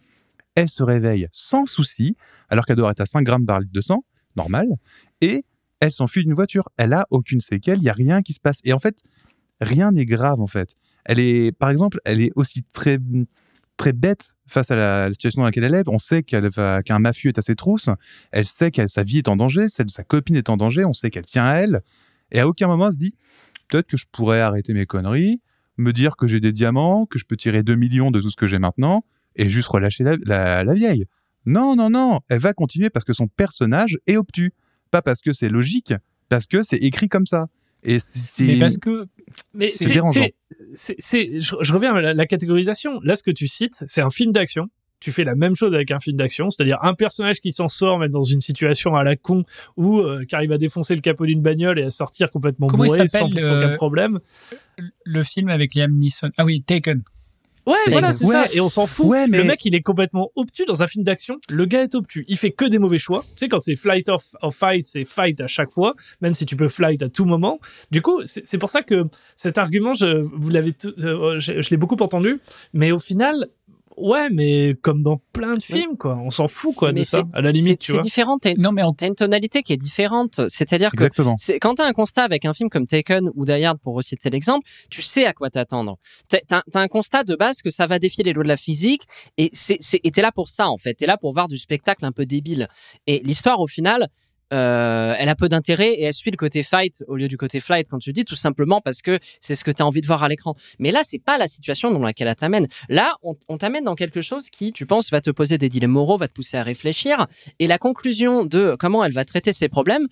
Elle 0.55 0.69
se 0.69 0.83
réveille 0.83 1.27
sans 1.31 1.65
souci, 1.65 2.15
alors 2.49 2.65
qu'elle 2.65 2.75
doit 2.75 2.91
être 2.91 3.01
à 3.01 3.05
5 3.05 3.23
grammes 3.23 3.45
par 3.45 3.59
litre 3.59 3.73
de 3.73 3.81
sang, 3.81 4.03
normal, 4.35 4.67
et 5.21 5.45
elle 5.79 5.91
s'enfuit 5.91 6.23
d'une 6.23 6.33
voiture. 6.33 6.69
Elle 6.77 6.93
a 6.93 7.05
aucune 7.11 7.39
séquelle, 7.39 7.79
il 7.79 7.83
y 7.83 7.89
a 7.89 7.93
rien 7.93 8.21
qui 8.21 8.33
se 8.33 8.39
passe. 8.39 8.59
Et 8.63 8.73
en 8.73 8.79
fait, 8.79 9.03
rien 9.61 9.91
n'est 9.91 10.05
grave 10.05 10.41
en 10.41 10.47
fait. 10.47 10.75
Elle 11.07 11.19
est, 11.19 11.51
par 11.51 11.69
exemple, 11.69 11.99
elle 12.05 12.21
est 12.21 12.31
aussi 12.35 12.63
très 12.71 12.99
très 13.77 13.93
bête 13.93 14.35
face 14.47 14.71
à 14.71 14.75
la, 14.75 15.09
situation 15.11 15.41
dans 15.41 15.45
laquelle 15.45 15.63
elle 15.63 15.75
est. 15.75 15.87
On 15.87 15.99
sait 15.99 16.23
qu'un 16.23 16.99
mafieux 16.99 17.29
est 17.29 17.37
à 17.37 17.41
ses 17.41 17.55
trousses. 17.55 17.89
Elle 18.31 18.45
sait 18.45 18.71
que 18.71 18.87
sa 18.87 19.03
vie 19.03 19.19
est 19.19 19.27
en 19.27 19.35
danger, 19.35 19.69
celle 19.69 19.85
de 19.85 19.91
sa 19.91 20.03
copine 20.03 20.35
est 20.35 20.49
en 20.49 20.57
danger. 20.57 20.83
On 20.83 20.93
sait 20.93 21.09
qu'elle 21.09 21.25
tient 21.25 21.45
à 21.45 21.55
elle. 21.55 21.81
Et 22.31 22.39
à 22.39 22.47
aucun 22.47 22.67
moment 22.67 22.87
elle 22.87 22.93
se 22.93 22.97
dit 22.97 23.13
peut-être 23.69 23.87
que 23.87 23.97
je 23.97 24.05
pourrais 24.11 24.41
arrêter 24.41 24.73
mes 24.73 24.85
conneries, 24.85 25.41
me 25.77 25.93
dire 25.93 26.17
que 26.17 26.27
j'ai 26.27 26.39
des 26.39 26.53
diamants, 26.53 27.05
que 27.05 27.19
je 27.19 27.25
peux 27.25 27.37
tirer 27.37 27.63
2 27.63 27.75
millions 27.75 28.11
de 28.11 28.21
tout 28.21 28.29
ce 28.29 28.35
que 28.35 28.47
j'ai 28.47 28.59
maintenant 28.59 29.03
et 29.35 29.49
juste 29.49 29.69
relâcher 29.69 30.03
la 30.03 30.73
vieille. 30.73 31.05
Non, 31.47 31.77
non, 31.77 31.89
non. 31.89 32.19
Elle 32.27 32.39
va 32.39 32.53
continuer 32.53 32.89
parce 32.89 33.05
que 33.05 33.13
son 33.13 33.27
personnage 33.27 33.97
est 34.05 34.17
obtus. 34.17 34.51
Pas 34.91 35.01
parce 35.01 35.21
que 35.21 35.31
c'est 35.31 35.47
logique, 35.47 35.93
parce 36.27 36.45
que 36.45 36.61
c'est 36.61 36.77
écrit 36.77 37.07
comme 37.07 37.25
ça. 37.25 37.47
Et 37.83 37.99
c'est. 37.99 38.43
Mais 38.43 38.59
parce 38.59 38.77
que 38.77 39.07
Mais 39.53 39.67
C'est 39.67 39.85
c'est 39.85 39.93
dérangeant. 39.93 40.25
c'est- 40.75 41.39
je, 41.39 41.55
je 41.61 41.73
reviens 41.73 41.95
à 41.95 42.01
la, 42.01 42.13
la 42.13 42.25
catégorisation. 42.25 42.99
Là, 43.03 43.15
ce 43.15 43.23
que 43.23 43.31
tu 43.31 43.47
cites, 43.47 43.83
c'est 43.85 44.01
un 44.01 44.09
film 44.09 44.31
d'action. 44.31 44.67
Tu 44.99 45.11
fais 45.11 45.23
la 45.23 45.35
même 45.35 45.55
chose 45.55 45.75
avec 45.75 45.91
un 45.91 45.99
film 45.99 46.17
d'action, 46.17 46.49
c'est-à-dire 46.49 46.79
un 46.81 46.95
personnage 46.95 47.39
qui 47.39 47.51
s'en 47.51 47.67
sort, 47.67 47.99
mais 47.99 48.09
dans 48.09 48.23
une 48.23 48.41
situation 48.41 48.95
à 48.95 49.03
la 49.03 49.15
con, 49.15 49.43
ou 49.75 49.99
euh, 49.99 50.25
qui 50.25 50.33
arrive 50.33 50.51
à 50.51 50.57
défoncer 50.57 50.95
le 50.95 51.01
capot 51.01 51.27
d'une 51.27 51.43
bagnole 51.43 51.77
et 51.77 51.83
à 51.83 51.91
sortir 51.91 52.31
complètement 52.31 52.65
Comment 52.65 52.85
bourré 52.85 53.07
sans, 53.07 53.19
sans 53.19 53.25
aucun 53.27 53.43
euh, 53.43 53.75
problème. 53.75 54.19
le 55.05 55.23
film 55.23 55.49
avec 55.49 55.75
Liam 55.75 55.91
Neeson? 55.91 56.31
Ah 56.37 56.45
oui, 56.45 56.63
Taken. 56.63 57.03
Ouais, 57.67 57.75
voilà, 57.91 58.13
c'est 58.13 58.25
Ouais. 58.25 58.33
ça. 58.33 58.47
Et 58.53 58.59
on 58.61 58.69
s'en 58.69 58.87
fout. 58.87 59.05
Ouais, 59.05 59.27
mais- 59.27 59.37
Le 59.39 59.43
mec, 59.43 59.63
il 59.65 59.75
est 59.75 59.81
complètement 59.81 60.31
obtus 60.35 60.65
dans 60.65 60.81
un 60.81 60.87
film 60.87 61.03
d'action. 61.03 61.37
Le 61.49 61.65
gars 61.65 61.83
est 61.83 61.93
obtus. 61.95 62.25
Il 62.27 62.37
fait 62.37 62.51
que 62.51 62.65
des 62.65 62.79
mauvais 62.79 62.97
choix. 62.97 63.23
Tu 63.35 63.39
sais, 63.45 63.49
quand 63.49 63.61
c'est 63.61 63.75
flight 63.75 64.09
of, 64.09 64.23
of 64.41 64.55
fight, 64.55 64.87
c'est 64.87 65.05
fight 65.05 65.39
à 65.41 65.47
chaque 65.47 65.71
fois, 65.71 65.93
même 66.21 66.33
si 66.33 66.45
tu 66.45 66.55
peux 66.55 66.69
flight 66.69 67.01
à 67.03 67.09
tout 67.09 67.25
moment. 67.25 67.59
Du 67.91 68.01
coup, 68.01 68.21
c'est 68.25 68.47
c'est 68.47 68.57
pour 68.57 68.69
ça 68.69 68.81
que 68.81 69.03
cet 69.35 69.57
argument, 69.57 69.93
je, 69.93 70.21
vous 70.23 70.49
l'avez, 70.49 70.73
euh, 71.03 71.39
je, 71.39 71.61
je 71.61 71.69
l'ai 71.69 71.77
beaucoup 71.77 71.97
entendu. 72.01 72.39
Mais 72.73 72.91
au 72.91 72.99
final, 72.99 73.47
ouais, 73.97 74.29
mais 74.29 74.75
comme 74.81 75.03
dans 75.03 75.19
plein 75.33 75.55
de 75.55 75.63
Oui. 75.71 75.79
films, 75.81 75.97
quoi. 75.97 76.15
On 76.17 76.29
s'en 76.29 76.47
fout, 76.47 76.75
quoi, 76.75 76.91
de 76.93 77.03
ça. 77.03 77.17
c'est- 77.17 77.37
À 77.37 77.41
la 77.41 77.49
C'est 77.49 77.53
limite, 77.53 77.79
tu 77.79 77.87
c'est 77.87 77.93
vois. 77.93 78.01
différent. 78.03 78.37
T'as 78.39 78.51
une, 78.51 78.61
Non, 78.61 78.71
mais 78.71 78.81
en 78.83 78.93
t'as 78.93 79.07
une 79.07 79.15
tonalité 79.15 79.63
qui 79.63 79.73
est 79.73 79.77
différente. 79.77 80.41
C'est-à-dire 80.49 80.91
que 80.91 81.03
c'est- 81.37 81.59
quand 81.59 81.75
tu 81.75 81.81
as 81.81 81.85
un 81.85 81.93
constat 81.93 82.23
avec 82.23 82.45
un 82.45 82.53
film 82.53 82.69
comme 82.69 82.87
Taken 82.87 83.29
ou 83.35 83.45
Die 83.45 83.63
Hard, 83.63 83.79
pour 83.81 83.95
reciter 83.95 84.29
l'exemple, 84.29 84.65
tu 84.89 85.01
sais 85.01 85.25
à 85.25 85.33
quoi 85.33 85.49
t'attendre. 85.49 85.97
Tu 86.29 86.37
as, 86.51 86.63
un 86.79 86.87
constat 86.87 87.23
de 87.23 87.35
base 87.35 87.61
que 87.61 87.69
ça 87.69 87.87
va 87.87 87.99
défier 87.99 88.23
les 88.23 88.33
lois 88.33 88.43
de 88.43 88.47
la 88.49 88.57
physique 88.57 89.03
et 89.37 89.49
c'est 89.53 89.77
c'est- 89.81 89.99
et 90.03 90.11
t'es 90.11 90.21
là 90.21 90.31
pour 90.31 90.49
ça, 90.49 90.69
en 90.69 90.77
fait. 90.77 90.93
T'es 90.93 91.05
là 91.07 91.17
pour 91.17 91.33
voir 91.33 91.47
du 91.47 91.57
spectacle 91.57 92.05
un 92.05 92.11
peu 92.11 92.25
débile. 92.25 92.67
Et 93.07 93.19
l'histoire, 93.23 93.59
au 93.59 93.67
final, 93.67 94.07
euh, 94.53 95.13
elle 95.17 95.29
a 95.29 95.35
peu 95.35 95.49
d'intérêt 95.49 95.93
et 95.93 96.03
elle 96.03 96.13
suit 96.13 96.31
le 96.31 96.37
côté 96.37 96.63
fight 96.63 97.03
au 97.07 97.15
lieu 97.15 97.27
du 97.27 97.37
côté 97.37 97.59
flight, 97.59 97.87
quand 97.89 97.99
tu 97.99 98.13
dis, 98.13 98.25
tout 98.25 98.35
simplement 98.35 98.81
parce 98.81 99.01
que 99.01 99.19
c'est 99.41 99.55
ce 99.55 99.63
que 99.63 99.71
tu 99.71 99.81
as 99.81 99.85
envie 99.85 100.01
de 100.01 100.07
voir 100.07 100.23
à 100.23 100.29
l'écran. 100.29 100.55
Mais 100.79 100.91
là, 100.91 101.01
c'est 101.03 101.19
pas 101.19 101.37
la 101.37 101.47
situation 101.47 101.91
dans 101.91 101.99
laquelle 101.99 102.27
elle 102.27 102.35
t'amène. 102.35 102.67
Là, 102.89 103.15
on, 103.23 103.57
t'amène 103.57 103.83
dans 103.83 103.95
quelque 103.95 104.21
chose 104.21 104.49
qui, 104.49 104.71
tu 104.71 104.85
penses, 104.85 105.09
va 105.11 105.21
te 105.21 105.31
poser 105.31 105.57
des 105.57 105.69
dilemmes 105.69 105.91
moraux, 105.91 106.17
va 106.17 106.27
te 106.27 106.33
pousser 106.33 106.57
à 106.57 106.63
réfléchir. 106.63 107.27
Et 107.59 107.67
la 107.67 107.77
conclusion 107.77 108.45
de 108.45 108.75
comment 108.79 109.03
elle 109.03 109.13
va 109.13 109.25
traiter 109.25 109.53
ces 109.53 109.67
problèmes, 109.67 110.07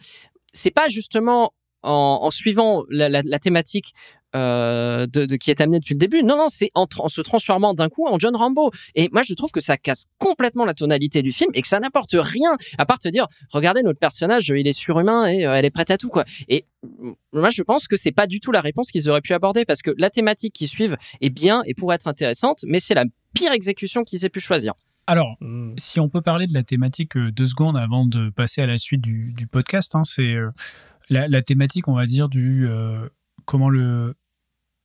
c'est 0.53 0.71
pas 0.71 0.89
justement 0.89 1.53
en, 1.83 2.31
suivant 2.31 2.83
la 2.89 3.39
thématique 3.39 3.93
euh, 4.35 5.07
de, 5.07 5.25
de- 5.25 5.35
qui 5.37 5.49
est 5.49 5.61
amenée 5.61 5.79
depuis 5.79 5.93
le 5.93 5.99
début. 5.99 6.21
Non, 6.23 6.37
non, 6.37 6.47
c'est 6.49 6.69
en, 6.75 6.85
en 6.99 7.07
se 7.07 7.21
transformant 7.21 7.73
d'un 7.73 7.89
coup 7.89 8.05
en 8.07 8.19
John 8.19 8.35
Rambo. 8.35 8.71
Et 8.95 9.09
moi, 9.11 9.21
je 9.23 9.33
trouve 9.33 9.51
que 9.51 9.59
ça 9.61 9.77
casse 9.77 10.05
complètement 10.19 10.65
la 10.65 10.73
tonalité 10.73 11.21
du 11.21 11.31
film 11.31 11.49
et 11.53 11.61
que 11.61 11.67
ça 11.67 11.79
n'apporte 11.79 12.15
rien 12.17 12.55
à 12.77 12.85
part 12.85 12.99
te 12.99 13.07
dire, 13.07 13.27
regardez 13.51 13.81
notre 13.81 13.99
personnage, 13.99 14.49
il 14.49 14.67
est 14.67 14.73
surhumain 14.73 15.27
et 15.27 15.45
euh, 15.45 15.53
elle 15.55 15.65
est 15.65 15.69
prête 15.71 15.89
à 15.91 15.97
tout 15.97 16.09
quoi. 16.09 16.25
Et 16.49 16.65
moi, 17.33 17.49
je 17.49 17.63
pense 17.63 17.87
que 17.87 17.95
c'est 17.95 18.11
pas 18.11 18.27
du 18.27 18.39
tout 18.39 18.51
la 18.51 18.61
réponse 18.61 18.91
qu'ils 18.91 19.09
auraient 19.09 19.21
pu 19.21 19.33
aborder 19.33 19.65
parce 19.65 19.81
que 19.81 19.91
la 19.97 20.09
thématique 20.09 20.53
qu'ils 20.53 20.67
suivent 20.67 20.97
est 21.21 21.29
bien 21.29 21.63
et 21.65 21.73
pourrait 21.73 21.95
être 21.95 22.07
intéressante, 22.07 22.59
mais 22.67 22.79
c'est 22.79 22.93
la 22.93 23.05
pire 23.33 23.51
exécution 23.51 24.03
qu'ils 24.03 24.25
aient 24.25 24.29
pu 24.29 24.39
choisir. 24.39 24.73
alors, 25.07 25.35
Mm. 25.41 25.73
si 25.77 25.99
on 25.99 26.09
peut 26.09 26.21
parler 26.21 26.47
de 26.47 26.53
la 26.53 26.63
thématique 26.63 27.15
euh, 27.17 27.31
deux 27.31 27.45
secondes 27.47 27.77
avant 27.77 28.05
de 28.05 28.29
passer 28.29 28.61
à 28.61 28.65
la 28.65 28.77
suite 28.77 29.01
du, 29.01 29.33
du 29.33 29.45
podcast, 29.47 29.93
hein, 29.95 30.03
c'est 30.03 30.33
euh, 30.33 30.49
la, 31.09 31.27
la 31.27 31.41
thématique, 31.41 31.87
on 31.87 31.93
va 31.95 32.05
dire, 32.07 32.27
du 32.29 32.67
euh, 32.67 33.07
comment 33.45 33.69
le 33.69 34.15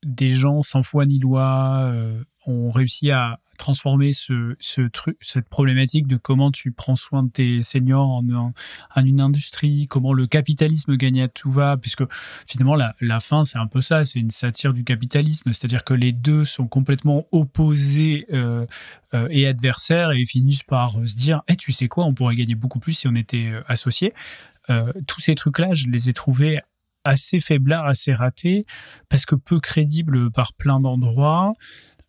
des 0.05 0.31
gens 0.31 0.63
sans 0.63 0.83
foi 0.83 1.07
ni 1.07 1.19
loi 1.19 1.81
euh, 1.83 2.23
ont 2.47 2.71
réussi 2.71 3.11
à 3.11 3.39
transformer 3.59 4.15
ce, 4.15 4.89
truc, 4.89 5.19
cette 5.21 5.49
problématique 5.51 6.07
de 6.07 6.17
comment 6.17 6.51
tu 6.51 6.73
prends 6.73 6.97
soin 6.97 7.23
de 7.23 7.29
tes 7.29 7.63
seniors 7.63 8.09
en, 8.09 8.53
une 9.05 9.21
industrie, 9.21 9.87
comment 9.87 10.15
le 10.15 10.27
capitalisme 10.27 10.97
gagne 10.97 11.21
à 11.21 11.29
tout 11.29 11.51
va, 11.51 11.77
puisque 11.77 12.03
finalement 12.47 12.75
la, 12.75 13.21
fin 13.21 13.45
c'est 13.45 13.59
un 13.59 13.67
peu 13.67 13.83
ça, 13.83 14.07
c'est 14.07 14.19
une 14.19 14.31
satire 14.31 14.73
du 14.73 14.83
capitalisme, 14.83 15.53
c'est-à-dire 15.53 15.85
que 15.85 15.93
les 15.93 16.13
deux 16.13 16.47
sont 16.47 16.67
complètement 16.67 17.27
opposés 17.33 18.25
euh, 18.33 18.65
euh, 19.13 19.29
et 19.31 19.47
adversaires 19.47 20.13
et 20.13 20.25
finissent 20.25 20.63
par 20.63 20.93
se 21.07 21.15
dire 21.15 21.43
Eh, 21.49 21.57
tu 21.57 21.73
sais 21.73 21.89
quoi, 21.89 22.07
on 22.07 22.15
pourrait 22.15 22.37
gagner 22.37 22.55
beaucoup 22.55 22.81
plus 22.81 22.95
si 22.95 23.09
on 23.09 23.15
était 23.15 23.53
associés. 23.69 24.15
Tous 25.09 25.21
ces 25.21 25.35
trucs-là, 25.35 25.75
je 25.75 25.89
les 25.89 26.11
ai 26.11 26.13
trouvés 26.13 26.61
assez 27.05 27.41
faiblards, 27.41 27.87
assez 27.87 28.15
ratés, 28.15 28.67
parce 29.09 29.27
que 29.27 29.35
peu 29.35 29.61
crédibles 29.61 30.31
par 30.31 30.53
plein 30.55 30.81
d'endroits, 30.81 31.55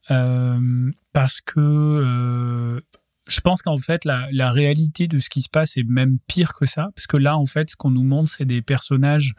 euh, 0.10 0.92
parce 1.14 1.42
que 1.42 1.60
euh, 1.60 2.82
je 3.28 3.42
pense 3.42 3.62
qu'en 3.62 3.78
fait, 3.78 4.06
la, 4.06 4.28
la 4.32 4.52
réalité 4.52 5.08
de 5.08 5.20
ce 5.20 5.30
qui 5.30 5.42
se 5.42 5.50
passe 5.50 5.78
est 5.78 5.84
même 5.88 6.18
pire 6.28 6.54
que 6.54 6.66
ça, 6.66 6.90
parce 6.96 7.08
que 7.08 7.18
là, 7.18 7.38
en 7.38 7.46
fait, 7.46 7.70
ce 7.70 7.76
qu'on 7.76 7.92
nous 7.92 8.04
montre, 8.04 8.32
c'est 8.38 8.46
des 8.46 8.62
personnages 8.62 9.34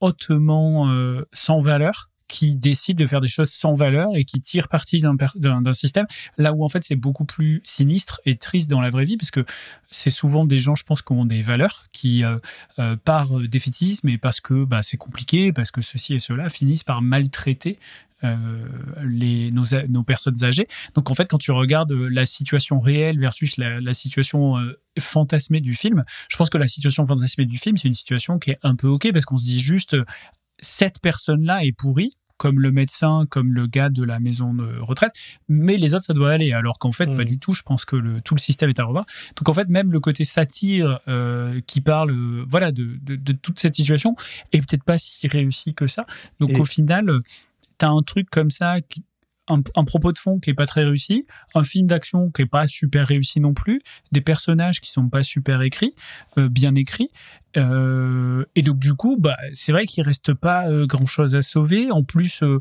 hautement 0.00 0.90
euh, 0.90 1.22
sans 1.32 1.62
valeur 1.62 2.10
qui 2.28 2.56
décident 2.56 2.98
de 2.98 3.06
faire 3.06 3.20
des 3.20 3.28
choses 3.28 3.50
sans 3.50 3.74
valeur 3.74 4.10
et 4.14 4.24
qui 4.24 4.40
tirent 4.40 4.68
parti 4.68 5.00
d'un 5.00 5.72
système 5.72 6.06
là 6.38 6.52
où 6.52 6.64
en 6.64 6.68
fait 6.68 6.82
c'est 6.84 6.96
beaucoup 6.96 7.24
plus 7.24 7.60
sinistre 7.64 8.20
et 8.24 8.36
triste 8.36 8.70
dans 8.70 8.80
la 8.80 8.90
vraie 8.90 9.04
vie 9.04 9.16
parce 9.16 9.30
que 9.30 9.44
c'est 9.90 10.10
souvent 10.10 10.44
des 10.44 10.58
gens 10.58 10.74
je 10.74 10.84
pense 10.84 11.02
qui 11.02 11.12
ont 11.12 11.24
des 11.24 11.42
valeurs 11.42 11.86
qui 11.92 12.24
euh, 12.24 12.38
euh, 12.78 12.96
par 12.96 13.38
défaitisme 13.40 14.08
et 14.08 14.18
parce 14.18 14.40
que 14.40 14.64
bah, 14.64 14.82
c'est 14.82 14.96
compliqué 14.96 15.52
parce 15.52 15.70
que 15.70 15.82
ceci 15.82 16.14
et 16.14 16.20
cela 16.20 16.48
finissent 16.48 16.84
par 16.84 17.02
maltraiter 17.02 17.78
euh, 18.24 18.36
les, 19.04 19.50
nos, 19.50 19.64
nos 19.88 20.02
personnes 20.02 20.42
âgées. 20.42 20.66
Donc 20.94 21.10
en 21.10 21.14
fait, 21.14 21.26
quand 21.26 21.36
tu 21.36 21.50
regardes 21.50 21.92
la 21.92 22.24
situation 22.24 22.80
réelle 22.80 23.18
versus 23.18 23.58
la, 23.58 23.92
situation 23.92 24.56
fantasmée 24.98 25.60
du 25.60 25.74
film, 25.74 26.02
je 26.30 26.36
pense 26.38 26.48
que 26.48 26.56
la 26.56 26.66
situation 26.66 27.06
fantasmée 27.06 27.44
du 27.44 27.58
film, 27.58 27.76
c'est 27.76 27.88
une 27.88 27.94
situation 27.94 28.38
qui 28.38 28.52
est 28.52 28.58
un 28.62 28.74
peu 28.74 28.88
ok 28.88 29.12
parce 29.12 29.26
qu'on 29.26 29.36
se 29.36 29.44
dit 29.44 29.60
juste 29.60 29.96
cette 30.60 31.00
personne-là 31.00 31.64
est 31.64 31.72
pourrie 31.72 32.16
comme 32.38 32.60
le 32.60 32.70
médecin, 32.70 33.24
comme 33.30 33.54
le 33.54 33.66
gars 33.66 33.88
de 33.88 34.02
la 34.04 34.20
maison 34.20 34.52
de 34.52 34.78
retraite, 34.80 35.12
mais 35.48 35.78
les 35.78 35.94
autres, 35.94 36.04
ça 36.04 36.12
doit 36.12 36.30
aller. 36.32 36.52
Alors 36.52 36.78
qu'en 36.78 36.92
fait, 36.92 37.06
Mm. 37.06 37.14
pas 37.16 37.24
du 37.24 37.38
tout. 37.38 37.54
Je 37.54 37.62
pense 37.62 37.86
que 37.86 37.96
le, 37.96 38.20
tout 38.20 38.34
le 38.34 38.40
système 38.40 38.68
est 38.68 38.78
à 38.78 38.84
revoir. 38.84 39.06
Donc 39.36 39.48
en 39.48 39.54
fait, 39.54 39.68
même 39.70 39.90
le 39.90 40.00
côté 40.00 40.26
satire 40.26 41.00
euh, 41.08 41.62
qui 41.66 41.80
parle, 41.80 42.10
euh, 42.10 42.44
voilà, 42.46 42.72
de, 42.72 42.98
de, 43.00 43.16
de 43.16 43.32
toute 43.32 43.58
cette 43.58 43.74
situation 43.74 44.16
est 44.52 44.58
peut-être 44.60 44.84
pas 44.84 44.98
si 44.98 45.26
réussi 45.28 45.72
que 45.72 45.86
ça. 45.86 46.04
Donc 46.38 46.50
Et- 46.50 46.60
au 46.60 46.66
final, 46.66 47.08
euh, 47.08 47.20
t'as 47.78 47.88
un 47.88 48.02
truc 48.02 48.28
comme 48.28 48.50
ça, 48.50 48.82
qui- 48.82 49.02
un, 49.48 49.84
propos 49.84 50.12
de 50.12 50.18
fond 50.18 50.38
qui 50.38 50.50
est 50.50 50.54
pas 50.54 50.66
très 50.66 50.84
réussi, 50.84 51.26
un 51.54 51.64
film 51.64 51.86
d'action 51.86 52.30
qui 52.30 52.42
est 52.42 52.46
pas 52.46 52.66
super 52.66 53.06
réussi 53.06 53.40
non 53.40 53.54
plus, 53.54 53.80
des 54.12 54.20
personnages 54.20 54.80
qui 54.80 54.90
sont 54.90 55.08
pas 55.08 55.22
super 55.22 55.62
écrits, 55.62 55.94
euh, 56.38 56.48
bien 56.48 56.74
écrits. 56.74 57.10
Euh, 57.56 58.44
et 58.54 58.62
donc 58.62 58.78
du 58.78 58.94
coup, 58.94 59.16
bah, 59.18 59.36
c'est 59.52 59.72
vrai 59.72 59.86
qu'il 59.86 60.02
reste 60.02 60.34
pas 60.34 60.66
grand 60.86 61.06
chose 61.06 61.34
à 61.34 61.42
sauver. 61.42 61.90
En 61.90 62.02
plus, 62.02 62.42
euh, 62.42 62.60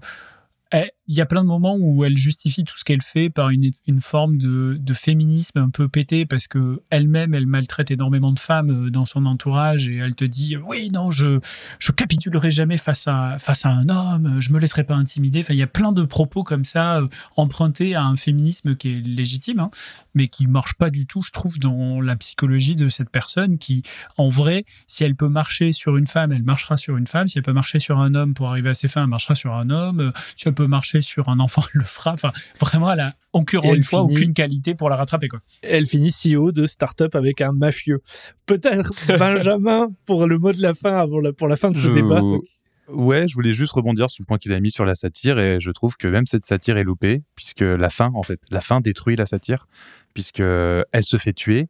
il 0.74 1.14
y 1.14 1.22
a 1.22 1.26
plein 1.26 1.44
de 1.44 1.48
moments 1.48 1.76
où 1.78 2.04
elle 2.04 2.18
justifie 2.18 2.64
tout 2.64 2.78
ce 2.78 2.84
qu'elle 2.84 3.02
fait 3.02 3.30
par 3.30 3.50
une, 3.50 3.72
une 3.88 4.02
forme 4.02 4.38
de, 4.38 4.78
de 4.80 4.94
féminisme 4.94 5.60
un 5.60 5.70
peu 5.70 5.88
pété 5.88 6.26
parce 6.26 6.48
que 6.48 6.82
elle-même 6.90 7.34
elle 7.34 7.46
maltraite 7.46 7.92
énormément 7.92 8.32
de 8.32 8.40
femmes 8.40 8.88
euh, 8.88 8.90
dans 8.90 9.06
son 9.06 9.26
entourage 9.26 9.88
et 9.88 9.98
elle 9.98 10.16
te 10.16 10.26
dit 10.26 10.58
oui 10.58 10.90
non 10.92 11.12
je 11.12 11.40
je 11.80 11.92
capitulerai 11.92 12.50
jamais 12.50 12.78
face 12.78 13.08
à 13.08 13.38
face 13.40 13.66
à 13.66 13.70
un 13.70 13.90
homme 13.90 14.38
je 14.40 14.52
me 14.52 14.60
laisserai 14.60 14.84
pas 14.84 14.96
intimider 14.96 15.42
enfin 15.42 15.54
il 15.54 15.60
y 15.60 15.64
a 15.64 15.68
plein 15.68 15.92
de 15.92 16.04
propos 16.04 16.44
comme 16.44 16.66
ça 16.66 16.98
euh, 16.98 17.08
empruntés 17.38 17.96
à 17.96 18.04
un 18.04 18.16
féminisme 18.16 18.76
qui 18.76 18.90
est 18.90 19.00
légitime 19.00 19.60
hein, 19.60 19.72
mais 20.16 20.28
qui 20.28 20.48
marche 20.48 20.74
pas 20.74 20.90
du 20.90 21.06
tout 21.06 21.22
je 21.22 21.32
trouve 21.32 21.60
dans 21.60 22.02
la 22.02 22.16
psychologie 22.16 22.76
de 22.76 22.90
cette 22.90 23.10
personne 23.10 23.60
qui 23.60 23.84
en 24.18 24.30
vrai 24.30 24.66
si 24.88 25.04
elle 25.04 25.16
peut 25.16 25.30
marcher 25.30 25.72
sur 25.72 25.98
une 25.98 26.08
femme 26.08 26.32
elle 26.32 26.44
marchera 26.44 26.78
sur 26.78 26.98
une 26.98 27.08
femme. 27.08 27.28
Si 27.28 27.38
elle 27.38 27.44
peut 27.44 27.54
marcher 27.54 27.80
sur 27.80 28.00
un 28.00 28.16
homme 28.16 28.34
pour 28.34 28.50
arriver 28.50 28.70
à 28.70 28.74
ses 28.74 28.88
fins 28.88 29.04
elle 29.04 29.10
marchera 29.10 29.36
sur 29.36 29.54
un 29.54 29.70
homme 29.70 30.12
peut 30.56 30.66
marcher 30.68 31.02
sur 31.02 31.30
un 31.30 31.40
enfant 31.40 31.62
elle 31.74 31.82
le 31.82 31.86
fera 31.86 32.14
enfin 32.14 32.32
vraiment 32.60 32.92
elle 32.92 33.02
a 33.02 33.14
encore 33.34 33.66
une 33.66 33.84
fois 33.84 34.00
finit- 34.02 34.14
aucune 34.16 34.34
qualité 34.34 34.74
pour 34.74 34.90
la 34.90 34.96
rattraper 34.96 35.28
quoi 35.28 35.42
Elle 35.62 35.86
finit 35.86 36.12
CEO 36.12 36.52
de 36.52 36.66
start-up 36.66 37.14
avec 37.16 37.42
un 37.42 37.52
mafieux. 37.52 38.02
Peut-être 38.48 38.92
Benjamin 39.20 39.90
pour 40.06 40.26
le 40.26 40.40
mot 40.40 40.52
de 40.54 40.62
la 40.62 40.74
fin 40.74 40.98
avant 40.98 41.20
la, 41.20 41.34
pour 41.34 41.48
la 41.48 41.56
fin 41.58 41.70
de 41.70 41.76
ce 41.76 41.88
Je- 41.90 41.94
débat. 41.94 42.22
toi. 42.22 42.40
Ouais, 42.88 43.28
je 43.28 43.34
voulais 43.34 43.54
juste 43.54 43.72
rebondir 43.74 44.10
sur 44.12 44.22
le 44.22 44.26
point 44.28 44.38
qu'il 44.38 44.54
a 44.54 44.60
mis 44.60 44.70
sur 44.72 44.86
la 44.86 44.94
satire 44.96 45.40
et 45.40 45.60
je 45.60 45.72
trouve 45.72 45.98
que 45.98 46.08
même 46.08 46.28
cette 46.28 46.46
satire 46.46 46.78
est 46.78 46.84
loupée 46.84 47.24
puisque 47.36 47.62
la 47.62 47.90
fin, 47.90 48.12
en 48.14 48.22
fait, 48.24 48.40
la 48.52 48.62
fin 48.62 48.80
détruit 48.80 49.16
la 49.16 49.26
satire 49.26 49.68
puisque 50.14 50.40
elle 50.40 51.04
se 51.04 51.18
fait 51.18 51.34
tuer 51.34 51.68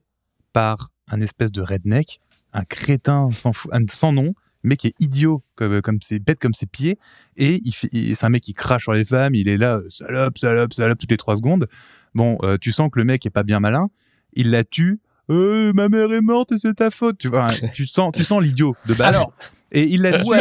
par 0.53 0.89
un 1.07 1.21
espèce 1.21 1.51
de 1.53 1.61
redneck, 1.61 2.19
un 2.53 2.65
crétin 2.65 3.29
sans, 3.31 3.53
fou- 3.53 3.69
un- 3.71 3.87
sans 3.89 4.11
nom, 4.11 4.33
qui 4.73 4.87
est 4.87 4.95
idiot 4.99 5.43
comme 5.55 5.81
comme 5.81 6.01
ses 6.01 6.19
bête 6.19 6.39
comme 6.39 6.53
ses 6.53 6.65
pieds 6.65 6.97
et 7.37 7.61
il 7.63 7.71
fait, 7.71 7.89
et 7.93 8.15
c'est 8.15 8.25
un 8.25 8.29
mec 8.29 8.43
qui 8.43 8.53
crache 8.53 8.83
sur 8.83 8.93
les 8.93 9.05
femmes, 9.05 9.35
il 9.35 9.47
est 9.47 9.57
là 9.57 9.77
euh, 9.77 9.89
salope, 9.89 10.37
salope, 10.37 10.73
salope 10.73 10.97
toutes 10.97 11.11
les 11.11 11.17
trois 11.17 11.35
secondes. 11.35 11.67
Bon, 12.13 12.37
euh, 12.43 12.57
tu 12.59 12.71
sens 12.71 12.89
que 12.91 12.99
le 12.99 13.05
mec 13.05 13.25
est 13.25 13.29
pas 13.29 13.43
bien 13.43 13.59
malin, 13.59 13.89
il 14.33 14.51
la 14.51 14.63
tue. 14.63 14.99
Euh, 15.29 15.73
ma 15.73 15.89
mère 15.89 16.11
est 16.11 16.21
morte 16.21 16.51
et 16.51 16.57
c'est 16.57 16.73
ta 16.73 16.91
faute. 16.91 17.17
Tu 17.17 17.27
vois, 17.27 17.47
tu 17.73 17.85
sens, 17.85 18.11
tu 18.15 18.23
sens 18.23 18.41
l'idiot 18.41 18.75
de 18.85 18.93
base. 18.93 19.15
alors 19.15 19.33
Et 19.71 19.83
il 19.83 20.01
la 20.01 20.23
tue. 20.23 20.31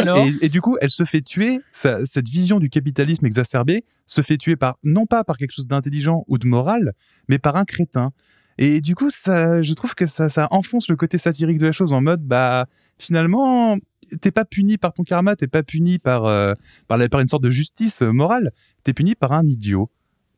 Et, 0.41 0.45
et 0.45 0.49
du 0.49 0.61
coup, 0.61 0.77
elle 0.81 0.89
se 0.89 1.05
fait 1.05 1.21
tuer. 1.21 1.59
cette 1.71 2.27
vision 2.27 2.59
du 2.59 2.69
capitalisme 2.69 3.25
exacerbé 3.25 3.83
se 4.07 4.21
fait 4.21 4.37
tuer 4.37 4.55
par 4.55 4.77
non 4.83 5.05
pas 5.05 5.23
par 5.23 5.37
quelque 5.37 5.51
chose 5.51 5.67
d'intelligent 5.67 6.23
ou 6.27 6.37
de 6.37 6.47
moral, 6.47 6.93
mais 7.27 7.39
par 7.39 7.55
un 7.55 7.65
crétin. 7.65 8.11
Et 8.57 8.79
du 8.79 8.95
coup, 8.95 9.09
ça, 9.09 9.61
je 9.61 9.73
trouve 9.73 9.95
que 9.95 10.05
ça, 10.05 10.29
ça 10.29 10.47
enfonce 10.51 10.87
le 10.87 10.95
côté 10.95 11.17
satirique 11.17 11.57
de 11.57 11.65
la 11.65 11.71
chose 11.71 11.91
en 11.91 12.01
mode, 12.01 12.21
bah, 12.23 12.67
finalement, 12.97 13.77
t'es 14.21 14.31
pas 14.31 14.45
puni 14.45 14.77
par 14.77 14.93
ton 14.93 15.03
karma, 15.03 15.35
t'es 15.35 15.47
pas 15.47 15.63
puni 15.63 15.99
par, 15.99 16.25
euh, 16.25 16.53
par, 16.87 16.97
la- 16.97 17.09
par 17.09 17.19
une 17.21 17.27
sorte 17.27 17.43
de 17.43 17.49
justice 17.49 18.01
euh, 18.01 18.11
morale, 18.11 18.51
t'es 18.83 18.93
puni 18.93 19.15
par 19.15 19.31
un 19.31 19.45
idiot, 19.45 19.89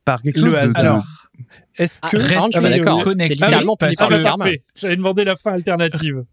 par 0.05 0.21
quelque 0.21 0.35
chose 0.39 0.45
Le 0.45 0.51
de- 0.51 0.57
hasard. 0.57 0.79
Alors, 0.85 1.05
Est-ce 1.77 1.99
Ah, 2.01 2.09
que 2.09 2.17
Ah, 2.17 2.19
vas-y, 2.19 2.49
d'accord. 2.79 2.95
Olivier. 2.95 3.03
connecté 3.03 3.27
C'est 3.27 3.33
littéralement 3.33 3.75
puni 3.77 3.93
Ah, 3.97 3.99
par 3.99 4.09
bah, 4.09 4.17
le 4.17 4.23
karma. 4.23 4.43
parfait. 4.45 4.63
J'avais 4.75 4.95
demandé 4.95 5.23
la 5.23 5.35
fin 5.35 5.53
alternative. 5.53 6.23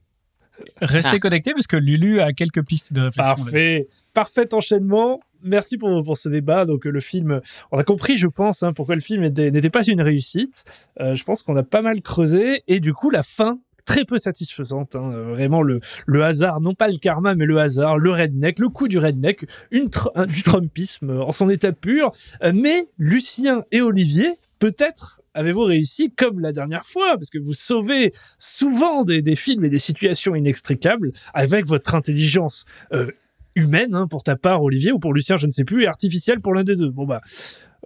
restez 0.81 1.11
Ah. 1.17 1.19
connectés 1.19 1.53
parce 1.53 1.67
que 1.67 1.77
Lulu 1.77 2.21
a 2.21 2.33
quelques 2.33 2.65
pistes 2.65 2.93
de 2.93 3.01
réflexion. 3.03 3.35
Parfait. 3.45 3.89
Parfait 4.13 4.55
enchaînement. 4.55 5.21
Merci 5.43 5.77
pour, 5.77 6.03
pour 6.03 6.17
ce 6.17 6.29
débat. 6.31 6.65
Donc, 6.65 6.87
euh, 6.87 6.91
le 6.91 7.01
film, 7.01 7.41
on 7.71 7.77
a 7.79 7.85
compris, 7.85 8.17
je 8.17 8.29
pense, 8.29 8.63
hein, 8.63 8.73
pourquoi 8.73 8.95
le 8.95 9.01
film 9.03 9.25
était- 9.25 9.51
n'était 9.51 9.69
pas 9.69 9.85
une 9.85 10.01
réussite. 10.01 10.65
Euh, 11.01 11.15
je 11.15 11.25
pense 11.25 11.43
qu'on 11.43 11.57
a 11.57 11.63
pas 11.63 11.83
mal 11.83 12.01
creusé. 12.01 12.63
Et 12.69 12.81
du 12.81 12.95
coup, 12.95 13.11
la 13.11 13.23
fin, 13.23 13.59
très 13.85 14.05
peu 14.05 14.19
satisfaisante. 14.19 14.97
hein. 14.97 15.13
Euh, 15.13 15.25
Vraiment, 15.35 15.63
le, 15.63 15.81
le 16.07 16.25
hasard, 16.25 16.61
non 16.61 16.75
pas 16.75 16.89
le 16.89 16.99
karma, 16.99 17.35
mais 17.35 17.47
le 17.47 17.59
hasard, 17.59 17.99
le 17.99 18.11
redneck, 18.11 18.59
le 18.59 18.69
coup 18.69 18.89
du 18.89 18.99
redneck, 18.99 19.45
une 19.71 19.91
du 20.29 20.43
Trumpisme 20.43 21.11
en 21.11 21.33
son 21.33 21.51
état 21.51 21.73
pur. 21.73 22.13
Euh, 22.43 22.53
mais 22.55 22.89
Lucien 22.99 23.65
et 23.73 23.81
Olivier, 23.81 24.31
peut-être 24.59 25.21
avez-vous 25.35 25.65
réussi 25.65 26.13
comme 26.17 26.41
la 26.41 26.53
dernière 26.53 26.85
fois, 26.85 27.17
parce 27.17 27.29
que 27.31 27.39
vous 27.39 27.55
sauvez 27.55 28.13
souvent 28.39 29.05
des, 29.05 29.21
des 29.21 29.35
films 29.37 29.65
et 29.65 29.69
des 29.69 29.79
situations 29.81 30.35
inextricables 30.35 31.13
avec 31.35 31.67
votre 31.67 31.95
intelligence 31.95 32.65
euh, 32.93 33.09
humaine, 33.57 33.95
hein, 33.95 34.07
pour 34.09 34.23
ta 34.23 34.37
part, 34.37 34.63
Olivier, 34.63 34.93
ou 34.93 34.99
pour 34.99 35.13
Lucien, 35.13 35.37
je 35.37 35.47
ne 35.47 35.53
sais 35.53 35.65
plus, 35.65 35.83
et 35.85 35.87
artificielle 35.89 36.41
pour 36.41 36.55
l'un 36.55 36.63
des 36.63 36.77
deux. 36.77 36.91
Bon 36.91 37.05
bah, 37.05 37.21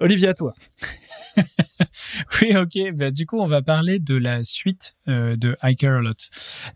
Olivier, 0.01 0.29
à 0.29 0.35
toi. 0.35 0.53
Oui, 2.41 2.57
ok. 2.57 2.95
Bah, 2.95 3.11
du 3.11 3.27
coup, 3.27 3.39
on 3.41 3.47
va 3.47 3.63
parler 3.63 3.99
de 3.99 4.17
la 4.17 4.43
suite 4.43 4.97
euh, 5.09 5.37
de 5.37 5.57
I 5.63 5.77
Care 5.77 5.99
A 5.99 6.01
Lot. 6.01 6.29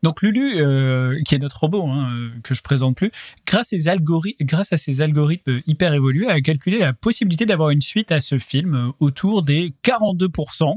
Donc, 0.02 0.22
Lulu, 0.22 0.54
euh, 0.56 1.20
qui 1.26 1.34
est 1.34 1.38
notre 1.38 1.60
robot, 1.60 1.86
hein, 1.88 2.10
euh, 2.12 2.28
que 2.42 2.54
je 2.54 2.62
présente 2.62 2.96
plus, 2.96 3.10
grâce, 3.46 3.72
à 3.72 3.78
ses 3.78 3.88
algori- 3.88 4.36
grâce 4.40 4.72
à 4.72 4.76
ses 4.76 5.00
algorithmes 5.00 5.60
hyper 5.66 5.94
évolués, 5.94 6.28
a 6.28 6.40
calculé 6.40 6.78
la 6.78 6.92
possibilité 6.92 7.46
d'avoir 7.46 7.70
une 7.70 7.82
suite 7.82 8.12
à 8.12 8.20
ce 8.20 8.38
film 8.38 8.74
euh, 8.74 8.88
autour 9.00 9.42
des 9.42 9.72
42%. 9.84 10.76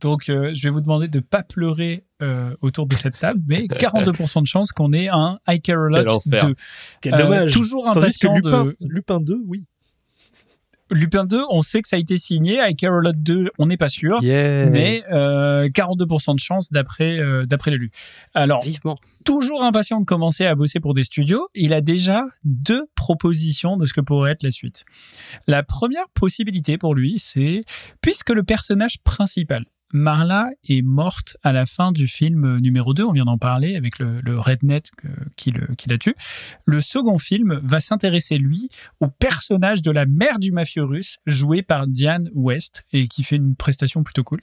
Donc, 0.00 0.28
euh, 0.28 0.50
je 0.54 0.62
vais 0.62 0.70
vous 0.70 0.80
demander 0.80 1.08
de 1.08 1.20
pas 1.20 1.42
pleurer 1.42 2.04
euh, 2.22 2.54
autour 2.60 2.86
de 2.86 2.94
cette 2.96 3.18
table, 3.18 3.40
mais 3.46 3.60
42% 3.66 4.42
de 4.42 4.46
chance 4.46 4.72
qu'on 4.72 4.92
ait 4.92 5.08
un 5.08 5.38
I 5.48 5.60
Care 5.60 5.78
A 5.84 5.88
Quel 5.90 6.04
Lot 6.04 6.12
enfer. 6.12 6.46
2. 6.48 6.54
Quel 7.00 7.14
Euh, 7.14 7.18
dommage. 7.18 7.52
toujours 7.52 7.84
Tandis 7.92 8.18
que 8.18 8.26
impatient 8.26 8.34
Lupin, 8.36 8.64
de, 8.66 8.76
Lupin 8.80 9.20
2, 9.20 9.38
oui. 9.46 9.64
Lupin 10.90 11.24
2, 11.24 11.42
on 11.50 11.62
sait 11.62 11.82
que 11.82 11.88
ça 11.88 11.96
a 11.96 11.98
été 11.98 12.18
signé. 12.18 12.60
I 12.60 12.74
Care 12.74 12.94
A 12.94 13.00
Lot 13.00 13.16
2, 13.16 13.50
on 13.58 13.66
n'est 13.66 13.76
pas 13.76 13.88
sûr. 13.88 14.18
Yeah. 14.22 14.70
Mais 14.70 15.04
euh, 15.10 15.68
42% 15.68 16.34
de 16.34 16.40
chance 16.40 16.70
d'après 16.70 17.18
euh, 17.18 17.46
d'après 17.46 17.70
l'élu. 17.70 17.90
Alors, 18.34 18.62
Vivement. 18.62 18.98
toujours 19.24 19.62
impatient 19.62 20.00
de 20.00 20.04
commencer 20.04 20.46
à 20.46 20.54
bosser 20.54 20.80
pour 20.80 20.94
des 20.94 21.04
studios, 21.04 21.48
il 21.54 21.72
a 21.72 21.80
déjà 21.80 22.22
deux 22.44 22.86
propositions 22.94 23.76
de 23.76 23.86
ce 23.86 23.92
que 23.92 24.00
pourrait 24.00 24.32
être 24.32 24.42
la 24.42 24.50
suite. 24.50 24.84
La 25.46 25.62
première 25.62 26.08
possibilité 26.14 26.78
pour 26.78 26.94
lui, 26.94 27.18
c'est 27.18 27.64
puisque 28.00 28.30
le 28.30 28.42
personnage 28.42 29.00
principal, 29.02 29.64
Marla, 29.92 30.50
est 30.68 30.82
morte 30.82 31.36
à 31.42 31.52
la 31.52 31.66
fin 31.66 31.92
du 31.92 32.06
film 32.06 32.58
numéro 32.58 32.94
2, 32.94 33.04
on 33.04 33.12
vient 33.12 33.24
d'en 33.24 33.38
parler 33.38 33.76
avec 33.76 33.98
le, 33.98 34.20
le 34.20 34.38
redneck 34.38 34.86
euh, 35.04 35.08
qui 35.36 35.52
la 35.88 35.98
tue, 35.98 36.14
le 36.64 36.80
second 36.80 37.18
film 37.18 37.60
va 37.62 37.80
s'intéresser, 37.80 38.38
lui, 38.38 38.68
au 39.00 39.08
personnage 39.08 39.82
de 39.82 39.90
la 39.90 40.06
mère 40.06 40.38
du 40.38 40.52
mafieux 40.52 40.84
russe, 40.84 41.18
joué 41.26 41.62
par 41.62 41.86
Diane 41.86 42.30
West, 42.34 42.84
et 42.92 43.08
qui 43.08 43.22
fait 43.22 43.36
une 43.36 43.56
prestation 43.56 44.02
plutôt 44.02 44.24
cool. 44.24 44.40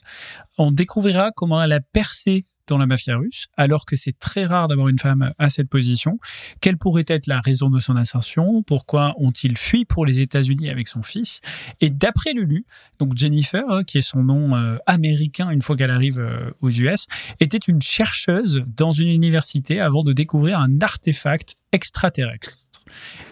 On 0.58 0.72
découvrira 0.72 1.32
comment 1.32 1.62
elle 1.62 1.74
a 1.74 1.80
percé 1.80 2.46
dans 2.67 2.77
la 2.77 2.86
mafia 2.86 3.17
russe, 3.17 3.47
alors 3.58 3.86
que 3.86 3.95
c'est 3.95 4.17
très 4.17 4.45
rare 4.45 4.67
d'avoir 4.67 4.88
une 4.88 4.99
femme 4.99 5.34
à 5.38 5.49
cette 5.49 5.69
position. 5.69 6.19
Quelle 6.62 6.77
pourrait 6.77 7.06
être 7.08 7.27
la 7.27 7.39
raison 7.39 7.69
de 7.69 7.80
son 7.80 7.95
ascension? 7.95 8.63
Pourquoi 8.63 9.13
ont-ils 9.17 9.58
fui 9.58 9.86
pour 9.86 10.06
les 10.06 10.19
États-Unis 10.19 10.69
avec 10.69 10.88
son 10.88 11.03
fils? 11.03 11.41
Et 11.82 11.89
d'après 11.89 12.34
Lulu, 12.34 12.65
donc 12.99 13.15
Jennifer, 13.15 13.63
hein, 13.69 13.84
qui 13.84 13.97
est 13.97 14.01
son 14.01 14.23
nom 14.23 14.56
euh, 14.56 14.77
américain 14.86 15.49
une 15.49 15.62
fois 15.62 15.75
qu'elle 15.75 15.91
arrive 15.91 16.19
euh, 16.19 16.51
aux 16.62 16.69
US, 16.69 17.08
était 17.39 17.58
une 17.58 17.82
chercheuse 17.82 18.63
dans 18.67 18.91
une 18.91 19.10
université 19.10 19.80
avant 19.80 20.03
de 20.03 20.13
découvrir 20.13 20.60
un 20.60 20.82
artefact 20.82 21.56
extraterrestre. 21.71 22.49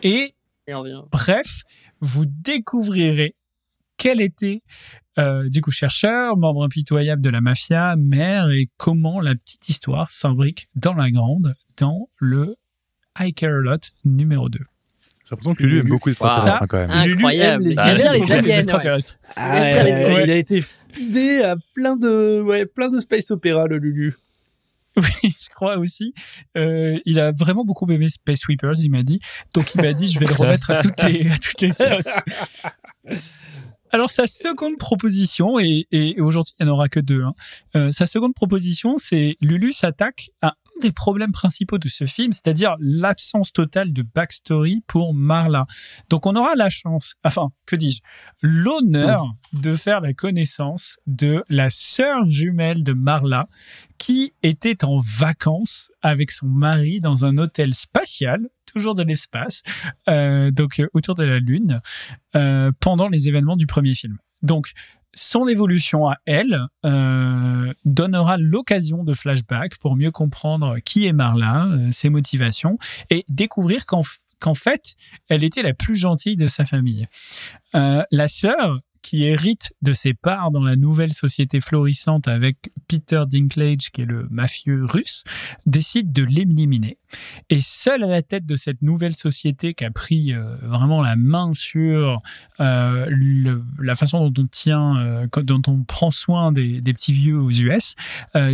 Et 0.03 0.15
Et. 0.15 0.33
Bref, 1.11 1.63
vous 1.99 2.25
découvrirez 2.25 3.35
quel 4.05 4.21
était 4.21 4.61
euh, 5.17 5.49
du 5.49 5.61
coup 5.61 5.71
chercheur, 5.71 6.37
membre 6.37 6.63
impitoyable 6.63 7.23
de 7.23 7.31
la 7.31 7.41
mafia, 7.41 7.95
mère 7.95 8.51
et 8.51 8.69
comment 8.77 9.19
la 9.19 9.33
petite 9.33 9.67
histoire 9.67 10.11
s'imbrique 10.11 10.67
dans 10.75 10.93
la 10.93 11.09
grande 11.09 11.55
dans 11.77 12.07
le 12.19 12.55
I 13.19 13.33
Care 13.33 13.49
A 13.49 13.61
Lot 13.61 13.93
numéro 14.03 14.47
2. 14.47 14.59
J'ai 14.59 14.65
l'impression 15.31 15.55
que 15.55 15.63
Lulu 15.63 15.79
aime 15.79 15.87
beaucoup 15.87 16.09
les 16.09 16.13
extraterrestres 16.13 16.67
quand 16.69 16.87
même. 16.87 16.91
Lulu 17.01 17.13
Incroyable. 17.13 17.63
aime 17.63 17.69
les 17.71 17.79
aliens. 17.79 18.13
les 18.13 18.19
ouais. 18.21 18.99
Ah, 19.35 19.71
Il 19.71 19.85
ouais, 19.85 20.13
Ouais. 20.13 20.29
A 20.29 20.35
été 20.35 20.61
fidé 20.61 21.41
à 21.41 21.55
plein 21.73 21.97
de, 21.97 22.43
ouais, 22.43 22.67
plein 22.67 22.91
de 22.91 22.99
space 22.99 23.31
opéra, 23.31 23.65
le 23.65 23.79
Lulu. 23.79 24.15
Oui, 24.97 25.05
je 25.23 25.49
crois 25.49 25.77
aussi. 25.77 26.13
Euh, 26.55 26.99
il 27.05 27.19
a 27.19 27.31
vraiment 27.31 27.65
beaucoup 27.65 27.91
aimé 27.91 28.07
Space 28.07 28.41
Sweepers, 28.41 28.75
il 28.83 28.91
m'a 28.91 29.01
dit. 29.01 29.19
Donc 29.55 29.73
il 29.73 29.81
m'a 29.81 29.93
dit, 29.93 30.07
je 30.09 30.19
vais 30.19 30.27
le 30.27 30.33
remettre 30.35 30.69
à 30.69 30.81
toutes 30.83 31.01
les, 31.01 31.27
à 31.31 31.37
toutes 31.39 31.61
les 31.61 31.73
sauces. 31.73 32.19
Alors 33.95 34.10
sa 34.10 34.27
seconde 34.27 34.77
proposition, 34.77 35.58
et, 35.58 35.88
et 35.89 36.19
aujourd'hui 36.19 36.51
il 36.60 36.65
n'y 36.65 36.69
en 36.69 36.73
aura 36.73 36.89
que 36.89 36.99
deux, 36.99 37.23
hein. 37.23 37.34
Euh, 37.77 37.91
sa 37.91 38.05
seconde 38.05 38.34
proposition, 38.34 38.97
c'est 38.97 39.38
Lulu 39.39 39.71
s'attaque 39.71 40.31
à 40.41 40.49
un 40.49 40.81
des 40.81 40.91
problèmes 40.91 41.31
principaux 41.31 41.77
de 41.77 41.88
ce 41.88 42.05
film, 42.05 42.34
c'est-à-dire 42.34 42.75
l'absence 42.81 43.53
totale 43.53 43.93
de 43.93 44.01
backstory 44.01 44.84
pour 44.86 45.13
Marla. 45.13 45.65
Donc 46.10 46.25
on 46.25 46.36
aura 46.36 46.55
la 46.55 46.67
chance, 46.67 47.15
enfin 47.23 47.51
que 47.65 47.77
dis-je, 47.77 48.01
l'honneur 48.41 49.31
de 49.53 49.77
faire 49.77 50.01
la 50.01 50.13
connaissance 50.13 50.97
de 51.08 51.41
la 51.47 51.69
sœur 51.69 52.29
jumelle 52.29 52.84
de 52.84 52.91
Marla, 52.91 53.47
qui 53.97 54.34
était 54.43 54.84
en 54.84 54.99
vacances 54.99 55.89
avec 56.01 56.31
son 56.31 56.47
mari 56.47 56.99
dans 56.99 57.23
un 57.23 57.38
hôtel 57.38 57.73
spatial, 57.73 58.49
toujours 58.75 58.93
de 58.93 59.03
l'espace, 59.03 59.63
euh, 60.09 60.51
donc 60.51 60.79
euh, 60.79 60.88
autour 60.93 61.15
de 61.15 61.23
la 61.23 61.39
Lune, 61.39 61.81
euh, 62.35 62.71
pendant 62.81 63.07
les 63.07 63.29
événements 63.29 63.55
du 63.55 63.67
premier 63.67 63.95
film. 63.95 64.17
Donc, 64.41 64.71
son 65.13 65.47
évolution 65.47 66.09
à 66.09 66.17
elle 66.25 66.67
donnera 67.85 68.35
l'occasion 68.35 69.05
de 69.05 69.13
flashback 69.13 69.77
pour 69.77 69.95
mieux 69.95 70.11
comprendre 70.11 70.80
qui 70.84 71.05
est 71.05 71.13
Marla, 71.13 71.69
ses 71.91 72.09
motivations, 72.09 72.78
et 73.09 73.23
découvrir 73.30 73.86
qu'en 73.86 74.53
fait, 74.53 74.97
elle 75.30 75.45
était 75.45 75.61
la 75.61 75.73
plus 75.73 75.95
gentille 75.95 76.36
de 76.36 76.47
sa 76.47 76.65
famille. 76.65 77.07
La 77.73 78.28
sœur, 78.28 78.82
qui 79.05 79.23
hérite 79.23 79.71
de 79.84 79.93
ses 79.93 80.15
parts 80.15 80.49
dans 80.49 80.63
la 80.63 80.76
nouvelle 80.76 81.13
société 81.13 81.61
florissante 81.61 82.28
avec 82.28 82.71
Peter 82.88 83.23
Dinklage, 83.30 83.91
qui 83.91 84.01
est 84.01 84.05
le 84.05 84.28
mafieux 84.32 84.84
russe, 84.84 85.23
décide 85.67 86.11
de 86.11 86.23
l'éliminer. 86.23 86.97
Et 87.49 87.59
seule 87.61 88.03
à 88.03 88.07
la 88.07 88.22
tête 88.22 88.45
de 88.45 88.55
cette 88.55 88.82
nouvelle 88.82 89.13
société 89.13 89.74
qui 89.74 89.86
a 89.86 89.91
pris 89.91 90.34
euh, 90.34 90.55
vraiment 90.63 91.01
la 91.01 91.16
main 91.16 91.53
sur 91.53 92.22
euh, 92.59 93.55
la 93.80 93.95
façon 93.95 94.30
dont 94.30 94.43
on 94.43 94.47
tient, 94.47 94.97
euh, 94.97 95.28
dont 95.43 95.61
on 95.68 95.84
prend 95.84 96.11
soin 96.11 96.51
des, 96.51 96.82
des 96.82 96.93
petits 96.93 97.13
vieux 97.13 97.39
aux 97.39 97.51
US, 97.51 97.95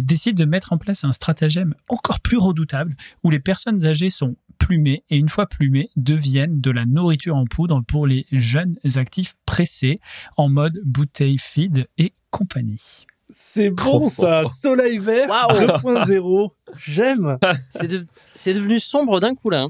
décide 0.01 0.37
de 0.37 0.45
mettre 0.45 0.73
en 0.73 0.77
place 0.77 1.03
un 1.03 1.11
stratagème 1.11 1.73
encore 1.89 2.19
plus 2.19 2.37
redoutable 2.37 2.95
où 3.23 3.29
les 3.29 3.39
personnes 3.39 3.85
âgées 3.85 4.09
sont 4.09 4.35
plumées 4.57 5.03
et 5.09 5.17
une 5.17 5.29
fois 5.29 5.47
plumées 5.47 5.89
deviennent 5.95 6.61
de 6.61 6.71
la 6.71 6.85
nourriture 6.85 7.35
en 7.35 7.45
poudre 7.45 7.81
pour 7.87 8.05
les 8.05 8.25
jeunes 8.31 8.77
actifs 8.95 9.35
pressés 9.45 9.99
en 10.37 10.49
mode 10.49 10.79
bouteille 10.85 11.39
feed 11.39 11.87
et 11.97 12.13
compagnie. 12.29 13.05
C'est 13.31 13.69
bon 13.69 14.07
ça, 14.09 14.43
Soleil 14.45 14.97
Vert 14.99 15.29
Waouh. 15.29 15.67
2.0. 16.05 16.51
J'aime. 16.87 17.37
C'est 17.71 17.87
de- 17.87 18.05
c'est 18.35 18.53
devenu 18.53 18.79
sombre 18.79 19.19
d'un 19.19 19.35
coup 19.35 19.49
là. 19.49 19.61
hein. 19.63 19.69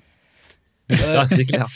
Euh, 0.91 1.20
Ah, 1.22 1.28
c'est 1.28 1.45
clair. 1.45 1.68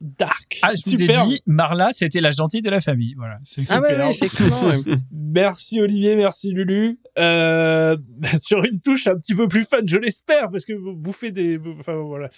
dark. 0.00 0.58
Ah, 0.62 0.70
je 0.74 0.82
vous 0.90 0.94
ai 0.96 1.06
Superbe. 1.06 1.28
dit, 1.28 1.42
Marla, 1.46 1.90
c'était 1.92 2.20
la 2.20 2.30
gentille 2.32 2.62
de 2.62 2.68
la 2.70 2.80
famille. 2.80 3.14
Voilà. 3.16 3.38
C'est 3.44 3.62
Ah 3.70 3.80
ouais, 3.80 4.12
Super. 4.12 4.64
ouais. 4.64 4.76
Merci 5.12 5.80
Olivier, 5.80 6.16
merci 6.16 6.50
Lulu. 6.50 6.98
Euh, 7.18 7.96
sur 8.40 8.64
une 8.64 8.80
touche 8.80 9.06
un 9.06 9.16
petit 9.16 9.34
peu 9.34 9.48
plus 9.48 9.64
fun, 9.64 9.78
je 9.86 9.96
l'espère, 9.98 10.48
parce 10.50 10.64
que 10.64 10.72
vous 10.72 10.94
bouffez 10.94 11.30
des. 11.30 11.58
Enfin 11.78 11.94
voilà. 11.96 12.28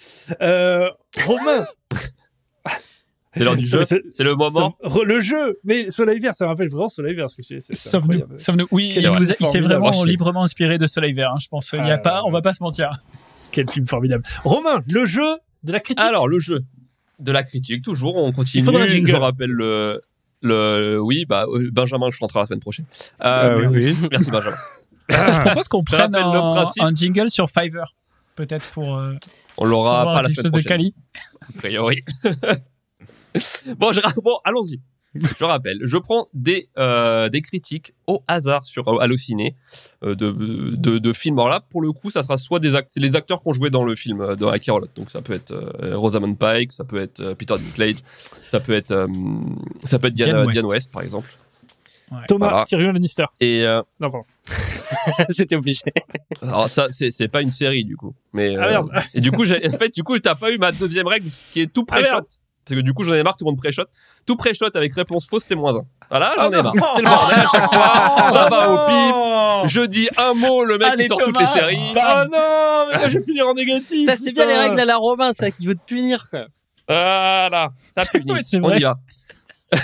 Euh, 0.41 0.89
Romain. 1.25 1.65
C'est 3.39 3.45
l'heure 3.45 3.55
du 3.57 3.65
jeu. 3.65 3.83
C'est- 3.83 4.03
le 4.19 4.35
moment. 4.35 4.77
re- 4.83 5.03
le 5.03 5.21
jeu, 5.21 5.59
mais 5.63 5.89
Soleil 5.89 6.19
Vert, 6.19 6.35
ça 6.35 6.45
me 6.45 6.49
rappelle 6.49 6.69
vraiment 6.69 6.89
Soleil 6.89 7.15
Vert, 7.15 7.29
ce 7.29 7.35
que. 7.37 8.65
Oui, 8.71 8.91
Quel 8.93 9.03
il, 9.03 9.09
vous 9.09 9.31
a- 9.31 9.35
il 9.39 9.45
s'est 9.47 9.61
vraiment 9.61 10.03
librement 10.03 10.43
inspiré 10.43 10.77
de 10.77 10.87
Soleil 10.87 11.13
Vert, 11.13 11.31
hein, 11.33 11.39
je 11.41 11.47
pense. 11.47 11.71
Il 11.73 11.77
y 11.79 11.89
Ah, 11.89 11.93
a 11.93 11.97
pas, 11.97 12.15
ouais. 12.21 12.27
on 12.27 12.31
va 12.31 12.41
pas 12.41 12.53
se 12.53 12.61
mentir. 12.61 13.01
Quel 13.51 13.69
film 13.69 13.87
formidable. 13.87 14.23
Romain, 14.43 14.83
le 14.91 15.05
jeu 15.05 15.25
de 15.63 15.71
la 15.71 15.79
critique. 15.79 16.03
Alors, 16.05 16.27
le 16.27 16.39
jeu 16.39 16.61
de 17.19 17.31
la 17.31 17.43
critique, 17.43 17.83
toujours, 17.83 18.15
on 18.17 18.31
continue. 18.31 18.61
Il 18.61 18.65
faudra 18.65 18.83
un 18.83 18.87
jingle. 18.87 19.09
Je 19.09 19.15
rappelle 19.15 19.49
le. 19.51 20.01
Le, 20.41 20.97
oui, 21.01 21.25
bah, 21.27 21.45
euh, 21.49 21.69
Benjamin, 21.69 22.09
je 22.11 22.17
rentre 22.19 22.37
la 22.37 22.45
semaine 22.45 22.61
prochaine. 22.61 22.85
Euh, 22.93 23.09
Ah 23.21 23.55
oui, 23.57 23.65
oui. 23.67 23.95
Merci, 24.11 24.31
Benjamin. 24.31 24.55
Je 25.09 25.41
propose 25.41 25.67
qu'on 25.67 25.83
prenne 25.83 26.15
un, 26.15 26.95
jingle 26.95 27.29
sur 27.29 27.49
Fiverr. 27.49 27.93
Peut-être 28.35 28.65
pour, 28.67 28.95
euh, 28.97 29.15
On 29.57 29.65
l'aura 29.65 30.05
pas 30.05 30.21
la 30.21 30.29
semaine 30.29 30.51
prochaine. 30.51 30.91
a 31.41 31.57
priori. 31.57 32.03
bon, 33.77 33.91
je 33.91 34.01
bon 34.21 34.37
allons-y. 34.43 34.79
Je 35.39 35.43
rappelle, 35.43 35.79
je 35.81 35.97
prends 35.97 36.27
des, 36.35 36.69
euh, 36.77 37.29
des 37.29 37.41
critiques 37.41 37.93
au 38.05 38.21
hasard 38.27 38.63
sur 38.63 38.87
euh, 38.87 38.99
Allociné 38.99 39.55
euh, 40.03 40.13
de, 40.13 40.29
de, 40.75 40.99
de 40.99 41.13
films. 41.13 41.39
Alors 41.39 41.49
là, 41.49 41.61
pour 41.61 41.81
le 41.81 41.91
coup, 41.91 42.11
ça 42.11 42.21
sera 42.21 42.37
soit 42.37 42.59
des 42.59 42.75
act- 42.75 42.91
les 42.95 43.15
acteurs 43.15 43.41
qui 43.41 43.47
ont 43.47 43.53
joué 43.53 43.71
dans 43.71 43.83
le 43.83 43.95
film 43.95 44.21
euh, 44.21 44.35
de 44.35 44.45
Hacker 44.45 44.77
Lot. 44.79 44.91
Donc 44.95 45.09
ça 45.09 45.23
peut 45.23 45.33
être 45.33 45.51
euh, 45.51 45.97
Rosamund 45.97 46.37
Pike, 46.37 46.71
ça 46.73 46.83
peut 46.83 47.01
être 47.01 47.21
euh, 47.21 47.33
Peter 47.33 47.55
Dinklage, 47.57 47.95
ça 48.47 48.59
peut 48.59 48.73
être, 48.73 48.91
euh, 48.91 49.07
ça 49.85 49.97
peut 49.97 50.07
être 50.09 50.13
Diana, 50.13 50.31
Diane 50.33 50.45
West. 50.45 50.59
Diane 50.59 50.71
West, 50.71 50.91
par 50.91 51.01
exemple. 51.01 51.31
Thomas 52.27 52.49
Voilà. 52.49 52.65
Tyrion 52.65 52.91
Lannister. 52.91 53.25
Et 53.39 53.63
euh, 53.65 53.81
Non, 53.99 54.11
pardon. 54.11 54.25
C'était 55.29 55.55
obligé. 55.55 55.81
alors 56.43 56.67
ça, 56.69 56.87
c'est 56.91 57.09
c'est 57.11 57.27
pas 57.27 57.41
une 57.41 57.51
série 57.51 57.83
du 57.83 57.95
coup. 57.97 58.13
Mais, 58.33 58.55
Ah 58.57 58.65
euh, 58.65 58.69
merde. 58.69 58.89
Et 59.15 59.21
du 59.21 59.31
coup, 59.31 59.43
en 59.43 59.77
fait, 59.77 59.93
du 59.93 60.03
coup, 60.03 60.17
t'as 60.19 60.35
pas 60.35 60.51
eu 60.51 60.59
ma 60.59 60.71
deuxième 60.71 61.07
règle 61.07 61.29
qui 61.53 61.61
est 61.61 61.67
tout 61.73 61.85
Ah, 61.89 62.01
merde. 62.01 62.25
pré-shot. 62.25 62.41
Parce 62.65 62.79
que 62.79 62.83
du 62.85 62.93
coup, 62.93 63.03
j'en 63.03 63.13
ai 63.15 63.23
marre, 63.23 63.35
tout 63.35 63.45
le 63.45 63.51
monde 63.51 63.57
pré-shot. 63.57 63.83
Tout 64.27 64.35
pré-shot 64.35 64.69
avec 64.75 64.93
réponse 64.93 65.25
fausse, 65.27 65.43
c'est 65.47 65.55
moins 65.55 65.75
un. 65.75 65.81
Voilà, 66.09 66.33
j'en 66.37 66.43
Ah 66.43 66.47
ai 66.47 66.61
non. 66.61 66.63
marre. 66.73 66.93
C'est 66.95 67.01
le 67.01 67.07
bordel 67.09 67.39
à 67.39 67.47
chaque 67.51 67.73
fois. 67.73 68.31
Ça 68.33 68.47
va 68.49 68.71
au 68.71 68.87
pif. 69.65 69.71
Je 69.71 69.81
dis 69.85 70.07
un 70.17 70.33
mot, 70.35 70.63
le 70.63 70.77
mec 70.77 70.87
Allez, 70.93 71.05
il 71.05 71.07
sort 71.07 71.21
toutes 71.23 71.39
les 71.39 71.47
séries. 71.47 71.79
Oh 71.81 71.93
non, 72.31 72.85
mais 72.91 72.97
là, 72.99 73.09
je 73.09 73.17
vais 73.17 73.23
finir 73.23 73.47
en 73.47 73.53
négatif. 73.55 73.99
Putain, 74.01 74.15
C'est 74.15 74.31
bien 74.31 74.45
les 74.45 74.55
règles 74.57 74.79
à 74.79 74.85
la 74.85 74.97
Romain, 74.97 75.33
ça, 75.33 75.49
qui 75.51 75.65
veut 75.65 75.75
te 75.75 75.83
punir, 75.85 76.29
quoi. 76.29 76.45
Voilà, 76.87 77.69
ça 77.95 78.05
punit. 78.05 78.33
C'est 78.43 78.57
On 78.57 78.61
vrai. 78.67 78.79
y 78.79 78.83
va. 78.83 78.97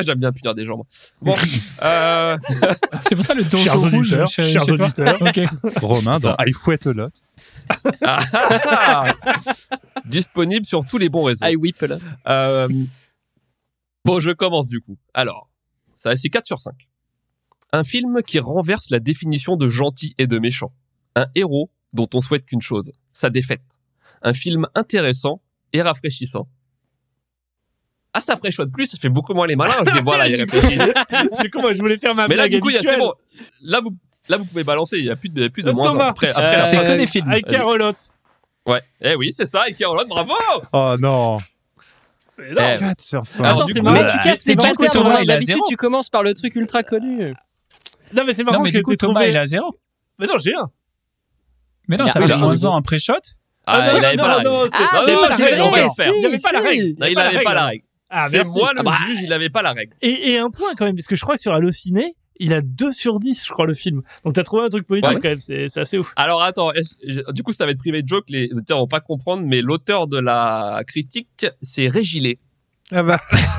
J'aime 0.00 0.18
bien 0.18 0.30
punir 0.30 0.54
des 0.54 0.64
gens. 0.64 0.76
moi. 0.76 0.86
Bon, 1.20 1.36
euh, 1.82 2.36
C'est 3.00 3.16
pour 3.16 3.24
ça 3.24 3.34
le 3.34 3.42
dos 3.42 3.58
Chers 3.58 3.74
rouge 3.80 3.94
auditeurs, 3.96 4.28
chez, 4.28 4.42
chers 4.42 4.64
chez 4.64 4.70
auditeurs. 4.72 5.18
Romain 5.82 6.20
dans 6.20 6.36
I 6.46 6.52
fouette 6.52 6.86
a 6.86 6.92
lot. 6.92 7.10
ah, 8.04 8.20
ah, 8.32 9.04
ah. 9.26 9.36
Disponible 10.06 10.64
sur 10.66 10.84
tous 10.86 10.98
les 10.98 11.08
bons 11.08 11.22
réseaux. 11.24 11.46
I 11.46 11.56
whip 11.56 11.80
là. 11.82 11.98
Euh, 12.28 12.68
Bon, 14.04 14.20
je 14.20 14.30
commence 14.30 14.68
du 14.68 14.80
coup. 14.80 14.96
Alors, 15.14 15.50
ça 15.96 16.16
c'est 16.16 16.28
4 16.30 16.46
sur 16.46 16.60
5. 16.60 16.72
Un 17.72 17.84
film 17.84 18.22
qui 18.26 18.38
renverse 18.38 18.88
la 18.90 19.00
définition 19.00 19.56
de 19.56 19.68
gentil 19.68 20.14
et 20.18 20.26
de 20.26 20.38
méchant. 20.38 20.72
Un 21.16 21.26
héros 21.34 21.70
dont 21.92 22.08
on 22.14 22.20
souhaite 22.20 22.46
qu'une 22.46 22.62
chose, 22.62 22.92
sa 23.12 23.28
défaite. 23.28 23.78
Un 24.22 24.32
film 24.32 24.66
intéressant 24.74 25.42
et 25.72 25.82
rafraîchissant. 25.82 26.48
Ah, 28.14 28.20
ça 28.22 28.36
préchote 28.36 28.72
plus, 28.72 28.86
ça 28.86 28.96
fait 28.96 29.10
beaucoup 29.10 29.34
moins 29.34 29.46
les 29.46 29.54
malins, 29.56 29.74
je 29.86 29.94
les 29.94 30.00
vois 30.00 30.16
là, 30.16 30.28
ils 30.28 30.36
réfléchissent. 30.36 30.92
Du 31.42 31.50
coup, 31.50 31.60
moi, 31.60 31.74
je 31.74 31.78
voulais 31.78 31.98
faire 31.98 32.14
ma 32.14 32.26
Mais 32.26 32.34
là, 32.36 32.44
blague 32.44 32.52
du 32.52 32.60
coup, 32.60 32.70
il 32.70 32.76
y 32.76 32.78
a- 32.78 32.82
c'est 32.82 32.96
bon. 32.96 33.12
Là, 33.62 33.80
vous, 33.80 33.94
là, 34.28 34.38
vous 34.38 34.46
pouvez 34.46 34.64
balancer, 34.64 34.96
il 34.98 35.04
n'y 35.04 35.10
a 35.10 35.16
plus 35.16 35.28
de, 35.28 35.48
plus 35.48 35.62
de 35.62 35.68
Euh, 35.68 35.72
moins 35.74 35.92
Thomas. 35.92 36.06
Après, 36.08 36.28
euh, 36.28 36.32
après 36.36 36.56
la 36.56 36.60
c'est 36.60 36.76
phrase. 36.76 36.88
que 36.92 36.96
des 36.98 37.06
films. 37.06 37.28
Avec 37.30 37.46
Carolotte. 37.46 38.10
Ouais. 38.68 38.82
Eh 39.00 39.14
oui, 39.14 39.32
c'est 39.32 39.46
ça, 39.46 39.68
et 39.68 39.74
Caroline, 39.74 40.08
bravo! 40.08 40.34
Oh 40.72 40.94
non. 41.00 41.38
C'est 42.28 42.50
énorme. 42.50 42.72
Eh, 42.76 42.78
4 42.78 43.00
sur 43.00 43.26
5. 43.26 43.44
Attends, 43.44 43.66
c'est 43.66 43.80
marrant. 43.80 43.96
Mais 44.02 44.12
tu 44.12 44.18
casses 44.18 44.40
c'est 44.40 44.54
tes 44.54 44.66
a 44.68 45.24
D'habitude, 45.24 45.54
zéro. 45.56 45.66
tu 45.68 45.76
commences 45.76 46.08
par 46.10 46.22
le 46.22 46.34
truc 46.34 46.54
ultra 46.54 46.82
connu. 46.82 47.34
Non, 48.12 48.22
mais 48.26 48.34
c'est 48.34 48.44
marrant 48.44 48.58
Non, 48.58 48.64
mais 48.64 48.70
que 48.72 48.76
du 48.76 48.82
coup, 48.84 48.94
Thomas, 48.94 49.26
il 49.26 49.34
est 49.34 49.38
à 49.38 49.46
zéro. 49.46 49.74
Mais 50.18 50.26
non, 50.26 50.38
j'ai 50.38 50.54
un. 50.54 50.70
Mais 51.88 51.96
non, 51.96 52.06
a- 52.06 52.12
t'avais 52.12 52.30
a 52.32 52.36
moins 52.36 52.54
niveau. 52.54 52.68
un 52.68 52.78
après 52.78 52.98
shot. 52.98 53.14
Ah, 53.66 53.78
non, 53.78 53.96
avait 53.98 54.16
non, 54.16 54.26
non, 54.42 54.64
c'est- 54.68 54.76
Ah 54.78 55.00
il 55.02 55.10
avait 55.10 55.14
pas 55.20 55.28
la 55.28 55.36
c'est 55.36 56.04
règle. 56.04 56.16
Il 56.18 56.26
avait 56.26 56.38
pas 56.38 56.52
la 56.52 56.60
règle. 56.60 56.94
Non, 56.98 57.06
il 57.06 57.14
pas 57.14 57.22
la 57.24 57.32
n'avait 57.32 57.44
pas 57.44 57.50
règle. 57.50 57.54
la 57.60 57.66
règle. 57.66 57.84
Ah, 58.10 58.26
C'est 58.30 58.44
moi 58.46 58.72
le 58.72 58.80
Ah 58.80 58.82
bah, 58.82 58.92
juge, 59.06 59.18
il 59.22 59.28
n'avait 59.28 59.50
pas 59.50 59.62
la 59.62 59.72
règle. 59.72 59.94
Et, 60.00 60.30
et 60.32 60.38
un 60.38 60.50
point 60.50 60.74
quand 60.76 60.84
même, 60.86 60.94
parce 60.94 61.06
que 61.06 61.16
je 61.16 61.20
crois 61.22 61.34
que 61.34 61.40
sur 61.40 61.52
Allociné, 61.52 62.14
il 62.38 62.52
a 62.54 62.60
2 62.60 62.92
sur 62.92 63.18
10, 63.20 63.44
je 63.46 63.52
crois, 63.52 63.66
le 63.66 63.74
film. 63.74 64.02
Donc 64.24 64.34
t'as 64.34 64.42
trouvé 64.44 64.64
un 64.64 64.68
truc 64.68 64.86
positif 64.86 65.08
Ouais. 65.10 65.14
quand 65.20 65.28
même, 65.28 65.40
c'est 65.40 65.68
c'est 65.68 65.80
assez 65.80 65.98
ouf. 65.98 66.12
Alors 66.16 66.42
attends, 66.42 66.70
du 67.32 67.42
coup 67.42 67.52
ça 67.52 67.64
va 67.64 67.72
être 67.72 67.78
privé 67.78 68.02
de 68.02 68.08
joke, 68.08 68.24
les 68.28 68.50
auditeurs 68.52 68.78
vont 68.78 68.86
pas 68.86 69.00
comprendre, 69.00 69.44
mais 69.46 69.60
l'auteur 69.62 70.06
de 70.06 70.18
la 70.18 70.82
critique, 70.86 71.46
c'est 71.62 71.88
Régilé. 71.88 72.38
Ah 72.90 73.02
bah, 73.02 73.20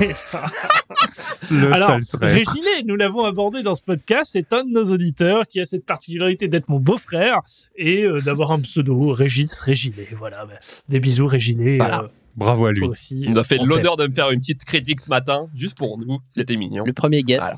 le 1.50 1.72
Alors. 1.72 1.98
Régilé, 2.20 2.82
nous 2.84 2.96
l'avons 2.96 3.24
abordé 3.24 3.62
dans 3.62 3.74
ce 3.74 3.82
podcast, 3.82 4.30
c'est 4.32 4.52
un 4.52 4.64
de 4.64 4.70
nos 4.70 4.84
auditeurs 4.92 5.46
qui 5.46 5.60
a 5.60 5.64
cette 5.66 5.86
particularité 5.86 6.48
d'être 6.48 6.68
mon 6.68 6.80
beau-frère 6.80 7.40
et 7.76 8.02
euh, 8.04 8.20
d'avoir 8.20 8.50
un 8.52 8.60
pseudo, 8.60 9.12
Régis 9.12 9.60
Régilé. 9.60 10.08
Voilà, 10.16 10.46
bah, 10.46 10.54
des 10.88 11.00
bisous 11.00 11.26
Régilé. 11.26 11.76
Voilà. 11.78 12.02
euh, 12.04 12.08
Bravo 12.36 12.66
à 12.66 12.72
lui. 12.72 12.86
aussi. 12.86 13.20
Il 13.20 13.32
nous 13.32 13.38
a 13.38 13.44
fait 13.44 13.58
on 13.60 13.66
l'honneur 13.66 13.96
de 13.96 14.06
me 14.06 14.12
faire 14.14 14.30
une 14.30 14.40
petite 14.40 14.64
critique 14.64 15.00
ce 15.00 15.08
matin, 15.10 15.48
juste 15.54 15.76
pour 15.76 15.98
nous. 15.98 16.18
C'était 16.34 16.56
mignon. 16.56 16.84
Le 16.84 16.92
premier 16.92 17.22
guest. 17.22 17.40
Voilà. 17.42 17.56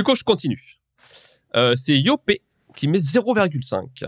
Du 0.00 0.04
coup, 0.04 0.14
je 0.14 0.24
continue. 0.24 0.80
Euh, 1.56 1.76
c'est 1.76 2.00
Yopé 2.00 2.40
qui 2.74 2.88
met 2.88 2.96
0,5. 2.96 4.02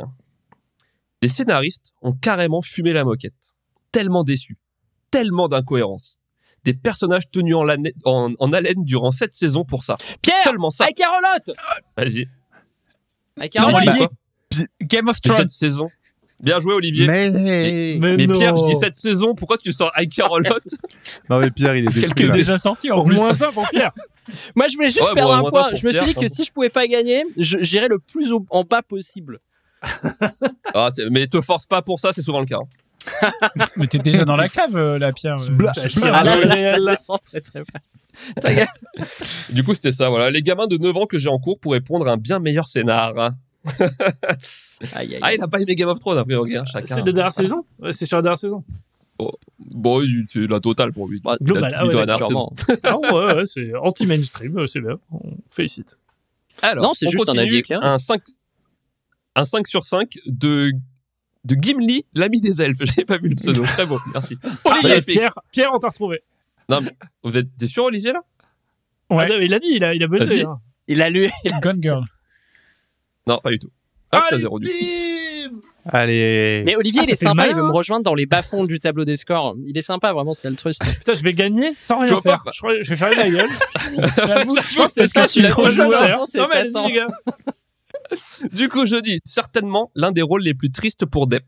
Les 1.21 1.29
scénaristes 1.29 1.93
ont 2.01 2.15
carrément 2.15 2.63
fumé 2.63 2.95
la 2.95 3.05
moquette. 3.05 3.55
Tellement 3.93 4.25
déçus. 4.25 4.57
Tellement 5.11 5.49
d'incohérences. 5.49 6.19
Des 6.65 6.73
personnages 6.73 7.31
tenus 7.31 7.57
en, 7.57 7.67
en- 8.07 8.33
en 8.39 8.53
haleine 8.55 8.85
durant 8.85 9.11
cette 9.11 9.35
saison 9.35 9.67
pour 9.67 9.85
ça. 9.85 9.99
Pierre 10.23 10.43
Seulement 10.45 10.71
ça. 10.71 10.85
Avec 10.85 10.97
Carolotte 10.97 11.51
Vas-y. 11.95 12.27
Avec 13.39 13.53
Carolotte 13.53 14.11
Game 14.81 15.09
of 15.09 15.21
Thrones. 15.21 15.37
cette 15.41 15.51
saison. 15.51 15.91
Bien 16.43 16.59
joué, 16.61 16.75
Olivier. 16.75 17.07
Mais... 17.07 17.31
Mais, 17.31 17.99
Mais 18.17 18.27
non. 18.27 18.37
Pierre, 18.37 18.57
je 18.57 18.65
dis 18.65 18.77
cette 18.81 18.97
saison, 18.97 19.35
pourquoi 19.35 19.59
tu 19.59 19.73
sors 19.73 19.93
avec 19.95 20.11
Carolotte 20.11 20.75
Non 21.31 21.39
mais 21.39 21.51
Pierre, 21.51 21.77
il 21.77 21.87
est 21.87 22.31
déjà 22.33 22.59
sorti 22.59 22.91
en 22.91 22.97
Pour 22.97 23.07
plus. 23.07 23.15
moins 23.15 23.33
ça 23.35 23.53
pour 23.53 23.69
Pierre. 23.69 23.93
Moi, 24.57 24.67
je 24.69 24.75
voulais 24.77 24.89
juste 24.89 25.03
Ouais, 25.03 25.15
perdre 25.15 25.41
bon, 25.41 25.47
un 25.47 25.51
point. 25.51 25.69
Je 25.77 25.87
me 25.87 25.93
suis 25.93 26.05
dit 26.05 26.15
que 26.15 26.27
si 26.29 26.45
je 26.45 26.53
pouvais 26.53 26.69
pas 26.69 26.87
gagner, 26.87 27.25
j'irais 27.37 27.89
le 27.89 27.99
plus 27.99 28.33
au- 28.33 28.45
en 28.51 28.65
bas 28.65 28.83
possible. 28.83 29.39
Ah, 30.75 30.89
Mais 31.11 31.27
te 31.27 31.41
force 31.41 31.67
pas 31.67 31.83
pour 31.83 32.01
ça, 32.01 32.13
c'est 32.15 32.23
souvent 32.23 32.41
le 32.41 32.47
cas. 32.47 32.59
hein. 32.59 33.31
Mais 33.77 33.87
t'es 33.89 33.99
déjà 33.99 34.25
dans 34.25 34.37
la 34.37 34.49
cave, 34.49 34.75
euh, 34.77 34.99
la 34.99 35.13
Pierre. 35.13 35.37
Du 39.51 39.65
coup, 39.65 39.75
c'était 39.75 39.93
ça, 39.93 40.09
voilà. 40.09 40.31
Les 40.31 40.43
gamins 40.43 40.67
de 40.67 40.77
9 40.77 40.97
ans 40.97 41.07
que 41.07 41.19
j'ai 41.19 41.29
en 41.29 41.39
cours 41.39 41.59
pour 41.59 41.73
répondre 41.73 42.09
à 42.09 42.13
un 42.13 42.17
bien 42.17 42.39
meilleur 42.39 42.69
scénar. 42.69 43.13
Aïe, 44.95 45.15
aïe, 45.15 45.19
Ah, 45.23 45.35
il 45.35 45.43
a 45.43 45.49
pas 45.49 45.61
aimé 45.61 45.75
Game 45.77 45.89
of 45.89 46.01
Thrones, 46.01 46.19
a 46.19 46.25
priori, 46.25 46.57
hein, 46.57 46.65
chacun. 46.71 46.97
C'est 46.97 47.05
la 47.07 47.13
dernière 47.13 47.33
saison? 47.33 47.65
Ouais, 47.79 47.93
C'est 47.93 48.07
sur 48.07 48.17
la 48.19 48.23
dernière 48.23 48.39
saison. 48.39 48.65
Bon, 49.59 50.01
il- 50.03 50.25
c'est 50.29 50.47
la 50.49 50.59
totale 50.59 50.93
pour 50.93 51.07
lui. 51.09 51.21
Bah, 51.21 51.37
global, 51.41 51.73
ah 51.77 51.87
ouais, 51.87 51.95
la 51.95 52.07
dernière. 52.07 52.29
Ah 52.83 52.99
ouais, 52.99 53.35
ouais, 53.37 53.47
c'est 53.47 53.73
anti-mainstream, 53.77 54.59
euh, 54.59 54.67
c'est 54.67 54.81
bien. 54.81 54.99
On 55.13 55.21
félicite. 55.49 55.97
Alors, 56.61 56.85
Non, 56.85 56.95
c'est 56.95 57.09
juste 57.09 57.29
un 57.29 57.39
avis 57.39 57.57
éclairé. 57.59 57.85
Un 57.85 57.99
5, 58.01 58.21
un 59.37 59.45
5 59.45 59.69
sur 59.69 59.85
5 59.85 60.19
de 60.27 60.73
de 61.45 61.57
Gimli, 61.57 62.05
l'ami 62.15 62.41
des 62.41 62.61
elfes. 62.63 62.79
J'avais 62.85 63.05
pas 63.05 63.19
vu 63.19 63.29
le 63.31 63.35
pseudo. 63.37 63.63
Très 63.65 63.87
beau, 63.87 63.99
merci. 64.13 64.37
Olivier, 64.65 64.95
Ah, 64.97 65.01
Pierre, 65.01 65.39
Pierre, 65.53 65.71
on 65.73 65.79
t'a 65.79 65.89
retrouvé. 65.89 66.23
vous 67.23 67.37
êtes 67.37 67.49
t'es 67.57 67.67
sûr, 67.67 67.85
Olivier, 67.85 68.13
là? 68.13 68.21
Ouais. 69.11 69.25
Ah, 69.25 69.29
non, 69.29 69.41
il 69.41 69.53
a 69.55 69.59
dit, 69.61 69.69
il 69.75 69.85
a, 69.85 69.95
il 69.95 70.03
a 70.03 70.07
buzzé. 70.09 70.43
Hein. 70.43 70.59
Il 70.89 71.01
a 71.03 71.11
lu. 71.11 71.31
Gone 71.63 71.79
Girl. 71.83 72.05
Non, 73.27 73.39
pas 73.43 73.51
du 73.51 73.59
tout. 73.59 73.71
Hop, 74.13 74.23
Allez, 74.31 74.41
zéro 74.41 74.59
du 74.59 74.69
coup. 74.69 74.73
Allez. 75.85 76.63
Mais 76.65 76.77
Olivier, 76.77 77.01
Ah, 77.03 77.05
il 77.09 77.11
est 77.13 77.15
sympa, 77.17 77.49
il 77.49 77.55
veut 77.57 77.63
me 77.63 77.71
rejoindre 77.73 78.05
dans 78.05 78.15
les 78.15 78.27
bas-fonds 78.27 78.65
du 78.65 78.79
tableau 78.79 79.05
des 79.05 79.17
scores. 79.17 79.57
Il 79.65 79.77
est 79.77 79.83
sympa, 79.83 80.13
vraiment, 80.13 80.33
c'est 80.33 80.47
altruiste. 80.49 80.83
Putain, 80.99 81.15
je 81.15 81.23
vais 81.23 81.33
gagner 81.33 81.73
sans 81.77 82.01
rien 82.01 82.15
pas, 82.21 82.39
faire. 82.39 82.53
Je, 82.53 82.59
crois- 82.59 82.83
je 82.83 82.89
vais 82.91 82.97
faire 82.97 83.17
ma 83.17 83.29
gueule. 83.29 83.49
J'avoue, 84.17 84.57
Je 84.57 84.77
pense 84.77 84.87
que 84.95 85.07
c'est 85.07 85.07
ça, 85.09 85.27
tu 85.27 85.43
trop 85.47 85.69
joueur. 85.69 86.25
Non, 86.37 86.49
mais 86.53 86.65
les 86.65 86.93
gars. 86.93 87.09
Du 88.53 88.69
coup, 88.69 88.85
je 88.85 88.97
dis 88.97 89.21
certainement 89.25 89.91
l'un 89.95 90.13
des 90.13 90.21
rôles 90.21 90.43
les 90.43 90.53
plus 90.53 90.71
tristes 90.71 91.07
pour 91.07 91.27
Depp 91.27 91.45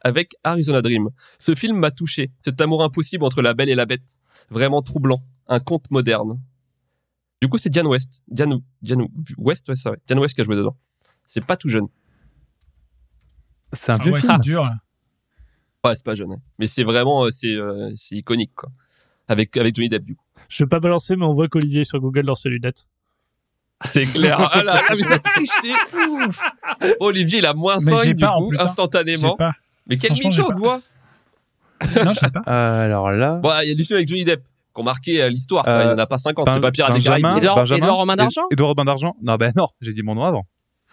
avec 0.00 0.34
Arizona 0.44 0.80
Dream. 0.80 1.10
Ce 1.38 1.54
film 1.54 1.76
m'a 1.78 1.90
touché. 1.90 2.30
Cet 2.42 2.58
amour 2.60 2.82
impossible 2.82 3.22
entre 3.24 3.42
la 3.42 3.52
belle 3.52 3.68
et 3.68 3.74
la 3.74 3.84
bête. 3.84 4.18
Vraiment 4.50 4.80
troublant. 4.80 5.22
Un 5.46 5.60
conte 5.60 5.90
moderne. 5.90 6.40
Du 7.42 7.48
coup, 7.48 7.58
c'est 7.58 7.68
Diane 7.68 7.86
West. 7.86 8.22
Diane, 8.28 8.60
Diane 8.80 9.06
West, 9.36 9.68
ouais, 9.68 9.76
c'est 9.76 9.82
ça, 9.82 9.90
ouais. 9.90 9.98
Diane 10.06 10.18
West 10.20 10.34
qui 10.34 10.40
a 10.40 10.44
joué 10.44 10.56
dedans. 10.56 10.76
C'est 11.26 11.44
pas 11.44 11.56
tout 11.56 11.68
jeune. 11.68 11.86
C'est 13.72 13.92
un 13.92 13.96
Ah 13.98 14.02
vieux 14.02 14.12
ouais, 14.12 14.20
film. 14.20 14.38
dur 14.38 14.64
là. 14.64 14.72
Ouais, 15.84 15.94
c'est 15.94 16.04
pas 16.04 16.14
jeune. 16.14 16.32
hein. 16.32 16.38
Mais 16.58 16.66
c'est 16.66 16.84
vraiment, 16.84 17.24
euh, 17.24 17.30
c'est, 17.30 17.52
euh, 17.54 17.90
c'est 17.96 18.16
iconique, 18.16 18.52
quoi. 18.54 18.68
Avec, 19.28 19.56
avec 19.56 19.74
Johnny 19.76 19.88
Depp, 19.88 20.04
du 20.04 20.14
coup. 20.16 20.24
Je 20.48 20.64
vais 20.64 20.68
pas 20.68 20.80
balancer, 20.80 21.16
mais 21.16 21.24
on 21.24 21.32
voit 21.32 21.48
qu'Olivier 21.48 21.84
sur 21.84 22.00
Google 22.00 22.22
dans 22.24 22.34
ses 22.34 22.48
lunettes. 22.48 22.86
C'est 23.90 24.06
clair. 24.06 24.38
Ah 24.52 24.62
là, 24.62 24.74
là, 24.74 24.82
mais 24.96 25.02
ça 25.02 25.18
triché. 25.18 25.74
Ouf. 26.08 26.40
Olivier, 27.00 27.38
il 27.40 27.46
a 27.46 27.54
moins 27.54 27.76
Mais 27.84 27.90
5, 27.90 28.02
j'ai 28.04 28.14
du 28.14 28.24
pas, 28.24 28.32
coup, 28.36 28.48
plus, 28.48 28.58
hein. 28.58 28.64
Instantanément. 28.64 29.36
pas. 29.36 29.52
Mais 29.88 29.98
quel 29.98 30.12
mytho 30.12 30.30
de 30.30 30.48
pas. 30.48 30.54
voix 30.54 30.80
Non, 32.04 32.12
je 32.14 32.18
sais 32.20 32.30
pas. 32.30 32.42
Euh, 32.48 32.84
alors 32.86 33.10
là. 33.12 33.34
Bon, 33.38 33.50
il 33.62 33.68
y 33.68 33.72
a 33.72 33.74
des 33.74 33.84
films 33.84 33.96
avec 33.98 34.08
Johnny 34.08 34.24
Depp 34.24 34.42
qui 34.42 34.80
ont 34.80 34.84
marqué 34.84 35.22
euh, 35.22 35.28
l'histoire. 35.28 35.66
Euh, 35.68 35.84
il 35.84 35.90
y 35.90 35.94
en 35.94 35.98
a 35.98 36.06
pas 36.06 36.18
50. 36.18 36.46
Ben- 36.46 36.52
C'est 36.54 36.60
pas 36.60 36.70
Pirates 36.72 36.92
des 36.94 36.98
Benjamin, 37.00 37.38
Caraïbes. 37.40 37.72
Edouard- 37.82 37.96
Romain 37.96 38.16
d'Argent 38.16 38.42
Ed- 38.50 38.52
Edouard 38.54 38.68
Robin 38.70 38.84
d'Argent? 38.84 39.16
Non, 39.22 39.36
ben 39.36 39.52
non, 39.56 39.66
j'ai 39.80 39.92
dit 39.92 40.02
mon 40.02 40.14
nom 40.14 40.24
avant. 40.24 40.46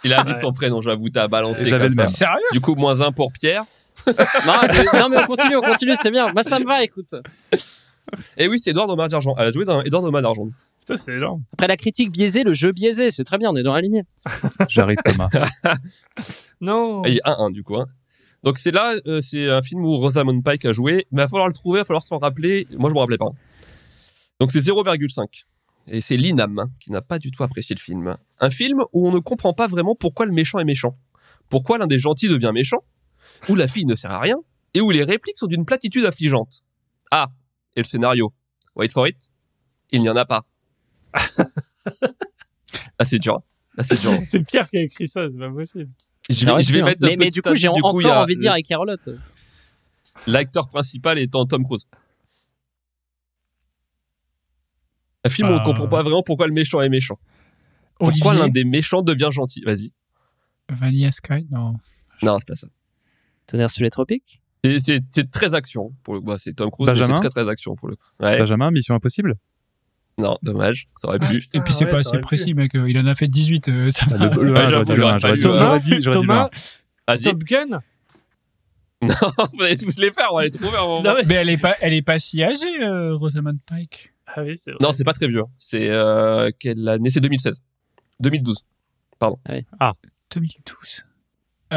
Il 0.03 0.13
a 0.13 0.23
dit 0.23 0.33
son 0.41 0.51
prénom, 0.51 0.81
j'avoue, 0.81 1.09
t'as 1.09 1.27
balancé. 1.27 1.65
J'avais 1.67 1.87
comme 1.87 1.89
le 1.89 1.95
ça. 1.95 2.01
même. 2.01 2.09
Sérieux 2.09 2.47
Du 2.51 2.61
coup, 2.61 2.75
moins 2.75 3.01
un 3.01 3.11
pour 3.11 3.31
Pierre. 3.31 3.63
non, 4.07 4.13
mais, 4.67 4.99
non, 4.99 5.09
mais 5.09 5.17
on 5.23 5.25
continue, 5.27 5.55
on 5.55 5.61
continue, 5.61 5.93
c'est 5.95 6.11
bien. 6.11 6.31
Moi, 6.33 6.43
ça 6.43 6.59
me 6.59 6.65
va, 6.65 6.83
écoute. 6.83 7.13
Et 8.37 8.47
oui, 8.47 8.59
c'est 8.59 8.71
Edouard 8.71 8.87
Domain 8.87 9.07
d'Argent. 9.07 9.33
Elle 9.37 9.47
a 9.47 9.51
joué 9.51 9.65
dans 9.65 9.81
Edouard 9.81 10.01
Domain 10.03 10.21
d'Argent. 10.21 10.47
Putain, 10.81 10.97
c'est 10.97 11.13
énorme. 11.13 11.43
Après 11.53 11.67
la 11.67 11.77
critique 11.77 12.11
biaisée, 12.11 12.43
le 12.43 12.53
jeu 12.53 12.71
biaisé, 12.73 13.11
c'est 13.11 13.23
très 13.23 13.37
bien, 13.37 13.49
on 13.51 13.55
est 13.55 13.63
dans 13.63 13.73
la 13.73 13.79
lignée. 13.81 14.03
J'arrive, 14.69 14.97
Thomas. 15.05 15.29
Non. 16.61 17.01
Ah, 17.05 17.09
Il 17.09 17.15
y 17.15 17.21
a 17.23 17.31
1-1, 17.35 17.51
du 17.53 17.63
coup. 17.63 17.77
hein. 17.77 17.85
Donc, 18.43 18.57
c'est 18.57 18.71
là, 18.71 18.95
euh, 19.07 19.21
c'est 19.21 19.49
un 19.49 19.61
film 19.61 19.85
où 19.85 19.95
Rosamund 19.97 20.43
Pike 20.43 20.65
a 20.65 20.73
joué. 20.73 21.05
Mais 21.11 21.21
il 21.21 21.23
va 21.23 21.27
falloir 21.29 21.47
le 21.47 21.53
trouver, 21.53 21.79
il 21.79 21.81
va 21.81 21.85
falloir 21.85 22.03
s'en 22.03 22.17
rappeler. 22.17 22.67
Moi, 22.77 22.89
je 22.89 22.93
me 22.95 22.99
rappelais 22.99 23.17
pas. 23.17 23.29
Donc, 24.39 24.51
c'est 24.51 24.59
0,5. 24.59 25.25
Et 25.87 26.01
c'est 26.01 26.17
Linam 26.17 26.59
hein, 26.59 26.67
qui 26.79 26.91
n'a 26.91 27.01
pas 27.01 27.19
du 27.19 27.31
tout 27.31 27.43
apprécié 27.43 27.75
le 27.75 27.81
film. 27.81 28.17
Un 28.39 28.49
film 28.49 28.81
où 28.93 29.07
on 29.07 29.11
ne 29.11 29.19
comprend 29.19 29.53
pas 29.53 29.67
vraiment 29.67 29.95
pourquoi 29.95 30.25
le 30.25 30.31
méchant 30.31 30.59
est 30.59 30.65
méchant. 30.65 30.97
Pourquoi 31.49 31.77
l'un 31.77 31.87
des 31.87 31.99
gentils 31.99 32.29
devient 32.29 32.51
méchant. 32.53 32.83
Où 33.49 33.55
la 33.55 33.67
fille 33.67 33.85
ne 33.85 33.95
sert 33.95 34.11
à 34.11 34.19
rien. 34.19 34.37
Et 34.73 34.81
où 34.81 34.91
les 34.91 35.03
répliques 35.03 35.37
sont 35.37 35.47
d'une 35.47 35.65
platitude 35.65 36.05
affligeante. 36.05 36.63
Ah, 37.11 37.31
et 37.75 37.81
le 37.81 37.85
scénario. 37.85 38.33
Wait 38.75 38.89
for 38.89 39.07
it. 39.07 39.29
Il 39.91 40.01
n'y 40.01 40.09
en 40.09 40.15
a 40.15 40.25
pas. 40.25 40.45
ah, 41.13 43.05
c'est 43.05 43.19
dur. 43.19 43.41
Ah, 43.77 43.83
c'est 43.83 43.99
dur. 43.99 44.19
C'est 44.23 44.43
Pierre 44.43 44.69
qui 44.69 44.77
a 44.77 44.81
écrit 44.81 45.07
ça, 45.07 45.27
c'est 45.31 45.37
pas 45.37 45.51
possible. 45.51 45.89
Je 46.29 46.45
vais, 46.45 46.61
je 46.61 46.73
vais 46.73 46.81
hein. 46.81 46.85
mettre 46.85 47.05
mais, 47.05 47.15
mais 47.17 47.29
du 47.29 47.41
coup, 47.41 47.53
j'ai 47.53 47.67
encore 47.67 47.99
a 48.05 48.21
envie 48.21 48.35
de 48.35 48.39
dire 48.39 48.53
avec 48.53 48.65
Carlotte. 48.65 49.09
L'acteur 50.27 50.69
principal 50.69 51.19
étant 51.19 51.45
Tom 51.45 51.65
Cruise. 51.65 51.85
Un 55.23 55.29
film 55.29 55.47
où 55.49 55.51
on 55.51 55.55
ne 55.55 55.59
Euh. 55.61 55.63
comprend 55.63 55.87
pas 55.87 56.01
vraiment 56.03 56.23
pourquoi 56.23 56.47
le 56.47 56.53
méchant 56.53 56.81
est 56.81 56.89
méchant. 56.89 57.17
Pourquoi 57.99 58.31
Olivier, 58.31 58.47
l'un 58.47 58.49
des 58.49 58.63
méchants 58.65 59.01
devient 59.01 59.29
gentil? 59.31 59.61
Vas-y. 59.65 59.91
Vanilla 60.69 61.11
Sky 61.11 61.47
Non. 61.51 61.75
Non, 62.21 62.37
c'est 62.39 62.47
pas 62.47 62.55
ça. 62.55 62.67
Tonnerre 63.47 63.69
sous 63.69 63.83
les 63.83 63.89
tropiques? 63.89 64.41
C'est- 64.65 64.79
C'est 64.79 64.99
c'est 65.11 65.29
très 65.31 65.53
action. 65.53 65.93
Pour 66.03 66.15
le... 66.15 66.19
bah, 66.21 66.35
c'est 66.37 66.53
Tom 66.53 66.71
Cruise, 66.71 66.87
mais 66.87 66.93
Benjamin 66.93 67.15
c'est 67.15 67.29
très 67.29 67.41
très 67.43 67.49
action 67.51 67.75
pour 67.75 67.89
le 67.89 67.95
coup. 67.95 68.05
Ouais. 68.19 68.37
Benjamin, 68.39 68.71
Mission 68.71 68.95
Impossible? 68.95 69.35
Non, 70.17 70.37
dommage. 70.43 70.87
Ça 71.01 71.07
aurait 71.09 71.19
pu. 71.19 71.43
Et 71.53 71.59
puis 71.59 71.73
c'est 71.73 71.85
ouais, 71.85 71.91
pas 71.91 71.99
assez 71.99 72.17
pu. 72.17 72.21
précis, 72.21 72.53
mec. 72.53 72.75
euh, 72.75 72.89
Il 72.89 72.97
en 72.99 73.05
a 73.07 73.15
fait 73.15 73.27
18. 73.27 73.67
euh, 73.69 73.89
ça 73.91 74.05
va. 74.05 74.27
Le, 74.27 74.43
le 74.43 74.53
Ouais, 74.53 74.67
j'aurais 74.67 74.85
dit 74.85 75.81
dit- 75.83 75.89
dit- 75.95 75.99
dit 75.99 76.09
Thomas. 76.09 76.49
Vas-y. 77.07 77.23
Top 77.23 77.43
Gun 77.43 77.65
Non, 79.01 79.09
vous 79.53 79.63
allez 79.63 79.75
tous 79.75 79.97
les 79.99 80.11
faire. 80.13 80.29
On 80.31 80.37
va 80.37 80.43
les 80.43 80.51
trouver 80.51 80.77
un 80.77 80.81
moment. 80.81 81.01
Non, 81.03 81.15
mais- 81.17 81.23
Mais 81.25 81.35
elle 81.35 81.49
est 81.49 81.57
pas, 81.57 81.75
elle 81.81 81.93
est 81.93 82.01
pas 82.01 82.19
si 82.19 82.41
âgée, 82.41 82.81
euh, 82.81 83.15
Rosamund 83.15 83.59
Pike. 83.65 84.12
Ah 84.35 84.43
oui, 84.43 84.57
c'est 84.57 84.71
vrai. 84.71 84.79
Non, 84.81 84.91
c'est 84.93 85.03
pas 85.03 85.13
très 85.13 85.27
vieux. 85.27 85.41
hein. 85.41 85.49
C'est 85.57 85.89
euh, 85.89 86.49
quelle 86.59 86.87
année? 86.89 87.09
C'est 87.09 87.19
2016. 87.21 87.61
2012. 88.19 88.57
2012. 90.31 91.03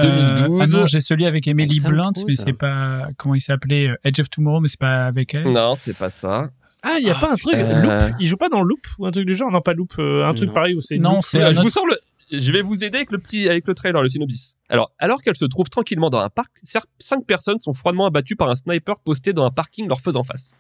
2012. 0.03 0.61
ah 0.63 0.67
non, 0.67 0.87
j'ai 0.87 1.01
celui 1.01 1.27
avec 1.27 1.49
Emily 1.49 1.81
Blunt, 1.81 2.13
mais 2.27 2.37
c'est 2.37 2.53
pas. 2.53 3.09
Comment 3.17 3.35
il 3.35 3.41
s'appelait 3.41 3.89
euh, 3.89 3.97
Edge 4.05 4.21
of 4.21 4.29
Tomorrow, 4.29 4.61
mais 4.61 4.69
c'est 4.69 4.81
pas 4.81 5.07
avec 5.07 5.35
elle? 5.35 5.51
Non, 5.53 5.75
c'est 5.75 5.97
pas 5.97 6.11
ça. 6.11 6.51
Ah, 6.83 6.97
il 7.01 7.07
y 7.07 7.11
a 7.11 7.15
pas 7.15 7.33
un 7.33 7.37
truc, 7.37 7.55
Euh. 7.55 7.83
Loop? 8.09 8.17
Il 8.21 8.27
joue 8.27 8.37
pas 8.37 8.49
dans 8.51 8.63
Loop 8.63 8.87
ou 8.99 9.07
un 9.07 9.11
truc 9.11 9.27
du 9.27 9.35
genre? 9.35 9.51
Non, 9.51 9.61
pas 9.63 9.73
Loop, 9.73 9.95
euh, 9.99 10.27
un 10.27 10.35
truc 10.35 10.49
Non. 10.49 10.55
pareil 10.55 10.75
où 10.75 10.81
c'est 10.81 10.99
Non, 10.99 11.17
Loop. 11.17 11.25
c'est 11.25 11.55
je 11.55 11.61
vous 11.61 11.71
sors 11.71 11.87
le. 11.87 11.99
Je 12.33 12.51
vais 12.53 12.61
vous 12.61 12.83
aider 12.85 12.99
avec 12.99 13.13
le 13.13 13.19
petit, 13.19 13.49
avec 13.49 13.67
le 13.69 13.75
trailer, 13.75 14.03
le 14.03 14.09
synopsis. 14.09 14.57
Alors, 14.69 14.91
alors 14.99 15.23
qu'elle 15.23 15.37
se 15.37 15.45
trouve 15.45 15.69
tranquillement 15.71 16.11
dans 16.11 16.19
un 16.19 16.29
parc, 16.29 16.51
cinq 16.99 17.25
personnes 17.25 17.61
sont 17.61 17.73
froidement 17.73 18.05
abattues 18.07 18.35
par 18.37 18.49
un 18.51 18.57
sniper 18.57 18.99
posté 18.99 19.33
dans 19.33 19.45
un 19.47 19.51
parking 19.51 19.89
leur 19.89 20.01
faisant 20.01 20.25
face. 20.25 20.53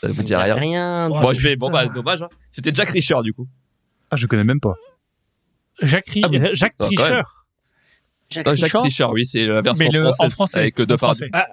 Ça 0.00 0.08
vous 0.08 0.22
dit 0.22 0.34
rien. 0.34 0.54
rien. 0.54 1.08
Oh, 1.12 1.20
Bon, 1.20 1.32
je 1.32 1.40
vais. 1.40 1.56
Bon, 1.56 1.70
bah, 1.70 1.86
dommage. 1.86 2.22
hein. 2.22 2.28
C'était 2.52 2.72
Jack 2.74 2.90
Reacher, 2.90 3.16
du 3.22 3.32
coup. 3.32 3.46
Ah, 4.10 4.16
je 4.16 4.26
connais 4.26 4.44
même 4.44 4.60
pas. 4.60 4.74
Jacques, 5.82 6.08
Ri- 6.08 6.22
Ah, 6.24 6.28
vous- 6.28 6.38
Jacques 6.54 6.74
même. 6.80 7.22
Jack 8.30 8.46
Euh, 8.46 8.54
Jack 8.56 8.72
Reacher 8.72 8.78
Reacher, 8.78 9.04
oui, 9.12 9.24
c'est 9.24 9.44
la 9.46 9.62
version 9.62 9.84
Mais 9.86 9.90
le, 9.90 10.02
française. 10.04 10.26
en 10.26 10.30
français. 10.30 10.58
Avec 10.58 10.80
euh, 10.80 10.86
Depardieu. 10.86 11.28
français. 11.32 11.48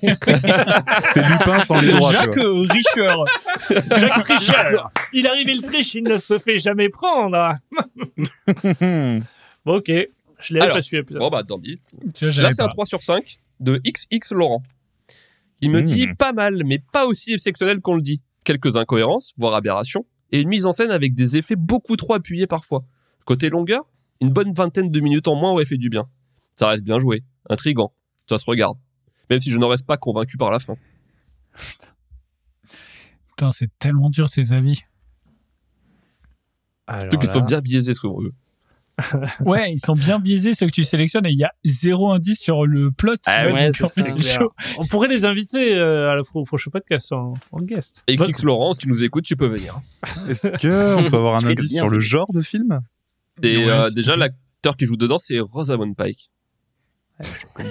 C'est 1.14 1.22
Lupin 1.28 1.62
sans 1.64 1.80
les 1.80 1.90
droits. 1.92 2.12
Jacques 2.12 2.36
euh, 2.38 2.66
Richer. 2.68 3.08
Jacques 3.98 4.22
Tricher. 4.22 4.76
Il 5.12 5.26
arrive, 5.26 5.48
il 5.48 5.62
triche, 5.62 5.94
il 5.96 6.04
ne 6.04 6.18
se 6.18 6.38
fait 6.38 6.60
jamais 6.60 6.88
prendre. 6.88 7.54
Bon, 9.64 9.74
ok. 9.76 9.90
Je 10.40 10.54
l'ai 10.54 10.60
Alors, 10.60 10.76
pas 10.76 10.80
suivi. 10.80 11.02
Bon, 11.14 11.28
bah, 11.30 11.42
tant 11.42 11.58
pis. 11.58 11.80
Là, 12.20 12.30
c'est 12.52 12.60
un 12.60 12.66
pas. 12.66 12.68
3 12.68 12.86
sur 12.86 13.02
5 13.02 13.38
de 13.60 13.80
XX 13.84 14.32
Laurent. 14.32 14.62
Il 15.60 15.70
me 15.70 15.80
Mmh. 15.80 15.84
dit 15.84 16.06
pas 16.18 16.32
mal, 16.32 16.62
mais 16.64 16.78
pas 16.78 17.06
aussi 17.06 17.32
exceptionnel 17.32 17.80
qu'on 17.80 17.94
le 17.96 18.02
dit. 18.02 18.22
Quelques 18.44 18.76
incohérences, 18.76 19.32
voire 19.36 19.54
aberrations, 19.54 20.06
et 20.30 20.40
une 20.40 20.48
mise 20.48 20.66
en 20.66 20.72
scène 20.72 20.90
avec 20.90 21.14
des 21.14 21.36
effets 21.36 21.56
beaucoup 21.56 21.96
trop 21.96 22.14
appuyés 22.14 22.46
parfois. 22.46 22.84
Côté 23.24 23.48
longueur, 23.50 23.84
une 24.20 24.30
bonne 24.30 24.52
vingtaine 24.52 24.90
de 24.90 25.00
minutes 25.00 25.28
en 25.28 25.34
moins 25.34 25.50
aurait 25.52 25.64
fait 25.64 25.76
du 25.76 25.88
bien. 25.88 26.08
Ça 26.54 26.68
reste 26.68 26.84
bien 26.84 26.98
joué, 26.98 27.24
intrigant, 27.50 27.92
ça 28.28 28.38
se 28.38 28.44
regarde. 28.46 28.78
Même 29.30 29.40
si 29.40 29.50
je 29.50 29.58
n'en 29.58 29.68
reste 29.68 29.86
pas 29.86 29.96
convaincu 29.96 30.36
par 30.38 30.50
la 30.50 30.58
fin. 30.58 30.76
Putain, 33.28 33.52
c'est 33.52 33.70
tellement 33.78 34.10
dur 34.10 34.28
ces 34.28 34.52
avis. 34.52 34.82
Alors 36.86 37.02
Surtout 37.02 37.18
qu'ils 37.18 37.28
sont 37.28 37.44
bien 37.44 37.60
biaisés 37.60 37.94
souvent 37.94 38.22
eux. 38.22 38.32
Ouais, 39.44 39.72
ils 39.72 39.78
sont 39.78 39.94
bien 39.94 40.18
biaisés 40.18 40.54
ceux 40.54 40.66
que 40.66 40.72
tu 40.72 40.82
sélectionnes 40.84 41.24
et 41.26 41.30
il 41.30 41.38
y 41.38 41.44
a 41.44 41.52
zéro 41.64 42.10
indice 42.10 42.40
sur 42.40 42.66
le 42.66 42.90
plot. 42.90 43.14
Ah 43.26 43.46
ouais. 43.46 43.70
On 44.78 44.86
pourrait 44.86 45.08
les 45.08 45.24
inviter 45.24 45.76
euh, 45.76 46.10
à 46.10 46.16
la 46.16 46.24
pro- 46.24 46.40
au 46.40 46.44
prochain 46.44 46.70
podcast 46.70 47.12
en, 47.12 47.34
en 47.52 47.60
guest. 47.62 48.02
XX 48.10 48.42
Laurent, 48.42 48.74
si 48.74 48.80
tu 48.80 48.88
nous 48.88 49.04
écoutes, 49.04 49.24
tu 49.24 49.36
peux 49.36 49.46
venir. 49.46 49.78
Est-ce 50.28 50.48
qu'on 50.48 51.08
peut 51.10 51.16
avoir 51.16 51.36
un 51.36 51.46
indice 51.48 51.70
bien, 51.70 51.82
sur 51.84 51.88
le 51.88 52.00
genre 52.00 52.32
de 52.32 52.42
film? 52.42 52.80
Et 53.42 53.56
Ouais, 53.58 53.68
euh, 53.70 53.90
déjà, 53.90 54.16
l'acteur 54.16 54.76
qui 54.76 54.86
joue 54.86 54.96
dedans, 54.96 55.18
c'est 55.20 55.38
Rosamund 55.38 55.94
Pike. 55.96 56.30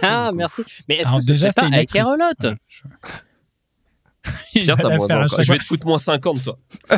Ah, 0.01 0.31
merci. 0.33 0.61
Mais 0.87 0.95
est-ce 0.97 1.07
Alors 1.09 1.19
que 1.19 1.25
déjà, 1.25 1.51
c'est 1.51 1.59
avec. 1.61 1.89
Carlotte 1.89 2.43
Ouais, 2.45 2.55
je- 2.67 2.83
Pierre, 4.61 4.77
t'as 4.77 4.95
moins 4.95 5.05
encore. 5.05 5.27
Je 5.29 5.37
vais 5.37 5.43
fois. 5.45 5.57
te 5.57 5.63
foutre 5.63 5.87
moins 5.87 5.99
50, 5.99 6.41
toi. 6.43 6.57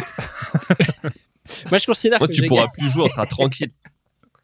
Moi, 1.72 1.80
je 1.80 1.86
considère 1.88 2.20
Moi, 2.20 2.28
que 2.28 2.34
tu 2.34 2.44
pourras 2.46 2.64
gagné. 2.66 2.74
plus 2.78 2.90
jouer, 2.92 3.04
on 3.06 3.10
sera 3.10 3.26
tranquille. 3.26 3.72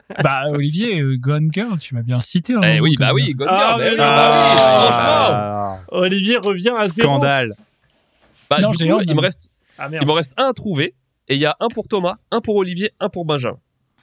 Bah, 0.22 0.44
Olivier, 0.50 1.00
euh, 1.00 1.16
Gone 1.16 1.48
Girl, 1.52 1.78
tu 1.78 1.94
m'as 1.94 2.02
bien 2.02 2.20
cité. 2.20 2.54
hein, 2.54 2.60
Eh 2.62 2.80
oui, 2.80 2.94
Gone 2.94 3.06
bah 3.06 3.12
oui, 3.12 3.22
Girl. 3.24 3.34
Gone 3.36 3.48
Ah, 3.50 3.58
Girl, 3.58 3.78
bah 3.78 3.84
mais 3.84 3.90
oui, 3.90 3.96
bah 3.96 4.52
oui, 4.52 4.58
franchement. 4.58 5.06
Ah, 5.08 5.78
Olivier 5.88 6.36
revient 6.36 6.74
à 6.78 6.88
zéro. 6.88 7.08
Scandale. 7.08 7.54
Bah, 8.48 8.60
Non, 8.60 8.70
du 8.70 8.76
j'ai 8.78 8.88
coup, 8.88 9.00
il 9.04 9.14
me 9.14 9.20
reste, 9.20 9.50
Ah 9.78 9.86
il 9.86 9.90
merde. 9.92 10.06
me 10.06 10.12
reste 10.12 10.32
un 10.36 10.48
à 10.48 10.52
trouver. 10.52 10.94
Et 11.28 11.34
il 11.34 11.40
y 11.40 11.46
a 11.46 11.56
un 11.58 11.66
pour 11.68 11.88
Thomas, 11.88 12.16
un 12.30 12.40
pour 12.40 12.54
Olivier, 12.56 12.92
un 13.00 13.08
pour 13.08 13.24
Benjamin. 13.24 13.58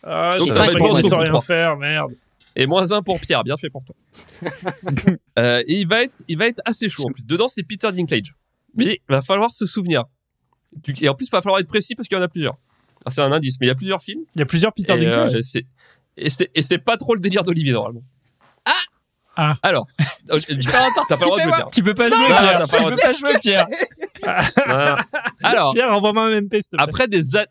Ah, 0.05 0.31
Donc, 0.37 0.49
je 0.49 0.53
ça 0.53 0.59
va 0.59 0.65
sais 0.65 0.71
être 0.73 0.77
pas 0.79 0.87
bon, 0.89 1.01
sait 1.01 1.15
rien 1.15 1.25
trois. 1.25 1.41
faire, 1.41 1.77
merde. 1.77 2.11
Et 2.57 2.67
moins 2.67 2.91
un 2.91 3.01
pour 3.01 3.19
Pierre, 3.21 3.43
bien 3.45 3.55
fait 3.55 3.69
pour 3.69 3.83
toi. 3.85 3.95
Euh, 5.39 5.63
et 5.65 5.79
il 5.79 5.87
va 5.87 6.03
être, 6.03 6.13
il 6.27 6.37
va 6.37 6.45
être 6.47 6.61
assez 6.65 6.89
chaud 6.89 7.05
en 7.07 7.11
plus. 7.11 7.25
Dedans, 7.25 7.47
c'est 7.47 7.63
Peter 7.63 7.91
Dinklage. 7.91 8.35
Mais 8.75 8.99
il 9.09 9.11
va 9.13 9.21
falloir 9.23 9.49
se 9.49 9.65
souvenir. 9.65 10.03
Du- 10.83 10.93
Et 11.01 11.09
en 11.09 11.15
plus, 11.15 11.25
il 11.25 11.31
va 11.31 11.41
falloir 11.41 11.59
être 11.59 11.67
précis 11.67 11.95
parce 11.95 12.07
qu'il 12.07 12.15
y 12.17 12.21
en 12.21 12.23
a 12.23 12.27
plusieurs. 12.27 12.55
Alors, 13.05 13.13
C'est 13.13 13.21
un 13.21 13.31
indice, 13.31 13.57
mais 13.59 13.67
il 13.67 13.69
y 13.69 13.71
a 13.71 13.75
plusieurs 13.75 14.01
films. 14.01 14.21
Il 14.35 14.39
y 14.39 14.41
a 14.41 14.45
plusieurs 14.45 14.73
Peter 14.73 14.93
et, 14.93 15.05
euh, 15.07 15.25
Dinklage. 15.25 15.63
et 16.17 16.61
c'est 16.61 16.77
pas 16.77 16.97
trop 16.97 17.13
le 17.15 17.19
délire 17.21 17.43
d'Olivier 17.43 17.73
normalement. 17.73 18.03
Ah, 19.35 19.55
Alors, 19.63 19.87
oh, 20.31 20.37
t'as 20.37 21.17
pas 21.17 21.25
le 21.25 21.25
droit 21.25 21.39
de 21.39 21.45
dire. 21.45 21.67
Tu 21.73 21.81
peux 21.83 21.95
pas 21.95 22.07
jouer, 22.07 22.19
Non, 22.29 22.37
Pierre. 22.37 22.63
Tu 22.63 22.83
peux 22.83 22.95
pas 22.95 23.13
jouer, 23.13 23.39
Pierre. 23.41 23.67
Voilà. 24.67 24.97
Alors, 25.41 25.73
Pierre, 25.73 25.91
envoie-moi 25.91 26.27
un 26.27 26.41
MP, 26.41 26.59
après 26.77 27.07
des, 27.07 27.35
a- 27.35 27.47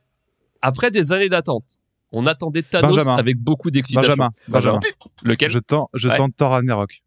après 0.60 0.92
des 0.92 1.10
années 1.10 1.28
d'attente, 1.28 1.64
on 2.12 2.24
attendait 2.28 2.62
Thanos 2.62 2.94
Benjamin. 2.96 3.16
avec 3.16 3.36
beaucoup 3.36 3.72
d'excitation. 3.72 4.10
Benjamin, 4.10 4.30
Benjamin. 4.46 4.78
Lequel 5.24 5.50
Je 5.50 5.58
tente, 5.58 5.90
je 5.94 6.08
Ouais. 6.08 6.16
tente 6.16 6.36
Thor 6.36 6.52
Ragnarok. 6.52 7.02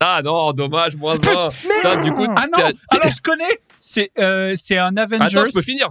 Ah 0.00 0.22
non, 0.24 0.52
dommage, 0.52 0.96
moins 0.96 1.16
20. 1.16 1.50
Ça, 1.82 1.96
du 1.96 2.10
coup, 2.12 2.24
Ah 2.34 2.46
non, 2.50 2.58
alors 2.90 3.06
je 3.12 3.20
connais. 3.22 3.44
C'est 3.78 4.10
euh, 4.18 4.56
un 4.70 4.96
Avengers. 4.96 5.24
Attends, 5.36 5.44
je 5.44 5.52
peux 5.52 5.60
finir. 5.62 5.90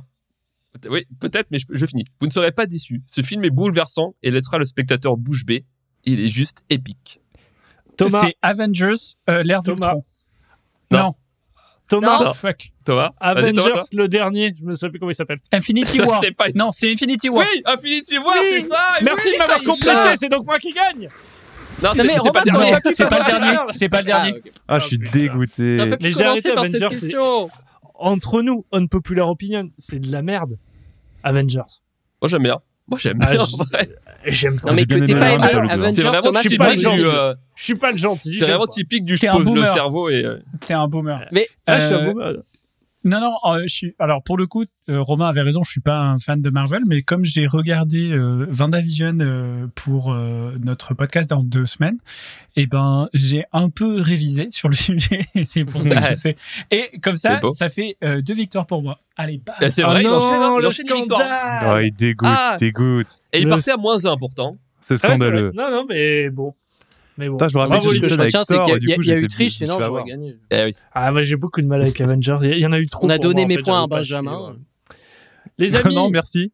Oui, 0.89 1.05
peut-être, 1.19 1.47
mais 1.51 1.59
je, 1.59 1.65
je 1.69 1.85
finis. 1.85 2.05
Vous 2.19 2.27
ne 2.27 2.31
serez 2.31 2.51
pas 2.51 2.65
déçus. 2.65 3.01
Ce 3.07 3.21
film 3.21 3.43
est 3.45 3.49
bouleversant 3.49 4.15
et 4.23 4.31
laissera 4.31 4.57
le 4.57 4.65
spectateur 4.65 5.17
bouche 5.17 5.45
bée. 5.45 5.65
Il 6.05 6.19
est 6.19 6.29
juste 6.29 6.63
épique. 6.69 7.19
Thomas, 7.97 8.21
C'est 8.25 8.35
Avengers, 8.41 8.93
euh, 9.29 9.43
l'ère 9.43 9.61
Thomas. 9.61 9.93
d'Ultron. 9.93 10.05
Non. 10.91 10.99
Non. 10.99 11.11
Thomas, 11.87 12.23
Non. 12.23 12.33
Fuck. 12.33 12.69
Thomas 12.85 13.11
Avengers, 13.19 13.51
Thomas, 13.53 13.69
toi. 13.73 13.83
le 13.95 14.07
dernier, 14.07 14.53
je 14.57 14.63
me 14.65 14.73
souviens 14.75 14.89
plus 14.91 14.99
comment 14.99 15.11
il 15.11 15.15
s'appelle. 15.15 15.39
Infinity 15.51 15.99
War. 16.01 16.21
Pas- 16.37 16.45
Non, 16.55 16.71
c'est 16.71 16.91
Infinity 16.91 17.29
War. 17.29 17.45
Oui, 17.53 17.61
Infinity 17.65 18.17
War, 18.17 18.35
Oui. 18.39 18.47
c'est 18.61 18.67
ça 18.69 18.77
Merci 19.03 19.21
oui, 19.27 19.33
de 19.33 19.37
m'avoir 19.39 19.59
complété, 19.63 20.15
c'est 20.15 20.29
donc 20.29 20.45
moi 20.45 20.57
qui 20.57 20.71
gagne. 20.71 21.09
Non, 21.83 21.89
Non, 21.89 21.93
c'est 21.95 22.03
mais 22.05 22.17
c'est 22.23 22.31
pas 22.31 22.43
le 22.45 22.51
dernier. 22.51 22.71
pas 22.71 22.91
C'est 22.93 23.09
pas 23.09 23.19
le 23.19 23.25
dernier. 23.25 23.55
par- 23.55 23.67
C'est 23.75 23.89
pas 23.89 23.99
le 23.99 24.05
dernier. 24.05 24.31
ok. 24.37 24.51
Ah, 24.67 24.79
je 24.79 24.85
suis 24.87 24.97
putain. 24.97 25.11
dégoûté. 25.19 25.97
Mais 26.01 26.11
j'ai 26.11 26.23
arrêté 26.23 26.53
par 26.53 26.65
cette 26.65 26.81
Avengers. 26.81 27.47
Entre 27.95 28.41
nous, 28.41 28.65
unpopular 28.71 29.29
opinion, 29.29 29.69
c'est 29.77 29.99
de 29.99 30.11
la 30.11 30.21
merde. 30.21 30.57
Avengers. 31.23 31.57
Moi, 32.21 32.29
j'aime 32.29 32.43
bien. 32.43 32.59
Moi, 32.87 32.99
j'aime 33.01 33.19
Ah, 33.21 33.31
bien. 33.31 33.45
je- 33.45 33.53
en 33.53 33.63
vrai. 33.63 33.89
J'aime 34.25 34.59
pas. 34.59 34.69
Non, 34.69 34.75
mais 34.75 34.85
que 34.85 34.95
t'es 34.95 35.13
pas 35.13 35.31
aimé. 35.31 35.43
Avengers, 35.69 35.95
C'est 35.95 36.01
vraiment 36.03 36.33
je 36.41 36.47
suis 36.49 36.57
pas 36.57 36.75
du. 36.75 36.85
euh, 37.05 37.33
Je 37.55 37.63
suis 37.63 37.75
pas 37.75 37.91
le 37.91 37.97
gentil. 37.97 38.37
C'est 38.37 38.45
vraiment 38.45 38.67
typique 38.67 39.05
du 39.05 39.15
je 39.17 39.25
pose 39.27 39.51
le 39.53 39.63
cerveau 39.65 40.09
et. 40.09 40.23
euh, 40.25 40.39
T'es 40.59 40.73
un 40.73 40.87
boomer. 40.87 41.25
Mais 41.31 41.47
Ah, 41.65 41.79
je 41.79 41.85
suis 41.85 41.95
un 41.95 41.99
Euh, 41.99 42.11
boomer. 42.11 42.33
Non, 43.03 43.19
non, 43.19 43.33
euh, 43.45 43.63
je 43.63 43.73
suis. 43.73 43.95
Alors 43.97 44.21
pour 44.21 44.37
le 44.37 44.45
coup, 44.45 44.65
euh, 44.89 45.01
Romain 45.01 45.27
avait 45.27 45.41
raison. 45.41 45.63
Je 45.63 45.71
suis 45.71 45.81
pas 45.81 45.97
un 45.99 46.19
fan 46.19 46.39
de 46.41 46.49
Marvel, 46.51 46.83
mais 46.87 47.01
comme 47.01 47.25
j'ai 47.25 47.47
regardé 47.47 48.11
euh, 48.11 48.45
Vendavision 48.49 49.17
euh, 49.21 49.65
pour 49.73 50.13
euh, 50.13 50.55
notre 50.63 50.93
podcast 50.93 51.29
dans 51.29 51.41
deux 51.41 51.65
semaines, 51.65 51.97
et 52.55 52.67
ben 52.67 53.09
j'ai 53.13 53.43
un 53.53 53.69
peu 53.69 53.99
révisé 54.01 54.49
sur 54.51 54.69
le 54.69 54.75
sujet. 54.87 55.25
et 55.33 55.45
c'est 55.45 55.65
pour 55.65 55.83
ça 55.83 55.95
que 55.95 56.09
je 56.09 56.13
sais. 56.13 56.35
Et 56.69 56.99
comme 57.01 57.15
ça, 57.15 57.39
ça 57.53 57.69
fait 57.69 57.97
euh, 58.03 58.21
deux 58.21 58.35
victoires 58.35 58.67
pour 58.67 58.83
moi. 58.83 58.99
Allez, 59.17 59.41
et 59.61 59.69
C'est 59.71 59.83
Oh 59.83 59.87
vrai, 59.87 60.03
il 60.03 60.07
non, 60.07 60.17
enchaîne, 60.17 60.41
hein, 60.41 60.53
il 60.57 60.61
le 60.61 60.67
enchaîne 60.67 60.87
scandale. 60.87 61.63
Oh, 61.67 61.79
il 61.79 61.91
dégoûte, 61.91 62.29
Ah. 62.31 62.55
dégoûte. 62.59 63.07
Et 63.33 63.39
il 63.39 63.45
Le- 63.45 63.49
partait 63.49 63.71
à 63.71 63.77
moins 63.77 64.05
1 64.05 64.17
pourtant. 64.17 64.57
C'est 64.81 64.93
Ah, 64.95 64.97
c'est 64.97 65.07
scandaleux. 65.07 65.51
Non, 65.55 65.71
non, 65.71 65.85
mais 65.89 66.29
bon. 66.29 66.53
Mais 67.17 67.27
bon. 67.29 67.35
Putain, 67.35 67.47
je 67.49 67.53
me 67.55 67.59
rappelle 67.59 67.77
Bravo, 67.79 67.93
ce 67.93 67.99
que 67.99 68.07
je 68.09 68.15
retiens, 68.19 68.43
c'est 68.43 68.59
qu'il 68.61 68.89
y 68.89 68.93
a- 69.11 69.15
y 69.17 69.21
eu 69.21 69.27
triche, 69.27 69.57
sinon 69.57 69.79
j'aurais 69.81 70.03
gagné. 70.03 70.37
Eh 70.49 70.63
oui. 70.65 70.71
Ah, 70.93 71.11
moi 71.11 71.23
j'ai 71.23 71.35
beaucoup 71.35 71.61
de 71.61 71.67
mal 71.67 71.81
avec 71.81 71.99
Avengers. 72.01 72.37
Il 72.43 72.57
y- 72.59 72.65
en 72.65 72.71
a 72.71 72.79
eu 72.79 72.87
trop. 72.87 73.05
On 73.05 73.09
a 73.09 73.17
donné 73.17 73.45
mes 73.45 73.57
points 73.57 73.83
à 73.83 73.87
Benjamin. 73.87 74.55
Les 75.57 75.75
amis, 75.75 75.93
non, 75.95 76.09
merci. 76.09 76.51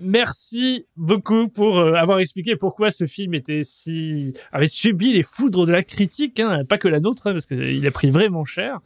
merci 0.00 0.86
beaucoup 0.96 1.48
pour 1.48 1.78
euh, 1.78 1.94
avoir 1.94 2.20
expliqué 2.20 2.54
pourquoi 2.56 2.90
ce 2.92 3.06
film 3.06 3.34
était 3.34 3.62
si 3.64 4.32
avait 4.52 4.68
subi 4.68 5.12
les 5.12 5.22
foudres 5.24 5.66
de 5.66 5.72
la 5.72 5.82
critique, 5.82 6.38
hein, 6.40 6.64
pas 6.64 6.78
que 6.78 6.86
la 6.88 7.00
nôtre, 7.00 7.26
hein, 7.26 7.32
parce 7.32 7.46
qu'il 7.46 7.84
a 7.86 7.90
pris 7.90 8.10
vraiment 8.10 8.44
cher. 8.44 8.78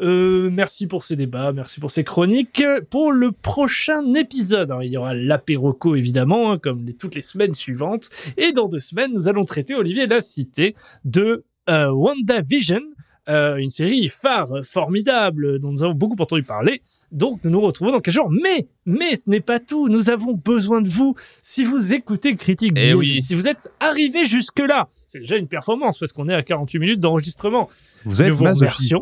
Euh, 0.00 0.48
merci 0.52 0.86
pour 0.86 1.04
ces 1.04 1.16
débats, 1.16 1.52
merci 1.52 1.80
pour 1.80 1.90
ces 1.90 2.04
chroniques. 2.04 2.62
Pour 2.90 3.10
le 3.12 3.32
prochain 3.32 4.14
épisode, 4.14 4.70
alors, 4.70 4.82
il 4.84 4.92
y 4.92 4.96
aura 4.96 5.14
l'apéroco 5.14 5.96
évidemment, 5.96 6.52
hein, 6.52 6.58
comme 6.58 6.84
les- 6.86 6.94
toutes 6.94 7.14
les 7.16 7.22
semaines 7.22 7.54
suivantes, 7.54 8.08
et 8.36 8.52
dans 8.52 8.68
deux 8.68 8.78
semaines, 8.78 9.12
nous 9.12 9.26
allons 9.28 9.44
traiter 9.44 9.74
Olivier 9.74 10.06
l'a 10.06 10.20
cité 10.20 10.74
de 11.04 11.44
euh, 11.68 11.90
WandaVision. 11.90 12.80
Euh, 13.28 13.56
une 13.56 13.68
série 13.68 14.08
phare, 14.08 14.48
formidable, 14.64 15.58
dont 15.58 15.70
nous 15.70 15.82
avons 15.82 15.92
beaucoup 15.92 16.16
entendu 16.18 16.42
parler. 16.44 16.80
Donc, 17.12 17.44
nous 17.44 17.50
nous 17.50 17.60
retrouvons 17.60 17.90
dans 17.92 18.00
quelques 18.00 18.14
jours. 18.14 18.30
Mais, 18.30 18.68
mais 18.86 19.16
ce 19.16 19.28
n'est 19.28 19.40
pas 19.42 19.60
tout. 19.60 19.90
Nous 19.90 20.08
avons 20.08 20.32
besoin 20.32 20.80
de 20.80 20.88
vous. 20.88 21.14
Si 21.42 21.62
vous 21.62 21.92
écoutez 21.92 22.34
Critique 22.36 22.70
Eh 22.76 22.80
Biaisée, 22.80 22.94
oui. 22.94 23.20
si 23.20 23.34
vous 23.34 23.46
êtes 23.46 23.70
arrivé 23.80 24.24
jusque-là, 24.24 24.88
c'est 25.08 25.18
déjà 25.18 25.36
une 25.36 25.46
performance 25.46 25.98
parce 25.98 26.14
qu'on 26.14 26.26
est 26.30 26.34
à 26.34 26.42
48 26.42 26.78
minutes 26.78 27.00
d'enregistrement. 27.00 27.68
Vous 28.06 28.22
êtes 28.22 28.28
Nouveau 28.30 28.44
masochiste. 28.44 28.92
version. 28.92 29.00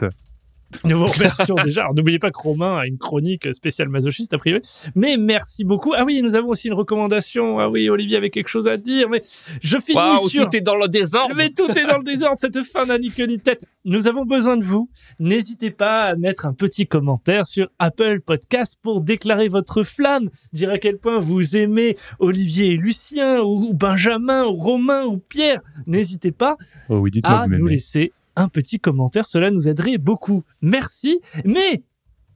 Nous 0.84 0.98
vous 0.98 1.06
remercions 1.06 1.54
déjà. 1.64 1.82
Alors, 1.82 1.94
n'oubliez 1.94 2.18
pas 2.18 2.30
que 2.30 2.38
Romain 2.38 2.78
a 2.78 2.86
une 2.86 2.98
chronique 2.98 3.52
spéciale 3.54 3.88
masochiste, 3.88 4.34
a 4.34 4.38
priori. 4.38 4.60
Mais 4.94 5.16
merci 5.16 5.64
beaucoup. 5.64 5.94
Ah 5.96 6.04
oui, 6.04 6.20
nous 6.22 6.34
avons 6.34 6.48
aussi 6.48 6.68
une 6.68 6.74
recommandation. 6.74 7.58
Ah 7.58 7.68
oui, 7.68 7.88
Olivier 7.88 8.16
avait 8.16 8.30
quelque 8.30 8.48
chose 8.48 8.66
à 8.66 8.76
dire. 8.76 9.08
Mais 9.08 9.22
je 9.62 9.78
finis 9.78 9.98
Waouh, 9.98 10.28
sur... 10.28 10.48
tout 10.48 10.56
est 10.56 10.60
dans 10.60 10.76
le 10.76 10.88
désordre. 10.88 11.34
Mais 11.36 11.50
tout 11.50 11.70
est 11.70 11.86
dans 11.86 11.98
le 11.98 12.04
désordre, 12.04 12.38
cette 12.38 12.62
fin 12.62 12.86
n'a 12.86 12.98
ni 12.98 13.10
queue 13.10 13.26
ni 13.26 13.38
tête. 13.38 13.64
Nous 13.84 14.08
avons 14.08 14.24
besoin 14.24 14.56
de 14.56 14.64
vous. 14.64 14.90
N'hésitez 15.20 15.70
pas 15.70 16.04
à 16.04 16.16
mettre 16.16 16.46
un 16.46 16.52
petit 16.52 16.86
commentaire 16.86 17.46
sur 17.46 17.68
Apple 17.78 18.20
Podcast 18.20 18.76
pour 18.82 19.00
déclarer 19.00 19.48
votre 19.48 19.84
flamme, 19.84 20.28
dire 20.52 20.70
à 20.70 20.78
quel 20.78 20.98
point 20.98 21.20
vous 21.20 21.56
aimez 21.56 21.96
Olivier 22.18 22.70
et 22.72 22.76
Lucien, 22.76 23.40
ou 23.40 23.72
Benjamin, 23.72 24.44
ou 24.46 24.54
Romain, 24.54 25.04
ou 25.04 25.18
Pierre. 25.18 25.60
N'hésitez 25.86 26.32
pas 26.32 26.56
Oh 26.88 26.98
oui, 26.98 27.10
dites-moi, 27.10 27.40
à 27.40 27.46
nous 27.46 27.66
laisser 27.66 28.12
un 28.36 28.48
petit 28.48 28.78
commentaire. 28.78 29.26
Cela 29.26 29.50
nous 29.50 29.68
aiderait 29.68 29.98
beaucoup. 29.98 30.44
Merci. 30.60 31.20
Mais 31.44 31.82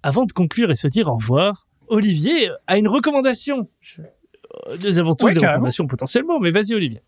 avant 0.03 0.25
de 0.25 0.33
conclure 0.33 0.71
et 0.71 0.77
se 0.77 0.89
dire 0.89 1.09
au 1.09 1.15
revoir, 1.15 1.67
Olivier 1.89 2.51
a 2.67 2.79
une 2.79 2.89
recommandation. 2.89 3.69
Je- 3.81 4.01
euh, 4.03 4.77
Nous 4.83 4.99
avons 4.99 5.15
tous 5.15 5.27
Ouais, 5.27 5.33
des 5.35 5.41
carrément. 5.41 5.55
recommandations 5.57 5.87
potentiellement, 5.87 6.41
mais 6.41 6.51
vas-y 6.51 6.75
Olivier. 6.75 7.01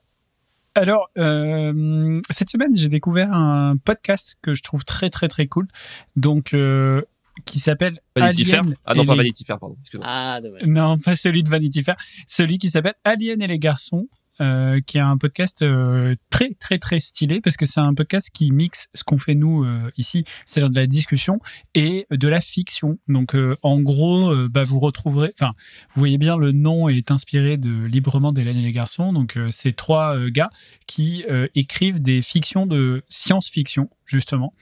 Alors, 0.74 1.10
euh, 1.18 2.20
cette 2.30 2.48
semaine, 2.50 2.74
j'ai 2.76 2.88
découvert 2.88 3.32
un 3.32 3.76
podcast 3.76 4.36
que 4.42 4.54
je 4.54 4.62
trouve 4.62 4.84
très, 4.84 5.10
très, 5.10 5.28
très 5.28 5.46
cool. 5.46 5.68
Donc, 6.16 6.54
euh, 6.54 7.02
qui 7.44 7.58
s'appelle 7.60 8.00
Vanity 8.16 8.44
Fair. 8.44 8.62
Ah 8.84 8.94
non, 8.94 9.04
pas 9.04 9.12
les- 9.12 9.18
Vanity 9.18 9.44
Fair, 9.44 9.58
pardon. 9.58 9.76
Ah, 10.02 10.40
dommage. 10.42 10.62
Non, 10.64 10.98
pas 10.98 11.14
celui 11.16 11.42
de 11.42 11.48
Vanity 11.50 11.82
Fair. 11.82 11.96
Celui 12.26 12.58
qui 12.58 12.70
s'appelle 12.70 12.94
Alien 13.04 13.40
et 13.42 13.46
les 13.46 13.58
garçons, 13.58 14.08
euh, 14.40 14.80
qui 14.86 14.98
est 14.98 15.02
un 15.02 15.18
podcast 15.18 15.62
euh, 15.62 16.14
très, 16.30 16.54
très, 16.58 16.78
très 16.78 17.00
stylé 17.00 17.40
parce 17.40 17.56
que 17.56 17.66
c'est 17.66 17.80
un 17.80 17.94
podcast 17.94 18.30
qui 18.32 18.50
mixe 18.50 18.88
ce 18.94 19.04
qu'on 19.04 19.18
fait 19.18 19.34
nous 19.34 19.64
euh, 19.64 19.90
ici, 19.96 20.24
c'est-à-dire 20.46 20.70
de 20.70 20.76
la 20.76 20.86
discussion 20.86 21.38
et 21.74 22.06
de 22.10 22.28
la 22.28 22.40
fiction. 22.40 22.98
Donc, 23.08 23.34
euh, 23.34 23.56
en 23.62 23.80
gros, 23.80 24.30
euh, 24.30 24.48
bah, 24.48 24.64
vous 24.64 24.80
retrouverez, 24.80 25.32
enfin, 25.38 25.52
vous 25.94 26.00
voyez 26.00 26.18
bien, 26.18 26.36
le 26.36 26.52
nom 26.52 26.88
est 26.88 27.10
inspiré 27.10 27.56
de 27.56 27.84
librement 27.84 28.32
d'Hélène 28.32 28.56
et 28.56 28.62
les 28.62 28.72
garçons. 28.72 29.12
Donc, 29.12 29.36
euh, 29.36 29.48
c'est 29.50 29.74
trois 29.76 30.18
gars 30.28 30.50
qui 30.86 31.24
écrivent 31.54 32.02
des 32.02 32.20
fictions 32.22 32.66
de 32.66 33.02
science-fiction, 33.08 33.88
justement. 34.12 34.52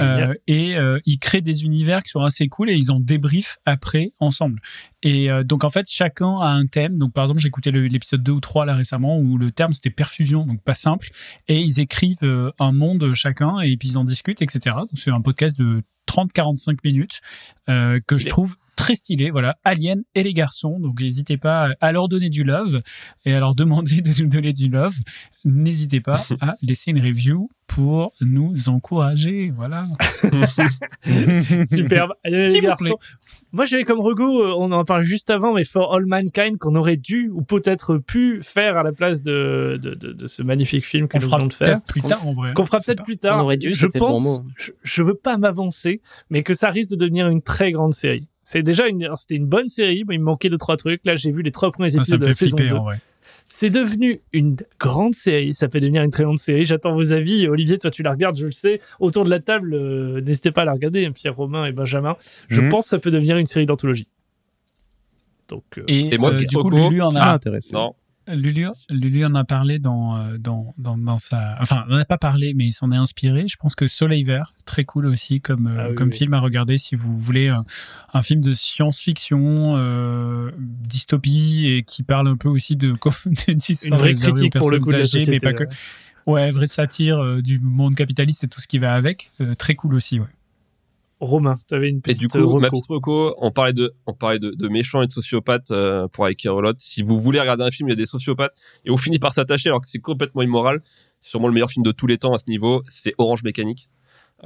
Euh, 0.00 0.34
et 0.46 0.76
euh, 0.76 0.98
ils 1.04 1.18
créent 1.18 1.42
des 1.42 1.64
univers 1.64 2.02
qui 2.02 2.10
sont 2.10 2.22
assez 2.22 2.48
cool 2.48 2.70
et 2.70 2.74
ils 2.76 2.90
en 2.90 3.00
débriefent 3.00 3.58
après 3.66 4.12
ensemble. 4.18 4.60
Et 5.02 5.30
euh, 5.30 5.44
donc 5.44 5.64
en 5.64 5.70
fait, 5.70 5.86
chacun 5.88 6.38
a 6.40 6.48
un 6.48 6.66
thème. 6.66 6.96
Donc 6.98 7.12
par 7.12 7.24
exemple, 7.24 7.40
j'ai 7.40 7.48
écouté 7.48 7.70
le- 7.70 7.86
l'épisode 7.86 8.22
2 8.22 8.32
ou 8.32 8.40
3 8.40 8.64
là 8.64 8.74
récemment 8.74 9.18
où 9.18 9.36
le 9.36 9.50
terme 9.52 9.72
c'était 9.72 9.90
perfusion, 9.90 10.46
donc 10.46 10.62
pas 10.62 10.74
simple. 10.74 11.08
Et 11.48 11.60
ils 11.60 11.80
écrivent 11.80 12.52
un 12.58 12.72
monde 12.72 13.12
chacun 13.14 13.60
et 13.60 13.76
puis 13.76 13.88
ils 13.90 13.98
en 13.98 14.04
discutent, 14.04 14.42
etc. 14.42 14.76
Donc 14.76 14.90
c'est 14.94 15.10
un 15.10 15.20
podcast 15.20 15.58
de 15.58 15.82
30-45 16.06 16.78
minutes 16.84 17.20
que 17.66 18.18
je 18.18 18.26
trouve 18.28 18.56
très 18.80 18.94
stylé. 18.94 19.30
Voilà, 19.30 19.56
Alien 19.64 20.02
et 20.14 20.22
les 20.22 20.32
garçons. 20.32 20.78
Donc 20.80 21.00
n'hésitez 21.00 21.36
pas 21.36 21.70
à 21.80 21.92
leur 21.92 22.08
donner 22.08 22.30
du 22.30 22.44
love 22.44 22.80
et 23.26 23.34
à 23.34 23.40
leur 23.40 23.54
demander 23.54 24.00
de 24.00 24.22
nous 24.22 24.28
donner 24.28 24.52
du 24.52 24.68
love. 24.68 24.94
N'hésitez 25.44 26.00
pas 26.00 26.22
à 26.40 26.54
laisser 26.62 26.90
une 26.90 27.00
review 27.00 27.48
pour 27.66 28.12
nous 28.20 28.68
encourager. 28.68 29.52
Voilà. 29.56 29.86
Superbe. 31.66 32.12
Les 32.24 32.60
vous 32.60 32.66
garçons. 32.66 32.84
plaît. 32.84 32.94
Moi, 33.52 33.64
j'avais 33.64 33.84
comme 33.84 34.00
rego, 34.00 34.42
euh, 34.44 34.54
on 34.58 34.70
en 34.72 34.84
parle 34.84 35.02
juste 35.02 35.30
avant, 35.30 35.54
mais 35.54 35.64
For 35.64 35.94
All 35.94 36.06
Mankind, 36.06 36.56
qu'on 36.58 36.74
aurait 36.76 36.96
dû 36.96 37.28
ou 37.32 37.42
peut-être 37.42 37.98
pu 37.98 38.40
faire 38.42 38.76
à 38.76 38.82
la 38.82 38.92
place 38.92 39.22
de, 39.22 39.78
de, 39.82 39.94
de, 39.94 40.12
de 40.12 40.26
ce 40.26 40.42
magnifique 40.42 40.86
film 40.86 41.08
que 41.08 41.16
On 41.18 41.20
nous 41.20 41.26
fera 41.26 41.36
venons 41.38 41.48
de 41.48 41.54
faire. 41.54 41.80
peut-être 41.80 41.86
plus 41.86 42.02
tard 42.02 42.26
en 42.28 42.32
vrai. 42.32 42.52
Qu'on 42.54 42.64
fera 42.64 42.78
peut-être 42.78 43.02
plus 43.02 43.16
tard. 43.18 43.38
On 43.38 43.42
aurait 43.44 43.56
dû, 43.56 43.74
je 43.74 43.86
bon 43.86 43.98
pense, 43.98 44.22
mot. 44.22 44.44
je, 44.56 44.70
je 44.82 45.02
veux 45.02 45.14
pas 45.16 45.36
m'avancer, 45.36 46.00
mais 46.30 46.42
que 46.42 46.54
ça 46.54 46.70
risque 46.70 46.90
de 46.90 46.96
devenir 46.96 47.28
une 47.28 47.42
très 47.42 47.72
grande 47.72 47.94
série. 47.94 48.28
C'est 48.52 48.62
déjà 48.64 48.88
une, 48.88 49.08
c'était 49.16 49.36
une 49.36 49.46
bonne 49.46 49.68
série, 49.68 50.02
mais 50.08 50.16
il 50.16 50.18
me 50.18 50.24
manquait 50.24 50.48
deux, 50.48 50.58
trois 50.58 50.76
trucs. 50.76 51.06
Là, 51.06 51.14
j'ai 51.14 51.30
vu 51.30 51.42
les 51.42 51.52
trois 51.52 51.70
premiers 51.70 51.86
Ah, 51.88 51.90
ça 51.90 51.98
épisodes 51.98 52.20
de 52.20 52.26
la 52.26 52.32
saison 52.32 52.56
flipper 52.56 52.70
2. 52.72 52.76
en 52.78 52.82
vrai. 52.82 52.98
C'est 53.46 53.70
devenu 53.70 54.20
une 54.32 54.56
grande 54.80 55.14
série. 55.14 55.54
Ça 55.54 55.68
peut 55.68 55.78
devenir 55.80 56.02
une 56.02 56.10
très 56.10 56.24
grande 56.24 56.38
série. 56.40 56.64
J'attends 56.64 56.92
vos 56.94 57.12
avis. 57.12 57.46
Olivier, 57.46 57.78
toi, 57.78 57.90
tu 57.92 58.02
la 58.02 58.10
regardes, 58.10 58.36
je 58.36 58.46
le 58.46 58.52
sais. 58.52 58.80
Autour 58.98 59.24
de 59.24 59.30
la 59.30 59.38
table, 59.38 59.74
euh, 59.74 60.20
n'hésitez 60.20 60.50
pas 60.50 60.62
à 60.62 60.64
la 60.64 60.72
regarder. 60.72 61.08
Pierre, 61.10 61.36
Romain 61.36 61.64
et 61.66 61.72
Benjamin. 61.72 62.16
Je 62.48 62.60
Mhm. 62.60 62.68
pense 62.70 62.86
que 62.86 62.90
ça 62.90 62.98
peut 62.98 63.10
devenir 63.12 63.36
une 63.38 63.46
série 63.46 63.66
d'anthologie. 63.66 64.08
Donc, 65.48 65.64
euh, 65.78 65.84
Et, 65.88 66.14
Et 66.14 66.18
moi, 66.18 66.30
euh, 66.32 66.34
du 66.34 66.46
coup. 66.56 66.70
Lulu 66.70 67.02
en 67.02 67.14
Ah, 67.16 67.30
a, 67.30 67.34
intéressant. 67.34 67.76
Non. 67.78 67.94
Lulu, 68.34 68.66
Lulu 68.88 69.24
en 69.24 69.34
a 69.34 69.44
parlé 69.44 69.78
dans, 69.78 70.16
euh, 70.16 70.38
dans, 70.38 70.74
dans, 70.78 70.96
dans 70.98 71.18
sa. 71.18 71.56
Enfin, 71.60 71.84
on 71.88 71.96
n'a 71.96 72.04
pas 72.04 72.18
parlé, 72.18 72.54
mais 72.54 72.66
il 72.66 72.72
s'en 72.72 72.90
est 72.92 72.96
inspiré. 72.96 73.46
Je 73.48 73.56
pense 73.56 73.74
que 73.74 73.86
Soleil 73.86 74.24
Vert, 74.24 74.54
très 74.64 74.84
cool 74.84 75.06
aussi 75.06 75.40
comme, 75.40 75.66
euh, 75.66 75.76
Ah 75.78 75.88
oui, 75.90 75.94
comme 75.94 76.08
oui. 76.08 76.16
film 76.16 76.34
à 76.34 76.40
regarder 76.40 76.78
si 76.78 76.94
vous 76.96 77.18
voulez 77.18 77.48
un, 77.48 77.64
un 78.12 78.22
film 78.22 78.40
de 78.40 78.54
science-fiction, 78.54 79.74
euh, 79.76 80.50
dystopie, 80.58 81.66
et 81.68 81.82
qui 81.82 82.02
parle 82.02 82.28
un 82.28 82.36
peu 82.36 82.48
aussi 82.48 82.76
de, 82.76 82.92
du 83.26 83.74
une 83.84 83.94
vraie 83.96 84.14
critique 84.14 84.56
pour 84.56 84.70
le 84.70 84.78
coup 84.80 84.88
de 84.90 84.96
la 84.96 84.98
mais 85.00 85.06
société. 85.06 85.38
pas 85.38 85.52
que. 85.52 85.64
ouais. 85.64 85.70
Ouais, 86.26 86.50
vraie 86.50 86.66
satire 86.66 87.18
euh, 87.18 87.40
du 87.40 87.58
monde 87.58 87.94
capitaliste 87.94 88.44
et 88.44 88.48
tout 88.48 88.60
ce 88.60 88.68
qui 88.68 88.78
va 88.78 88.94
avec. 88.94 89.30
Euh, 89.40 89.54
très 89.54 89.74
cool 89.74 89.94
aussi, 89.94 90.20
ouais. 90.20 90.26
Romain, 91.20 91.56
t'avais 91.66 91.90
une 91.90 91.98
Et 91.98 92.00
petite 92.00 92.18
du 92.18 92.28
coup, 92.28 92.38
reco. 92.38 92.60
ma 92.60 92.70
petite 92.70 92.86
reco, 92.88 93.34
on 93.38 93.50
parlait 93.50 93.74
de, 93.74 93.92
on 94.06 94.14
parlait 94.14 94.38
de, 94.38 94.50
de 94.52 94.68
méchants 94.68 95.02
et 95.02 95.06
de 95.06 95.12
sociopathes 95.12 95.70
euh, 95.70 96.08
pour 96.08 96.24
avec 96.24 96.40
Relotte. 96.42 96.80
Si 96.80 97.02
vous 97.02 97.18
voulez 97.20 97.38
regarder 97.40 97.62
un 97.64 97.70
film, 97.70 97.88
il 97.88 97.92
y 97.92 97.94
a 97.94 97.96
des 97.96 98.06
sociopathes 98.06 98.54
et 98.86 98.90
on 98.90 98.96
finit 98.96 99.18
par 99.18 99.32
s'attacher 99.34 99.68
alors 99.68 99.82
que 99.82 99.88
c'est 99.88 99.98
complètement 99.98 100.40
immoral. 100.42 100.80
C'est 101.20 101.30
sûrement 101.30 101.48
le 101.48 101.52
meilleur 101.54 101.70
film 101.70 101.84
de 101.84 101.92
tous 101.92 102.06
les 102.06 102.16
temps 102.16 102.32
à 102.32 102.38
ce 102.38 102.48
niveau. 102.48 102.82
C'est 102.88 103.12
Orange 103.18 103.42
Mécanique. 103.42 103.90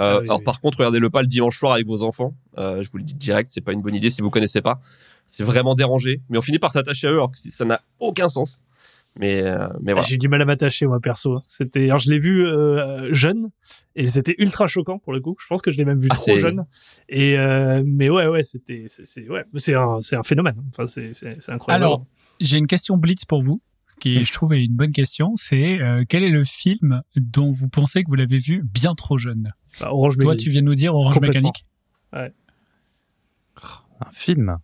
Euh, 0.01 0.17
Ah 0.17 0.19
oui, 0.19 0.25
alors 0.25 0.39
oui. 0.39 0.45
par 0.45 0.59
contre, 0.59 0.79
regardez-le 0.79 1.09
pas 1.11 1.21
le 1.23 1.29
dimanche 1.29 1.57
soir 1.57 1.73
avec 1.75 1.87
vos 1.87 2.03
enfants. 2.03 2.35
Euh, 2.59 2.83
je 2.83 2.91
vous 2.91 2.99
le 2.99 3.05
dis 3.05 3.15
direct, 3.15 3.49
c'est 3.53 3.61
pas 3.61 3.73
une 3.73 3.81
bonne 3.81 3.95
idée 3.95 4.11
si 4.11 4.21
vous 4.23 4.31
connaissez 4.31 4.61
pas. 4.61 4.81
C'est 5.29 5.45
vraiment 5.45 5.77
dérangé, 5.77 6.23
mais 6.29 6.39
on 6.39 6.43
finit 6.43 6.59
par 6.59 6.73
s'attacher 6.73 7.07
à 7.07 7.11
eux 7.13 7.15
alors 7.15 7.31
que 7.31 7.39
ça 7.51 7.65
n'a 7.65 7.81
aucun 8.01 8.29
sens. 8.29 8.61
Mais 9.17 9.43
euh, 9.43 9.69
mais 9.81 9.93
voilà. 9.93 10.07
J'ai 10.07 10.17
du 10.17 10.29
mal 10.29 10.43
à 10.43 10.45
m'attacher 10.45 10.87
moi 10.87 10.99
perso. 11.01 11.41
C'était, 11.47 11.85
alors 11.85 11.99
je 12.01 12.11
l'ai 12.11 12.19
vu 12.19 12.45
euh, 12.45 13.15
jeune 13.15 13.51
et 13.95 14.09
c'était 14.09 14.35
ultra 14.39 14.67
choquant 14.67 14.99
pour 14.99 15.13
le 15.13 15.21
coup. 15.21 15.37
Je 15.41 15.47
pense 15.47 15.63
que 15.63 15.71
je 15.71 15.79
l'ai 15.79 15.85
même 15.85 15.99
vu 16.01 16.09
Ah, 16.11 16.15
trop 16.17 16.37
jeune. 16.37 16.65
Et 17.09 17.39
euh, 17.39 17.83
mais 17.87 18.11
ouais 18.11 18.27
ouais 18.27 18.43
c'était 18.43 18.87
c'est 18.89 19.07
c'est 19.07 19.29
ouais 19.29 19.45
c'est 19.57 19.75
un 19.75 20.01
c'est 20.01 20.17
un 20.17 20.25
phénomène. 20.25 20.57
Enfin 20.71 20.89
c'est 20.89 21.15
c'est 21.15 21.37
c'est 21.41 21.53
incroyable. 21.53 21.85
Alors, 21.85 22.07
j'ai 22.41 22.59
une 22.59 22.67
question 22.67 22.97
blitz 22.97 23.25
pour 23.25 23.45
vous, 23.45 23.63
qui 24.01 24.19
je 24.19 24.33
trouve 24.33 24.53
est 24.55 24.65
une 24.65 24.75
bonne 24.75 24.91
question. 24.91 25.37
C'est 25.37 25.81
euh, 25.81 26.05
quel 26.09 26.25
est 26.25 26.31
le 26.31 26.43
film 26.43 27.03
dont 27.15 27.53
vous 27.53 27.69
pensez 27.69 28.03
que 28.03 28.09
vous 28.09 28.17
l'avez 28.17 28.39
vu 28.39 28.65
bien 28.65 28.97
trop 28.97 29.17
jeune? 29.17 29.53
Bah, 29.79 29.91
Orange 29.93 30.15
Toi, 30.17 30.33
Mécanique. 30.33 30.45
tu 30.45 30.51
viens 30.51 30.63
de 30.63 30.67
nous 30.67 30.75
dire 30.75 30.93
Orange. 30.95 31.21
Mécanique. 31.21 31.65
Un 32.13 32.31
film? 34.13 34.59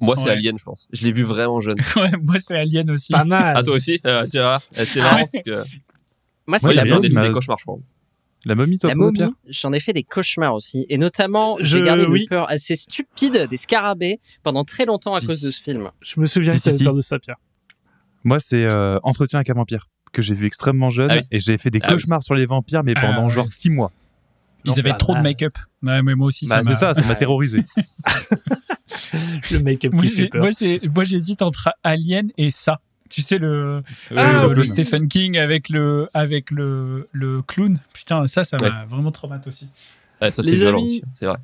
Moi, 0.00 0.16
c'est 0.16 0.24
Ouais. 0.24 0.30
Alien, 0.32 0.58
je 0.58 0.64
pense. 0.64 0.86
Je 0.92 1.04
l'ai 1.04 1.12
vu 1.12 1.22
vraiment 1.22 1.60
jeune. 1.60 1.78
Ouais, 1.96 2.10
moi, 2.22 2.36
c'est 2.38 2.56
Alien 2.58 2.90
aussi. 2.90 3.12
Pas 3.12 3.24
mal. 3.24 3.54
Ah 3.56 3.62
toi 3.62 3.74
aussi 3.74 4.00
euh, 4.06 4.26
Tu 4.30 4.38
vois, 4.38 4.60
c'est 4.72 4.96
marrant 4.96 5.26
parce 5.32 5.44
que 5.44 5.64
Moi, 6.46 6.58
c'est 6.58 6.66
Ouais, 6.66 6.72
il 6.74 6.76
la 6.76 6.82
bien 6.82 6.94
momie. 6.96 7.08
des, 7.08 7.32
cauchemars, 7.32 7.58
je 7.58 7.64
crois. 7.64 7.78
La 8.44 8.54
momie, 8.54 8.78
toi, 8.78 8.90
La 8.90 8.94
momie, 8.94 9.20
j'en 9.48 9.72
ai 9.72 9.80
fait 9.80 9.92
des 9.92 10.04
cauchemars 10.04 10.54
aussi. 10.54 10.86
Et 10.88 10.98
notamment, 10.98 11.56
Je- 11.58 11.64
j'ai 11.78 11.82
gardé 11.82 12.04
oui. 12.06 12.22
une 12.22 12.28
peur 12.28 12.48
assez 12.50 12.76
stupide 12.76 13.46
des 13.48 13.56
scarabées 13.56 14.20
pendant 14.42 14.62
très 14.64 14.84
longtemps 14.84 15.14
à 15.14 15.20
cause 15.20 15.40
de 15.40 15.50
ce 15.50 15.60
film. 15.62 15.90
Je 16.02 16.20
me 16.20 16.26
souviens 16.26 16.52
Si, 16.52 16.58
que 16.58 16.64
t'avais 16.64 16.74
si, 16.76 16.78
si. 16.78 16.84
peur 16.84 16.94
de 16.94 17.00
ça 17.00 17.18
Pierre. 17.18 17.36
Moi, 18.24 18.38
c'est 18.40 18.62
euh, 18.64 18.98
Entretien 19.02 19.38
avec 19.40 19.50
un 19.50 19.54
vampire 19.54 19.88
que 20.12 20.22
j'ai 20.22 20.34
vu 20.34 20.46
extrêmement 20.46 20.90
jeune 20.90 21.10
Ah 21.10 21.16
oui. 21.16 21.22
et 21.32 21.40
j'ai 21.40 21.58
fait 21.58 21.70
des 21.70 21.80
Ah 21.82 21.88
oui. 21.88 21.94
cauchemars 21.94 22.22
sur 22.22 22.34
les 22.34 22.46
vampires, 22.46 22.84
mais 22.84 22.92
Ah 22.96 23.00
pendant 23.00 23.26
ouais. 23.26 23.32
genre 23.32 23.48
six 23.48 23.70
mois. 23.70 23.90
Ils 24.64 24.68
Non, 24.70 24.78
avaient 24.78 24.96
trop 24.98 25.14
de 25.14 25.20
make-up. 25.20 25.56
Ouais, 25.82 26.02
mais 26.02 26.14
moi 26.14 26.26
aussi, 26.28 26.46
Bah, 26.46 26.62
ça 26.64 26.70
c'est 26.70 26.76
ça, 26.76 26.94
ça 26.94 27.08
m'a 27.08 27.14
terrorisé. 27.16 27.64
Le 29.50 29.58
make-up 29.60 29.92
Moi, 29.92 30.02
qui 30.04 30.10
fait 30.10 30.16
j'ai- 30.24 30.28
peur. 30.28 30.42
moi, 30.42 30.52
c'est- 30.52 30.80
moi, 30.94 31.04
j'hésite 31.04 31.42
entre 31.42 31.70
Alien 31.84 32.30
et 32.36 32.50
ça. 32.50 32.80
Tu 33.08 33.22
sais, 33.22 33.38
le, 33.38 33.82
Ah, 34.16 34.46
le, 34.48 34.54
le 34.54 34.60
oui. 34.62 34.68
Stephen 34.68 35.06
King 35.08 35.38
avec 35.38 35.68
le, 35.68 36.08
avec 36.12 36.50
le, 36.50 37.08
le 37.12 37.40
clown. 37.42 37.78
Putain, 37.92 38.26
ça, 38.26 38.42
ça 38.42 38.56
Ouais. 38.60 38.68
m'a 38.70 38.84
vraiment 38.86 39.12
traumatisé 39.12 39.48
aussi. 39.48 39.68
Ouais, 40.20 40.30
ça 40.30 40.42
c'est 40.42 40.50
Les 40.50 40.56
violent 40.56 40.78
amis, 40.78 40.86
aussi, 40.86 41.02
c'est 41.14 41.26
vrai. 41.26 41.36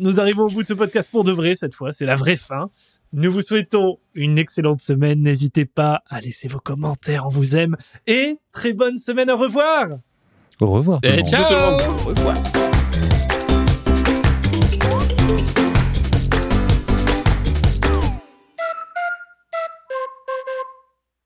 Nous 0.00 0.20
arrivons 0.20 0.44
au 0.44 0.48
bout 0.48 0.62
de 0.62 0.68
ce 0.68 0.74
podcast 0.74 1.08
pour 1.10 1.22
de 1.24 1.32
vrai 1.32 1.54
cette 1.54 1.74
fois. 1.74 1.92
C'est 1.92 2.04
la 2.06 2.16
vraie 2.16 2.36
fin. 2.36 2.70
Nous 3.12 3.30
vous 3.30 3.40
souhaitons 3.40 3.98
une 4.14 4.36
excellente 4.36 4.80
semaine. 4.80 5.22
N'hésitez 5.22 5.64
pas 5.64 6.02
à 6.10 6.20
laisser 6.20 6.48
vos 6.48 6.58
commentaires. 6.58 7.24
On 7.26 7.30
vous 7.30 7.56
aime. 7.56 7.76
Et 8.06 8.36
très 8.52 8.72
bonne 8.72 8.98
semaine. 8.98 9.30
Au 9.30 9.36
revoir. 9.36 9.86
Au 10.60 10.66
revoir. 10.66 10.98
Et 11.04 11.16
monde. 11.16 11.24
ciao 11.26 11.44
tout 11.48 11.54
le 11.54 11.60
monde 11.60 12.00
Au 12.00 12.04
revoir. 12.08 12.36